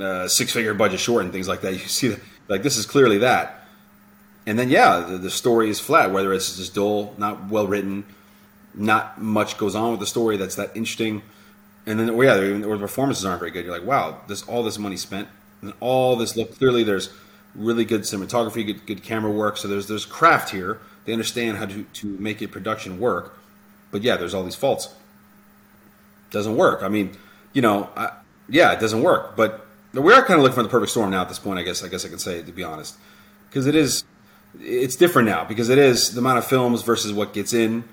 uh, 0.00 0.28
six 0.28 0.52
figure 0.52 0.74
budget 0.74 1.00
short 1.00 1.24
and 1.24 1.32
things 1.32 1.48
like 1.48 1.60
that. 1.62 1.72
You 1.78 1.78
see 1.78 2.08
that, 2.08 2.20
like 2.48 2.62
this 2.62 2.76
is 2.76 2.86
clearly 2.86 3.18
that. 3.18 3.66
And 4.46 4.58
then 4.58 4.68
yeah 4.68 5.00
the, 5.00 5.18
the 5.18 5.30
story 5.30 5.70
is 5.70 5.80
flat 5.80 6.10
whether 6.10 6.32
it's 6.32 6.56
just 6.56 6.74
dull 6.74 7.14
not 7.18 7.48
well 7.48 7.66
written 7.66 8.04
not 8.74 9.20
much 9.20 9.58
goes 9.58 9.74
on 9.74 9.90
with 9.90 10.00
the 10.00 10.06
story 10.06 10.36
that's 10.36 10.54
that 10.54 10.70
interesting 10.76 11.22
and 11.88 11.98
then, 11.98 12.16
well, 12.16 12.42
yeah, 12.42 12.58
the 12.58 12.78
performances 12.78 13.24
aren't 13.24 13.38
very 13.40 13.50
good. 13.50 13.64
You're 13.64 13.76
like, 13.76 13.86
wow, 13.86 14.20
this 14.28 14.42
all 14.42 14.62
this 14.62 14.78
money 14.78 14.96
spent, 14.96 15.28
and 15.62 15.72
all 15.80 16.16
this 16.16 16.36
look. 16.36 16.56
Clearly, 16.58 16.84
there's 16.84 17.10
really 17.54 17.84
good 17.84 18.02
cinematography, 18.02 18.66
good, 18.66 18.86
good 18.86 19.02
camera 19.02 19.32
work. 19.32 19.56
So 19.56 19.68
there's 19.68 19.88
there's 19.88 20.04
craft 20.04 20.50
here. 20.50 20.80
They 21.06 21.12
understand 21.12 21.56
how 21.56 21.64
to 21.66 21.84
to 21.84 22.06
make 22.18 22.42
a 22.42 22.46
production 22.46 23.00
work. 23.00 23.38
But 23.90 24.02
yeah, 24.02 24.16
there's 24.16 24.34
all 24.34 24.44
these 24.44 24.54
faults. 24.54 24.94
Doesn't 26.30 26.56
work. 26.56 26.82
I 26.82 26.88
mean, 26.88 27.16
you 27.54 27.62
know, 27.62 27.88
I, 27.96 28.12
yeah, 28.50 28.72
it 28.72 28.80
doesn't 28.80 29.02
work. 29.02 29.34
But 29.34 29.66
we 29.94 30.12
are 30.12 30.22
kind 30.22 30.38
of 30.38 30.42
looking 30.42 30.56
for 30.56 30.62
the 30.62 30.68
perfect 30.68 30.90
storm 30.90 31.10
now 31.10 31.22
at 31.22 31.28
this 31.28 31.38
point. 31.38 31.58
I 31.58 31.62
guess 31.62 31.82
I 31.82 31.88
guess 31.88 32.04
I 32.04 32.08
can 32.08 32.18
say 32.18 32.42
to 32.42 32.52
be 32.52 32.64
honest, 32.64 32.96
because 33.48 33.66
it 33.66 33.74
is 33.74 34.04
it's 34.60 34.96
different 34.96 35.28
now 35.28 35.44
because 35.44 35.68
it 35.68 35.78
is 35.78 36.10
the 36.10 36.20
amount 36.20 36.38
of 36.38 36.46
films 36.46 36.82
versus 36.82 37.12
what 37.12 37.32
gets 37.32 37.52
in 37.52 37.84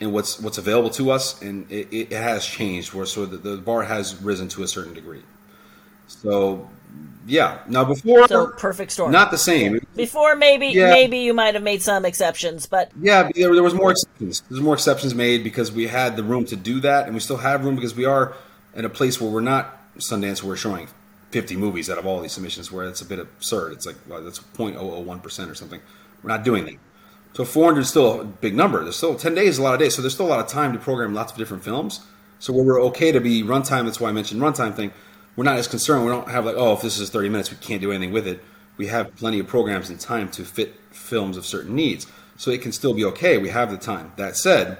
and 0.00 0.12
what's 0.12 0.40
what's 0.40 0.58
available 0.58 0.90
to 0.90 1.10
us, 1.10 1.40
and 1.42 1.70
it, 1.70 1.88
it 1.90 2.12
has 2.12 2.46
changed. 2.46 2.92
Where 2.92 3.06
so 3.06 3.26
the, 3.26 3.36
the, 3.36 3.56
bar 3.56 3.82
has 3.82 4.20
risen 4.22 4.48
to 4.48 4.62
a 4.62 4.68
certain 4.68 4.94
degree. 4.94 5.22
So 6.06 6.68
yeah, 7.26 7.60
now 7.68 7.84
before 7.84 8.28
so 8.28 8.48
perfect 8.48 8.92
storm, 8.92 9.10
not 9.10 9.30
the 9.30 9.38
same. 9.38 9.80
Before 9.96 10.36
maybe 10.36 10.68
yeah. 10.68 10.90
maybe 10.90 11.18
you 11.18 11.32
might 11.34 11.54
have 11.54 11.62
made 11.62 11.82
some 11.82 12.04
exceptions, 12.04 12.66
but 12.66 12.90
yeah, 13.00 13.30
there, 13.34 13.52
there 13.54 13.62
was 13.62 13.74
more 13.74 13.92
exceptions. 13.92 14.42
There's 14.48 14.60
more 14.60 14.74
exceptions 14.74 15.14
made 15.14 15.42
because 15.42 15.72
we 15.72 15.86
had 15.86 16.16
the 16.16 16.22
room 16.22 16.44
to 16.46 16.56
do 16.56 16.80
that, 16.80 17.06
and 17.06 17.14
we 17.14 17.20
still 17.20 17.38
have 17.38 17.64
room 17.64 17.74
because 17.74 17.94
we 17.94 18.04
are 18.04 18.34
in 18.74 18.84
a 18.84 18.90
place 18.90 19.20
where 19.20 19.30
we're 19.30 19.40
not 19.40 19.72
Sundance. 19.98 20.42
Where 20.42 20.50
we're 20.50 20.56
showing 20.56 20.88
50 21.30 21.56
movies 21.56 21.88
out 21.88 21.98
of 21.98 22.06
all 22.06 22.20
these 22.20 22.32
submissions, 22.32 22.70
where 22.70 22.86
it's 22.86 23.00
a 23.00 23.06
bit 23.06 23.18
absurd. 23.18 23.72
It's 23.72 23.86
like 23.86 23.96
well, 24.06 24.22
that's 24.22 24.38
0.001 24.38 25.22
percent 25.22 25.50
or 25.50 25.54
something. 25.54 25.80
We're 26.22 26.30
not 26.30 26.44
doing 26.44 26.66
that. 26.66 26.74
So 27.36 27.44
400 27.44 27.80
is 27.82 27.90
still 27.90 28.22
a 28.22 28.24
big 28.24 28.54
number. 28.54 28.82
There's 28.82 28.96
still 28.96 29.14
10 29.14 29.34
days, 29.34 29.58
a 29.58 29.62
lot 29.62 29.74
of 29.74 29.80
days. 29.80 29.94
So 29.94 30.00
there's 30.00 30.14
still 30.14 30.26
a 30.26 30.28
lot 30.28 30.40
of 30.40 30.46
time 30.46 30.72
to 30.72 30.78
program 30.78 31.12
lots 31.12 31.32
of 31.32 31.36
different 31.36 31.62
films. 31.62 32.00
So 32.38 32.50
where 32.50 32.64
we're 32.64 32.82
okay 32.84 33.12
to 33.12 33.20
be 33.20 33.42
runtime, 33.42 33.84
that's 33.84 34.00
why 34.00 34.08
I 34.08 34.12
mentioned 34.12 34.40
runtime 34.40 34.74
thing. 34.74 34.90
We're 35.36 35.44
not 35.44 35.58
as 35.58 35.68
concerned. 35.68 36.06
We 36.06 36.10
don't 36.10 36.30
have 36.30 36.46
like, 36.46 36.54
oh, 36.56 36.72
if 36.72 36.80
this 36.80 36.98
is 36.98 37.10
30 37.10 37.28
minutes, 37.28 37.50
we 37.50 37.58
can't 37.58 37.82
do 37.82 37.92
anything 37.92 38.10
with 38.10 38.26
it. 38.26 38.42
We 38.78 38.86
have 38.86 39.14
plenty 39.16 39.38
of 39.38 39.46
programs 39.46 39.90
and 39.90 40.00
time 40.00 40.30
to 40.30 40.46
fit 40.46 40.76
films 40.92 41.36
of 41.36 41.44
certain 41.44 41.74
needs. 41.74 42.06
So 42.38 42.50
it 42.50 42.62
can 42.62 42.72
still 42.72 42.94
be 42.94 43.04
okay. 43.04 43.36
We 43.36 43.50
have 43.50 43.70
the 43.70 43.76
time. 43.76 44.12
That 44.16 44.38
said, 44.38 44.78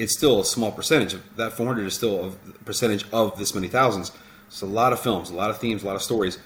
it's 0.00 0.16
still 0.16 0.40
a 0.40 0.44
small 0.44 0.72
percentage. 0.72 1.14
That 1.36 1.52
400 1.52 1.86
is 1.86 1.94
still 1.94 2.34
a 2.34 2.64
percentage 2.64 3.04
of 3.12 3.38
this 3.38 3.54
many 3.54 3.68
thousands. 3.68 4.10
It's 4.48 4.62
a 4.62 4.66
lot 4.66 4.92
of 4.92 4.98
films, 4.98 5.30
a 5.30 5.34
lot 5.34 5.50
of 5.50 5.58
themes, 5.58 5.84
a 5.84 5.86
lot 5.86 5.94
of 5.94 6.02
stories. 6.02 6.40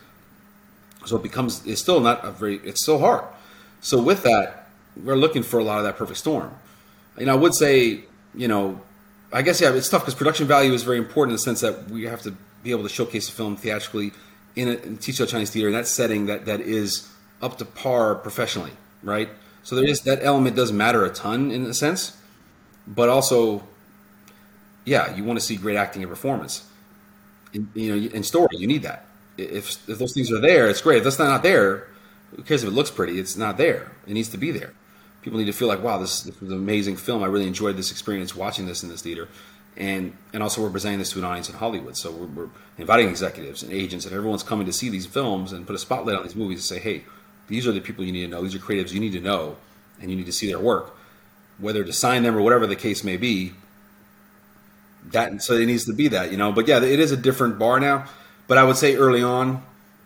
So 1.06 1.16
it 1.16 1.22
becomes, 1.22 1.66
it's 1.66 1.80
still 1.80 2.00
not 2.00 2.22
a 2.22 2.32
very, 2.32 2.56
it's 2.64 2.82
still 2.82 2.98
hard. 2.98 3.24
So 3.80 4.02
with 4.02 4.24
that, 4.24 4.61
we're 4.96 5.16
looking 5.16 5.42
for 5.42 5.58
a 5.58 5.64
lot 5.64 5.78
of 5.78 5.84
that 5.84 5.96
perfect 5.96 6.18
storm. 6.18 6.54
You 7.18 7.26
know, 7.26 7.32
I 7.32 7.36
would 7.36 7.54
say, 7.54 8.04
you 8.34 8.48
know, 8.48 8.80
I 9.32 9.42
guess 9.42 9.60
yeah, 9.60 9.72
it's 9.72 9.88
tough 9.88 10.02
because 10.02 10.14
production 10.14 10.46
value 10.46 10.72
is 10.72 10.82
very 10.82 10.98
important 10.98 11.32
in 11.32 11.36
the 11.36 11.42
sense 11.42 11.60
that 11.60 11.90
we 11.90 12.04
have 12.04 12.22
to 12.22 12.34
be 12.62 12.70
able 12.70 12.82
to 12.82 12.88
showcase 12.88 13.26
the 13.26 13.32
film 13.32 13.56
theatrically 13.56 14.12
in 14.54 14.68
a 14.68 14.72
in 14.72 14.98
TCL 14.98 15.28
Chinese 15.28 15.50
theater 15.50 15.68
in 15.68 15.74
that 15.74 15.86
setting 15.86 16.26
that 16.26 16.44
that 16.46 16.60
is 16.60 17.08
up 17.40 17.58
to 17.58 17.64
par 17.64 18.14
professionally, 18.14 18.72
right? 19.02 19.28
So 19.62 19.74
there 19.74 19.86
is 19.86 20.02
that 20.02 20.20
element 20.22 20.56
does 20.56 20.72
matter 20.72 21.04
a 21.04 21.10
ton 21.10 21.50
in 21.50 21.64
a 21.64 21.74
sense, 21.74 22.16
but 22.86 23.08
also, 23.08 23.62
yeah, 24.84 25.14
you 25.14 25.24
want 25.24 25.38
to 25.38 25.44
see 25.44 25.56
great 25.56 25.76
acting 25.76 26.02
and 26.02 26.10
performance. 26.10 26.68
In, 27.52 27.68
you 27.74 27.94
know, 27.94 28.10
in 28.12 28.22
story, 28.22 28.56
you 28.56 28.66
need 28.66 28.82
that. 28.82 29.06
If 29.38 29.88
if 29.88 29.98
those 29.98 30.12
things 30.12 30.30
are 30.30 30.40
there, 30.40 30.68
it's 30.68 30.82
great. 30.82 30.98
If 30.98 31.04
that's 31.04 31.18
not 31.18 31.42
there, 31.42 31.88
who 32.36 32.42
cares 32.42 32.62
if 32.62 32.68
it 32.68 32.72
looks 32.72 32.90
pretty? 32.90 33.18
It's 33.18 33.36
not 33.36 33.56
there. 33.56 33.92
It 34.06 34.12
needs 34.12 34.28
to 34.30 34.38
be 34.38 34.50
there 34.50 34.72
people 35.22 35.38
need 35.38 35.46
to 35.46 35.52
feel 35.52 35.68
like, 35.68 35.82
wow, 35.82 35.98
this, 35.98 36.22
this 36.22 36.38
was 36.40 36.50
an 36.50 36.56
amazing 36.56 36.96
film. 36.96 37.22
I 37.22 37.26
really 37.26 37.46
enjoyed 37.46 37.76
this 37.76 37.90
experience 37.90 38.36
watching 38.36 38.66
this 38.66 38.82
in 38.82 38.88
this 38.88 39.02
theater. 39.02 39.28
And, 39.76 40.16
and 40.34 40.42
also 40.42 40.60
we're 40.60 40.70
presenting 40.70 40.98
this 40.98 41.10
to 41.12 41.18
an 41.20 41.24
audience 41.24 41.48
in 41.48 41.54
Hollywood. 41.54 41.96
So 41.96 42.10
we're, 42.10 42.26
we're 42.26 42.50
inviting 42.76 43.08
executives 43.08 43.62
and 43.62 43.72
agents 43.72 44.04
and 44.04 44.14
everyone's 44.14 44.42
coming 44.42 44.66
to 44.66 44.72
see 44.72 44.90
these 44.90 45.06
films 45.06 45.52
and 45.52 45.66
put 45.66 45.74
a 45.74 45.78
spotlight 45.78 46.16
on 46.16 46.24
these 46.24 46.36
movies 46.36 46.58
and 46.58 46.64
say, 46.64 46.78
hey, 46.78 47.04
these 47.48 47.66
are 47.66 47.72
the 47.72 47.80
people 47.80 48.04
you 48.04 48.12
need 48.12 48.22
to 48.22 48.28
know. 48.28 48.42
These 48.42 48.54
are 48.54 48.58
creatives 48.58 48.92
you 48.92 49.00
need 49.00 49.12
to 49.12 49.20
know 49.20 49.56
and 50.00 50.10
you 50.10 50.16
need 50.16 50.26
to 50.26 50.32
see 50.32 50.48
their 50.48 50.60
work. 50.60 50.94
Whether 51.58 51.84
to 51.84 51.92
sign 51.92 52.24
them 52.24 52.36
or 52.36 52.42
whatever 52.42 52.66
the 52.66 52.76
case 52.76 53.04
may 53.04 53.16
be, 53.16 53.52
that 55.06 55.42
so 55.42 55.54
it 55.54 55.66
needs 55.66 55.84
to 55.86 55.92
be 55.92 56.08
that, 56.08 56.30
you 56.30 56.36
know. 56.36 56.52
But 56.52 56.68
yeah, 56.68 56.82
it 56.82 57.00
is 57.00 57.12
a 57.12 57.16
different 57.16 57.58
bar 57.58 57.80
now. 57.80 58.06
But 58.46 58.58
I 58.58 58.64
would 58.64 58.76
say 58.76 58.96
early 58.96 59.22
on, 59.22 59.62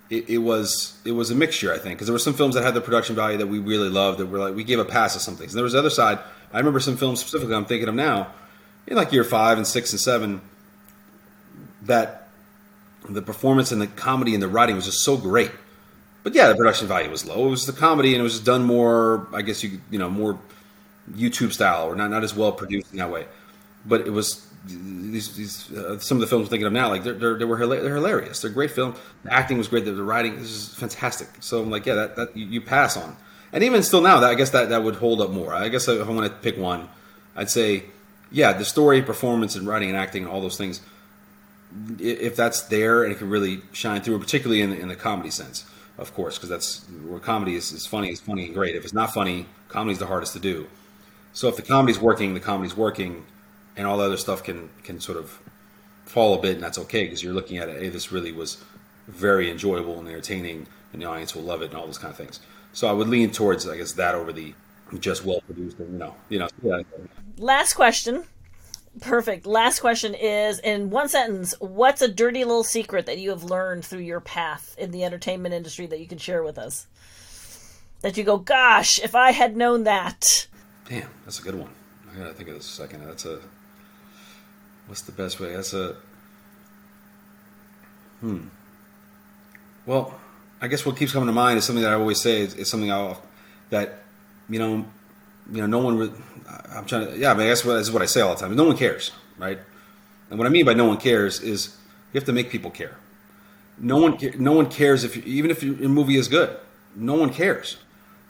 it, 0.08 0.28
it, 0.30 0.38
was 0.38 0.98
it 1.04 1.12
was 1.12 1.30
a 1.30 1.34
mixture, 1.34 1.72
I 1.72 1.78
think, 1.78 1.96
because 1.96 2.06
there 2.06 2.12
were 2.12 2.18
some 2.18 2.34
films 2.34 2.54
that 2.54 2.62
had 2.62 2.74
the 2.74 2.80
production 2.80 3.16
value 3.16 3.38
that 3.38 3.46
we 3.46 3.58
really 3.58 3.88
loved 3.88 4.18
that 4.18 4.26
were 4.26 4.38
like 4.38 4.54
we 4.54 4.64
gave 4.64 4.78
a 4.78 4.84
pass 4.84 5.14
to 5.14 5.20
some 5.20 5.36
things. 5.36 5.52
And 5.52 5.58
there 5.58 5.64
was 5.64 5.72
the 5.72 5.78
other 5.78 5.90
side. 5.90 6.18
I 6.52 6.58
remember 6.58 6.80
some 6.80 6.96
films 6.96 7.20
specifically 7.20 7.54
I'm 7.54 7.64
thinking 7.64 7.88
of 7.88 7.94
now, 7.94 8.28
in 8.86 8.96
like 8.96 9.12
year 9.12 9.24
five 9.24 9.58
and 9.58 9.66
six 9.66 9.92
and 9.92 10.00
seven, 10.00 10.40
that 11.82 12.28
the 13.08 13.22
performance 13.22 13.72
and 13.72 13.80
the 13.80 13.86
comedy 13.86 14.34
and 14.34 14.42
the 14.42 14.48
writing 14.48 14.76
was 14.76 14.84
just 14.84 15.02
so 15.02 15.16
great. 15.16 15.50
But 16.22 16.34
yeah, 16.34 16.48
the 16.48 16.56
production 16.56 16.88
value 16.88 17.10
was 17.10 17.24
low. 17.24 17.46
It 17.46 17.50
was 17.50 17.66
the 17.66 17.72
comedy 17.72 18.12
and 18.12 18.20
it 18.20 18.22
was 18.22 18.34
just 18.34 18.44
done 18.44 18.64
more, 18.64 19.26
I 19.32 19.42
guess 19.42 19.62
you 19.62 19.80
you 19.90 19.98
know 19.98 20.10
more 20.10 20.38
YouTube 21.12 21.52
style 21.52 21.86
or 21.86 21.96
not 21.96 22.10
not 22.10 22.24
as 22.24 22.34
well 22.34 22.52
produced 22.52 22.92
in 22.92 22.98
that 22.98 23.10
way. 23.10 23.26
But 23.84 24.02
it 24.02 24.10
was 24.10 24.46
these, 24.66 25.34
these 25.36 25.72
uh, 25.72 25.98
some 25.98 26.16
of 26.16 26.20
the 26.20 26.26
films 26.26 26.46
I'm 26.46 26.50
thinking 26.50 26.66
of 26.66 26.72
now, 26.72 26.88
like 26.88 27.04
they're, 27.04 27.14
they're 27.14 27.38
they 27.38 27.44
were 27.44 27.66
they're 27.66 27.94
hilarious. 27.94 28.40
They're 28.40 28.50
great 28.50 28.70
film. 28.70 28.94
The 29.24 29.32
acting 29.32 29.58
was 29.58 29.68
great. 29.68 29.84
The, 29.84 29.92
the 29.92 30.02
writing 30.02 30.34
is 30.34 30.74
fantastic. 30.74 31.28
So 31.40 31.62
I'm 31.62 31.70
like, 31.70 31.86
yeah, 31.86 31.94
that, 31.94 32.16
that 32.16 32.36
you, 32.36 32.46
you, 32.46 32.60
pass 32.60 32.96
on. 32.96 33.16
And 33.52 33.62
even 33.62 33.82
still 33.82 34.00
now, 34.00 34.20
that 34.20 34.30
I 34.30 34.34
guess 34.34 34.50
that 34.50 34.70
that 34.70 34.82
would 34.82 34.96
hold 34.96 35.20
up 35.20 35.30
more. 35.30 35.54
I 35.54 35.68
guess 35.68 35.88
if 35.88 36.06
I 36.06 36.10
want 36.10 36.30
to 36.30 36.38
pick 36.38 36.58
one, 36.58 36.88
I'd 37.34 37.50
say, 37.50 37.84
yeah, 38.30 38.52
the 38.52 38.64
story, 38.64 39.02
performance, 39.02 39.54
and 39.54 39.66
writing 39.66 39.88
and 39.88 39.98
acting 39.98 40.24
and 40.24 40.32
all 40.32 40.40
those 40.40 40.56
things. 40.56 40.80
If 41.98 42.36
that's 42.36 42.62
there 42.62 43.04
and 43.04 43.12
it 43.12 43.18
can 43.18 43.28
really 43.28 43.60
shine 43.72 44.00
through, 44.00 44.18
particularly 44.18 44.62
in 44.62 44.70
the, 44.70 44.80
in 44.80 44.88
the 44.88 44.96
comedy 44.96 45.30
sense, 45.30 45.64
of 45.98 46.14
course, 46.14 46.36
because 46.36 46.48
that's 46.48 46.84
where 47.06 47.20
comedy 47.20 47.54
is, 47.54 47.72
is 47.72 47.86
funny, 47.86 48.10
is 48.10 48.20
funny 48.20 48.46
and 48.46 48.54
great. 48.54 48.74
If 48.74 48.84
it's 48.84 48.94
not 48.94 49.12
funny, 49.12 49.46
comedy 49.68 49.92
is 49.92 49.98
the 49.98 50.06
hardest 50.06 50.32
to 50.34 50.38
do. 50.38 50.66
So 51.32 51.48
if 51.48 51.56
the 51.56 51.62
comedy's 51.62 51.98
working, 51.98 52.34
the 52.34 52.40
comedy's 52.40 52.76
working 52.76 53.24
and 53.76 53.86
all 53.86 53.98
the 53.98 54.04
other 54.04 54.16
stuff 54.16 54.42
can 54.42 54.70
can 54.82 55.00
sort 55.00 55.18
of 55.18 55.40
fall 56.04 56.34
a 56.34 56.40
bit, 56.40 56.54
and 56.54 56.62
that's 56.62 56.78
okay 56.78 57.04
because 57.04 57.22
you're 57.22 57.34
looking 57.34 57.58
at 57.58 57.68
it. 57.68 57.82
Hey, 57.82 57.88
this 57.88 58.12
really 58.12 58.32
was 58.32 58.62
very 59.06 59.50
enjoyable 59.50 59.98
and 59.98 60.08
entertaining, 60.08 60.66
and 60.92 61.02
the 61.02 61.06
audience 61.06 61.34
will 61.34 61.42
love 61.42 61.62
it 61.62 61.66
and 61.66 61.74
all 61.74 61.86
those 61.86 61.98
kind 61.98 62.10
of 62.10 62.16
things. 62.16 62.40
So 62.72 62.88
I 62.88 62.92
would 62.92 63.08
lean 63.08 63.30
towards, 63.30 63.66
I 63.68 63.76
guess, 63.76 63.92
that 63.92 64.14
over 64.14 64.32
the 64.32 64.54
just 65.00 65.24
well 65.24 65.40
produced 65.40 65.78
and 65.78 65.92
you 65.92 65.98
know, 65.98 66.14
you 66.28 66.38
know. 66.38 66.48
Yeah. 66.62 66.82
Last 67.38 67.74
question. 67.74 68.24
Perfect. 69.00 69.46
Last 69.46 69.80
question 69.80 70.14
is 70.14 70.58
in 70.60 70.90
one 70.90 71.08
sentence, 71.08 71.54
what's 71.58 72.00
a 72.00 72.08
dirty 72.08 72.44
little 72.44 72.64
secret 72.64 73.06
that 73.06 73.18
you 73.18 73.30
have 73.30 73.44
learned 73.44 73.84
through 73.84 74.00
your 74.00 74.20
path 74.20 74.74
in 74.78 74.90
the 74.90 75.04
entertainment 75.04 75.54
industry 75.54 75.86
that 75.86 76.00
you 76.00 76.06
can 76.06 76.18
share 76.18 76.42
with 76.42 76.56
us? 76.56 76.86
That 78.00 78.16
you 78.16 78.24
go, 78.24 78.38
gosh, 78.38 78.98
if 78.98 79.14
I 79.14 79.32
had 79.32 79.56
known 79.56 79.84
that. 79.84 80.46
Damn, 80.88 81.10
that's 81.24 81.40
a 81.40 81.42
good 81.42 81.56
one. 81.56 81.70
I 82.10 82.18
gotta 82.18 82.32
think 82.32 82.48
of 82.48 82.54
this 82.54 82.68
a 82.70 82.72
second. 82.72 83.06
That's 83.06 83.26
a 83.26 83.40
what's 84.86 85.02
the 85.02 85.12
best 85.12 85.40
way? 85.40 85.54
That's 85.54 85.74
a 85.74 85.96
hmm. 88.20 88.48
Well, 89.84 90.14
I 90.60 90.68
guess 90.68 90.84
what 90.84 90.96
keeps 90.96 91.12
coming 91.12 91.28
to 91.28 91.32
mind 91.32 91.58
is 91.58 91.64
something 91.64 91.82
that 91.82 91.92
I 91.92 91.94
always 91.94 92.20
say 92.20 92.40
is, 92.40 92.54
is 92.54 92.68
something 92.68 92.90
I'll, 92.90 93.22
that 93.70 94.02
you 94.48 94.58
know, 94.58 94.86
you 95.52 95.60
know, 95.60 95.66
no 95.66 95.78
one. 95.78 95.98
Re- 95.98 96.12
I'm 96.74 96.86
trying 96.86 97.06
to. 97.06 97.18
Yeah, 97.18 97.32
I 97.32 97.34
mean, 97.34 97.46
guess 97.46 97.64
what, 97.64 97.86
what 97.88 98.02
I 98.02 98.06
say 98.06 98.20
all 98.20 98.34
the 98.34 98.40
time. 98.40 98.54
No 98.56 98.64
one 98.64 98.76
cares, 98.76 99.12
right? 99.38 99.58
And 100.30 100.38
what 100.38 100.46
I 100.46 100.50
mean 100.50 100.64
by 100.64 100.74
no 100.74 100.86
one 100.86 100.96
cares 100.96 101.40
is 101.40 101.76
you 102.12 102.18
have 102.18 102.26
to 102.26 102.32
make 102.32 102.50
people 102.50 102.70
care. 102.70 102.96
No 103.78 103.98
one, 103.98 104.18
no 104.38 104.52
one 104.52 104.70
cares 104.70 105.04
if 105.04 105.16
you, 105.16 105.22
even 105.26 105.50
if 105.50 105.62
your 105.62 105.88
movie 105.88 106.16
is 106.16 106.28
good. 106.28 106.56
No 106.94 107.14
one 107.14 107.32
cares. 107.32 107.76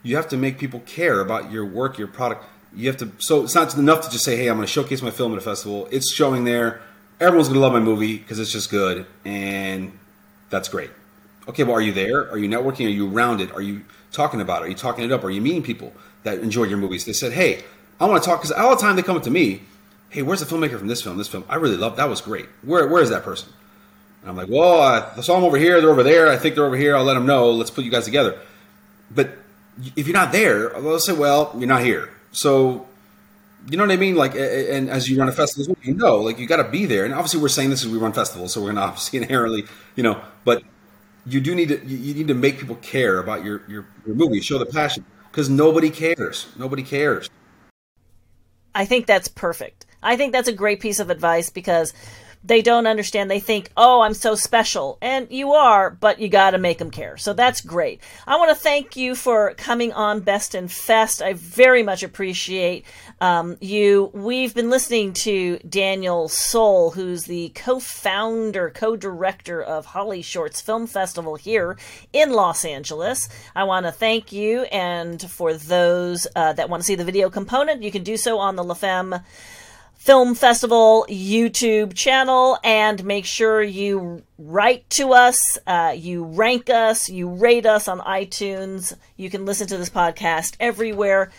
You 0.03 0.17
have 0.17 0.29
to 0.29 0.37
make 0.37 0.59
people 0.59 0.81
care 0.81 1.21
about 1.21 1.51
your 1.51 1.65
work, 1.65 1.99
your 1.99 2.09
product. 2.09 2.45
You 2.77 2.89
have 2.89 2.99
to. 2.99 3.11
So 3.19 3.43
it's 3.43 3.55
not 3.55 3.75
enough 3.75 4.03
to 4.03 4.11
just 4.11 4.23
say, 4.23 4.37
"Hey, 4.37 4.49
I'm 4.49 4.57
going 4.57 4.67
to 4.67 4.73
showcase 4.73 5.01
my 5.01 5.11
film 5.11 5.33
at 5.33 5.39
a 5.39 5.41
festival." 5.41 5.89
It's 5.91 6.13
showing 6.13 6.45
there. 6.45 6.83
Everyone's 7.19 7.49
going 7.49 7.59
to 7.59 7.61
love 7.61 7.73
my 7.73 7.81
movie 7.81 8.19
because 8.19 8.39
it's 8.39 8.53
just 8.53 8.71
good, 8.71 9.07
and 9.25 9.99
that's 10.51 10.69
great. 10.69 10.91
Okay, 11.49 11.65
well, 11.65 11.75
are 11.75 11.81
you 11.81 11.93
there? 11.93 12.31
Are 12.31 12.37
you 12.37 12.49
networking? 12.49 12.85
Are 12.87 12.91
you 12.91 13.11
around 13.11 13.41
it? 13.41 13.51
Are 13.53 13.63
you 13.63 13.83
talking 14.13 14.43
about 14.43 14.61
it? 14.61 14.67
Are 14.67 14.69
you 14.69 14.75
talking 14.75 15.05
it 15.05 15.13
up? 15.13 15.25
Are 15.25 15.31
you 15.31 15.41
meeting 15.41 15.63
people 15.63 15.95
that 16.25 16.41
enjoy 16.41 16.65
your 16.65 16.77
movies? 16.77 17.07
They 17.07 17.15
said, 17.15 17.33
"Hey, 17.33 17.65
I 17.99 18.05
want 18.05 18.23
to 18.23 18.29
talk," 18.29 18.43
because 18.43 18.53
all 18.53 18.77
the 18.77 18.83
time 18.83 18.95
they 18.97 19.03
come 19.03 19.17
up 19.17 19.23
to 19.23 19.31
me, 19.31 19.63
"Hey, 20.11 20.21
where's 20.21 20.41
the 20.41 20.47
filmmaker 20.47 20.79
from 20.79 20.89
this 20.89 21.01
film? 21.01 21.17
This 21.17 21.29
film, 21.29 21.45
I 21.49 21.57
really 21.57 21.79
love. 21.79 21.97
That 21.97 22.11
was 22.11 22.21
great. 22.21 22.47
Where, 22.63 22.87
where 22.89 23.03
is 23.03 23.09
that 23.09 23.23
person?" 23.23 23.49
And 24.21 24.31
I'm 24.31 24.37
like, 24.37 24.49
"Well, 24.51 24.83
I 24.83 25.19
saw 25.23 25.37
them 25.37 25.45
over 25.45 25.57
here. 25.57 25.81
They're 25.81 25.91
over 25.91 26.03
there. 26.03 26.29
I 26.29 26.37
think 26.37 26.55
they're 26.55 26.67
over 26.67 26.77
here. 26.77 26.95
I'll 26.95 27.05
let 27.05 27.15
them 27.15 27.25
know. 27.25 27.51
Let's 27.53 27.71
put 27.71 27.85
you 27.85 27.91
guys 27.91 28.05
together." 28.05 28.39
But 29.11 29.31
if 29.95 30.07
you're 30.07 30.17
not 30.17 30.33
there, 30.33 30.69
they'll 30.71 30.99
say, 30.99 31.15
"Well, 31.15 31.55
you're 31.57 31.69
not 31.69 31.83
here." 31.83 32.11
So 32.37 32.87
you 33.69 33.77
know 33.77 33.85
what 33.85 33.93
I 33.93 33.97
mean? 33.97 34.15
Like, 34.15 34.35
and 34.37 34.89
as 34.89 35.09
you 35.09 35.19
run 35.19 35.29
a 35.29 35.33
festival, 35.33 35.77
you 35.83 35.95
know, 35.95 36.19
like 36.19 36.39
you 36.39 36.47
got 36.47 36.59
to 36.59 36.69
be 36.69 36.85
there. 36.87 37.05
And 37.05 37.13
obviously, 37.15 37.41
we're 37.41 37.49
saying 37.49 37.71
this 37.71 37.85
as 37.85 37.91
we 37.91 37.99
run 37.99 38.13
festivals, 38.13 38.53
so 38.53 38.61
we're 38.61 38.67
going 38.67 38.77
to 38.83 38.83
obviously 38.83 39.19
inherently, 39.19 39.65
you 39.97 40.03
know, 40.03 40.21
but 40.45 40.63
you 41.27 41.41
do 41.41 41.55
need 41.55 41.69
to 41.69 41.85
you 41.85 42.15
need 42.15 42.29
to 42.29 42.35
make 42.35 42.59
people 42.59 42.77
care 42.77 43.19
about 43.19 43.45
your 43.45 43.63
your, 43.69 43.87
your 44.07 44.15
movie, 44.15 44.41
show 44.41 44.59
the 44.59 44.67
passion, 44.67 45.05
because 45.31 45.49
nobody 45.49 45.91
cares. 45.91 46.47
Nobody 46.59 46.83
cares. 46.83 47.29
I 48.75 48.85
think 48.85 49.07
that's 49.07 49.29
perfect. 49.29 49.87
I 50.03 50.17
think 50.17 50.33
that's 50.33 50.49
a 50.49 50.53
great 50.53 50.81
piece 50.81 51.01
of 51.01 51.09
advice 51.09 51.49
because 51.51 51.95
they 52.45 52.63
don't 52.63 52.87
understand. 52.87 53.31
They 53.31 53.41
think, 53.41 53.71
oh, 53.77 54.01
I'm 54.03 54.15
so 54.15 54.35
special. 54.35 54.99
And 55.01 55.29
you 55.31 55.53
are, 55.53 55.91
but 55.91 56.21
you 56.21 56.29
got 56.29 56.51
to 56.51 56.59
make 56.59 56.79
them 56.79 56.91
care. 56.91 57.17
So 57.17 57.33
that's 57.33 57.61
great. 57.61 58.01
I 58.27 58.37
want 58.37 58.51
to 58.51 58.55
thank 58.55 58.97
you 58.97 59.15
for 59.15 59.55
coming 59.55 59.93
on 59.93 60.21
Best 60.21 60.55
in 60.55 60.69
Fest. 60.69 61.23
I 61.23 61.33
very 61.33 61.83
much 61.83 62.03
appreciate 62.03 62.85
um, 63.21 63.57
you. 63.61 64.11
We've 64.15 64.55
been 64.55 64.71
listening 64.71 65.13
to 65.15 65.59
Daniel 65.69 66.29
Sol, 66.29 66.91
who's 66.91 67.25
the 67.25 67.51
co 67.51 67.81
founder, 67.81 68.71
co 68.71 68.97
director 68.97 69.63
of 69.63 69.87
HollyShorts 69.87 70.63
Film 70.63 70.87
Festival 70.87 71.37
here 71.37 71.77
in 72.13 72.33
Los 72.33 72.65
Angeles. 72.65 73.29
I 73.55 73.65
want 73.65 73.87
to 73.87 73.93
thank 73.93 74.33
you. 74.33 74.63
And 74.65 75.21
for 75.31 75.55
those 75.55 76.27
uh, 76.37 76.53
that 76.53 76.69
want 76.69 76.83
to 76.83 76.87
see 76.87 76.95
the 76.95 77.05
video 77.05 77.31
component, 77.31 77.83
you 77.83 77.91
can 77.91 78.03
do 78.03 78.17
so 78.17 78.39
on 78.39 78.57
the 78.57 78.65
LaFemme 78.65 79.23
Film 80.07 80.37
Festival 80.37 81.05
YouTube 81.09 81.93
channel 81.93 82.61
and 82.63 83.05
make 83.05 83.25
sure 83.25 83.61
you 83.61 84.23
write 84.39 84.89
to 84.91 85.13
us, 85.13 85.59
uh, 85.67 85.95
you 85.97 86.23
rank 86.23 86.71
us, 86.71 87.09
you 87.11 87.29
rate 87.29 87.67
us 87.67 87.89
on 87.89 87.99
iTunes. 87.99 88.97
You 89.17 89.31
can 89.31 89.45
listen 89.45 89.67
to 89.67 89.77
this 89.77 89.91
podcast 89.91 90.55
everywhere. 90.61 91.33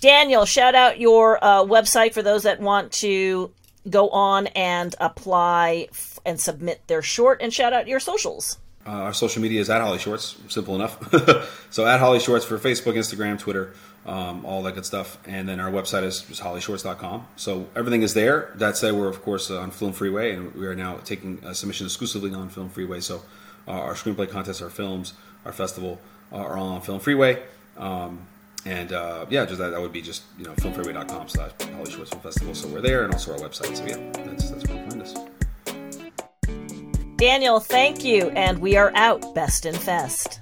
Daniel, 0.00 0.46
shout 0.46 0.74
out 0.74 0.98
your 0.98 1.38
uh, 1.44 1.62
website 1.62 2.12
for 2.12 2.22
those 2.22 2.42
that 2.42 2.58
want 2.58 2.90
to 2.94 3.52
go 3.88 4.08
on 4.08 4.48
and 4.48 4.96
apply 4.98 5.86
f- 5.92 6.18
and 6.26 6.40
submit 6.40 6.88
their 6.88 7.02
short, 7.02 7.40
and 7.40 7.54
shout 7.54 7.72
out 7.72 7.86
your 7.86 8.00
socials. 8.00 8.58
Uh, 8.84 8.90
our 8.90 9.12
social 9.14 9.40
media 9.40 9.60
is 9.60 9.70
at 9.70 9.80
HollyShorts, 9.80 10.50
simple 10.50 10.74
enough. 10.74 10.98
so 11.70 11.86
at 11.86 12.00
HollyShorts 12.00 12.44
for 12.44 12.58
Facebook, 12.58 12.94
Instagram, 12.94 13.38
Twitter 13.38 13.74
um, 14.08 14.46
all 14.46 14.62
that 14.62 14.74
good 14.74 14.86
stuff. 14.86 15.18
And 15.26 15.48
then 15.48 15.60
our 15.60 15.70
website 15.70 16.02
is 16.02 16.22
just 16.22 16.42
hollyshorts.com. 16.42 17.26
So 17.36 17.68
everything 17.76 18.02
is 18.02 18.14
there. 18.14 18.52
That 18.54 18.76
said, 18.76 18.94
we're 18.94 19.08
of 19.08 19.22
course 19.22 19.50
on 19.50 19.70
FilmFreeway, 19.70 20.34
and 20.34 20.54
we 20.54 20.66
are 20.66 20.74
now 20.74 20.96
taking 21.04 21.44
uh, 21.44 21.52
submissions 21.52 21.92
exclusively 21.92 22.32
on 22.34 22.48
FilmFreeway. 22.48 23.02
So 23.02 23.22
uh, 23.68 23.72
our 23.72 23.94
screenplay 23.94 24.28
contest, 24.28 24.62
our 24.62 24.70
films, 24.70 25.12
our 25.44 25.52
festival 25.52 26.00
uh, 26.32 26.36
are 26.36 26.56
all 26.56 26.68
on 26.68 26.80
FilmFreeway. 26.80 27.40
Um, 27.76 28.26
and 28.64 28.92
uh, 28.92 29.26
yeah, 29.28 29.44
just 29.44 29.58
that, 29.58 29.70
that 29.70 29.80
would 29.80 29.92
be 29.92 30.02
just 30.02 30.24
you 30.38 30.44
know 30.44 30.52
filmfreeway.com 30.54 31.28
slash 31.28 31.52
HollyShorts 31.58 32.08
Film 32.08 32.22
Festival. 32.22 32.54
So 32.54 32.68
we're 32.68 32.80
there, 32.80 33.04
and 33.04 33.12
also 33.12 33.32
our 33.32 33.38
website. 33.38 33.76
So 33.76 33.84
yeah, 33.84 34.24
that's 34.24 34.50
that's 34.50 34.66
where 34.66 34.82
you 34.82 34.90
find 34.90 35.02
us. 35.02 35.14
Daniel, 37.16 37.60
thank 37.60 38.04
you, 38.04 38.30
and 38.30 38.58
we 38.58 38.76
are 38.76 38.90
out. 38.94 39.34
Best 39.34 39.66
in 39.66 39.74
Fest. 39.74 40.40